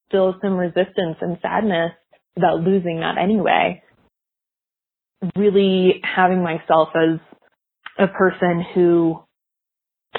still 0.08 0.36
some 0.42 0.54
resistance 0.54 1.18
and 1.22 1.38
sadness 1.42 1.92
about 2.36 2.62
losing 2.62 3.00
that 3.00 3.18
anyway 3.18 3.82
really 5.36 6.02
having 6.04 6.44
myself 6.44 6.90
as 6.96 7.20
a 8.00 8.08
person 8.08 8.64
who 8.74 9.24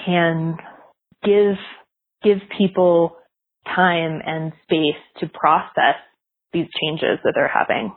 can 0.04 0.56
give 1.24 1.56
give 2.22 2.38
people 2.56 3.16
time 3.64 4.20
and 4.24 4.52
space 4.64 5.00
to 5.20 5.28
process 5.28 5.96
these 6.52 6.66
changes 6.80 7.18
that 7.24 7.32
they're 7.34 7.48
having. 7.52 7.94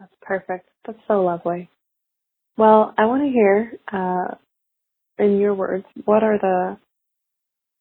That's 0.00 0.14
perfect. 0.20 0.68
That's 0.86 0.98
so 1.08 1.22
lovely. 1.22 1.70
Well, 2.56 2.94
I 2.98 3.06
want 3.06 3.22
to 3.22 3.30
hear, 3.30 3.78
uh, 3.92 4.34
in 5.18 5.38
your 5.38 5.54
words, 5.54 5.86
what 6.04 6.22
are 6.22 6.38
the 6.38 6.76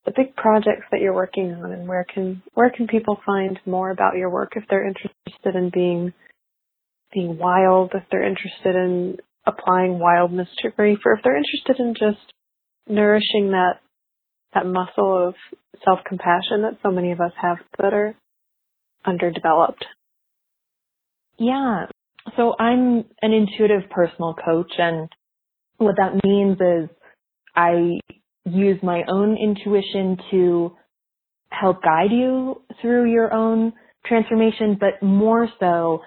the 0.06 0.14
big 0.16 0.36
projects 0.36 0.86
that 0.92 1.00
you're 1.00 1.14
working 1.14 1.54
on, 1.54 1.72
and 1.72 1.88
where 1.88 2.06
can 2.14 2.42
where 2.54 2.70
can 2.70 2.88
people 2.88 3.20
find 3.26 3.60
more 3.66 3.90
about 3.90 4.18
your 4.18 4.30
work 4.30 4.54
if 4.56 4.64
they're 4.70 4.88
interested 4.88 5.56
in 5.56 5.70
being 5.74 6.14
being 7.14 7.38
wild, 7.38 7.92
if 7.94 8.04
they're 8.12 8.28
interested 8.28 8.76
in 8.76 9.18
applying 9.46 10.00
wildness 10.00 10.48
to 10.60 10.70
grief, 10.70 11.00
or 11.06 11.14
if 11.14 11.20
they're 11.24 11.38
interested 11.38 11.80
in 11.80 11.94
just 11.94 12.34
nourishing 12.88 13.52
that 13.52 13.80
that 14.54 14.66
muscle 14.66 15.28
of 15.30 15.36
self 15.84 16.00
compassion 16.08 16.62
that 16.62 16.78
so 16.84 16.92
many 16.92 17.12
of 17.12 17.20
us 17.20 17.32
have 17.42 17.58
that 17.80 17.94
are 17.94 18.16
underdeveloped. 19.06 19.86
Yeah. 21.38 21.88
So 22.38 22.56
I'm 22.58 23.06
an 23.22 23.34
intuitive 23.34 23.90
personal 23.90 24.34
coach 24.34 24.72
and 24.78 25.10
what 25.78 25.96
that 25.98 26.24
means 26.24 26.58
is 26.62 26.96
I 27.56 28.00
use 28.46 28.80
my 28.82 29.04
own 29.08 29.38
intuition 29.38 30.18
to 30.32 30.76
help 31.50 31.84
guide 31.84 32.12
you 32.12 32.62
through 32.82 33.12
your 33.12 33.34
own 33.34 33.74
transformation, 34.06 34.78
but 34.80 35.06
more 35.06 35.48
so 35.60 36.02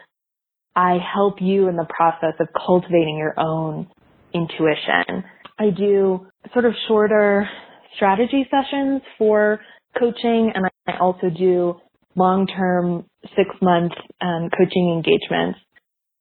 I 0.76 0.98
help 1.14 1.36
you 1.40 1.68
in 1.68 1.76
the 1.76 1.86
process 1.88 2.34
of 2.38 2.48
cultivating 2.54 3.16
your 3.16 3.34
own 3.40 3.88
intuition. 4.34 5.24
I 5.58 5.70
do 5.70 6.26
sort 6.52 6.66
of 6.66 6.74
shorter 6.86 7.48
strategy 7.96 8.46
sessions 8.50 9.00
for 9.16 9.58
coaching 9.98 10.52
and 10.54 10.66
I 10.86 10.98
also 10.98 11.30
do 11.30 11.80
long-term 12.14 13.06
six 13.34 13.48
month 13.62 13.92
um, 14.20 14.50
coaching 14.50 14.92
engagements. 14.92 15.58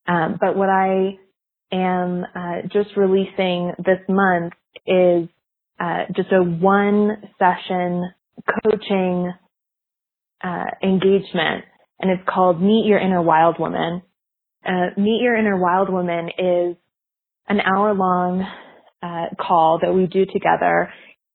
Um, 0.08 0.38
but 0.39 0.56
what 0.56 0.70
I 0.70 1.18
am 1.74 2.24
uh, 2.34 2.62
just 2.72 2.95
releasing 2.95 3.74
this 3.78 3.99
month 4.08 4.53
is 4.88 5.28
uh, 5.82 6.06
just 6.16 6.32
a 6.32 6.41
one 6.41 7.18
session 7.38 8.10
coaching 8.64 9.34
uh, 10.41 10.66
engagement 10.82 11.66
and 11.99 12.12
it's 12.12 12.24
called 12.30 12.62
Meet 12.62 12.86
Your 12.86 12.99
Inner 12.99 13.22
Wild 13.22 13.60
Woman 13.60 14.01
uh, 14.66 14.99
Meet 14.99 15.22
Your 15.22 15.36
Inner 15.38 15.57
Wild 15.57 15.89
Woman 15.89 16.30
is 16.38 16.76
an 17.47 17.59
hour 17.61 17.93
long 17.93 18.45
uh, 19.03 19.36
call 19.39 19.80
that 19.82 19.93
we 19.93 20.07
do 20.07 20.26
together. 20.26 20.91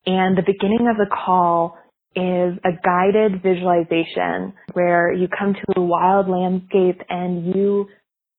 And 0.07 0.37
the 0.37 0.43
beginning 0.43 0.89
of 0.91 0.97
the 0.97 1.07
call 1.07 1.78
is 2.16 2.59
a 2.64 2.70
guided 2.85 3.43
visualization 3.43 4.53
where 4.72 5.12
you 5.12 5.28
come 5.28 5.55
to 5.55 5.81
a 5.81 5.81
wild 5.81 6.28
landscape 6.28 7.01
and 7.09 7.55
you 7.55 7.87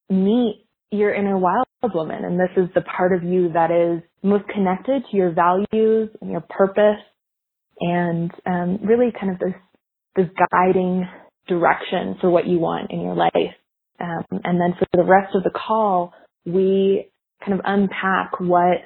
meet 0.10 0.66
your 0.92 1.14
inner 1.14 1.38
wild 1.38 1.66
woman. 1.94 2.26
And 2.26 2.38
this 2.38 2.50
is 2.58 2.70
the 2.76 2.82
part 2.82 3.14
of 3.14 3.24
you 3.24 3.52
that 3.54 3.72
is 3.72 4.04
most 4.24 4.48
connected 4.50 5.04
to 5.10 5.18
your 5.18 5.32
values 5.32 6.10
and 6.20 6.32
your 6.32 6.44
purpose 6.50 7.00
and 7.80 8.32
um, 8.46 8.80
really 8.84 9.12
kind 9.18 9.32
of 9.32 9.40
this, 9.40 9.56
this 10.16 10.28
guiding 10.52 11.08
direction 11.48 12.18
for 12.20 12.30
what 12.30 12.46
you 12.46 12.60
want 12.60 12.92
in 12.92 13.02
your 13.02 13.16
life. 13.16 13.56
Um, 14.02 14.42
and 14.44 14.60
then 14.60 14.74
for 14.80 14.88
the 14.94 15.04
rest 15.04 15.36
of 15.36 15.44
the 15.44 15.52
call, 15.52 16.14
we 16.46 17.10
kind 17.46 17.54
of 17.54 17.62
unpack 17.66 18.40
what 18.40 18.78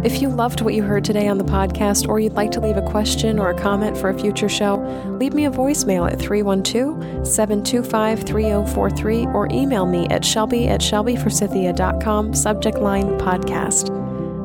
If 0.05 0.21
you 0.21 0.29
loved 0.29 0.61
what 0.61 0.75
you 0.75 0.83
heard 0.83 1.03
today 1.03 1.27
on 1.27 1.39
the 1.39 1.43
podcast, 1.43 2.07
or 2.07 2.19
you'd 2.19 2.33
like 2.33 2.51
to 2.51 2.59
leave 2.59 2.77
a 2.77 2.81
question 2.83 3.39
or 3.39 3.49
a 3.49 3.59
comment 3.59 3.97
for 3.97 4.09
a 4.09 4.19
future 4.19 4.47
show, 4.47 4.75
leave 5.19 5.33
me 5.33 5.45
a 5.45 5.51
voicemail 5.51 6.07
at 6.11 6.19
312 6.19 7.25
725 7.27 8.21
3043 8.21 9.25
or 9.27 9.47
email 9.51 9.87
me 9.87 10.05
at 10.09 10.23
shelby 10.23 10.67
at 10.67 10.81
shelbyforsythia.com, 10.81 12.35
subject 12.35 12.77
line 12.77 13.17
podcast. 13.17 13.89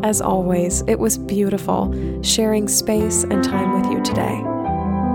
As 0.02 0.22
always, 0.22 0.82
it 0.88 0.98
was 0.98 1.18
beautiful 1.18 1.92
sharing 2.22 2.66
space 2.66 3.24
and 3.24 3.44
time 3.44 3.78
with 3.78 3.90
you 3.92 4.02
today. 4.02 4.42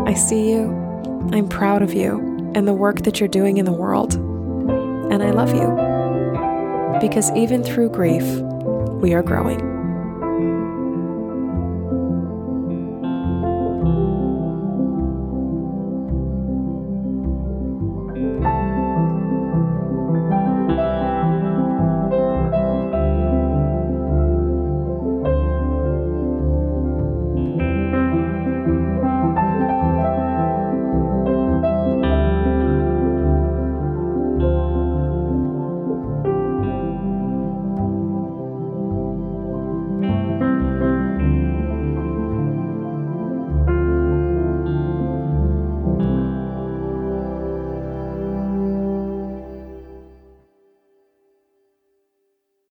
I 0.06 0.14
see 0.14 0.52
you, 0.52 0.85
I'm 1.34 1.48
proud 1.50 1.82
of 1.82 1.94
you, 1.94 2.20
and 2.56 2.68
the 2.68 2.74
work 2.74 3.02
that 3.02 3.20
you're 3.20 3.30
doing 3.30 3.58
in 3.58 3.66
the 3.66 3.72
world. 3.72 4.16
And 4.16 5.22
I 5.22 5.32
love 5.32 5.54
you. 5.54 7.00
Because 7.00 7.32
even 7.32 7.64
through 7.64 7.90
grief, 7.90 8.24
we 9.02 9.14
are 9.14 9.24
growing. 9.24 9.75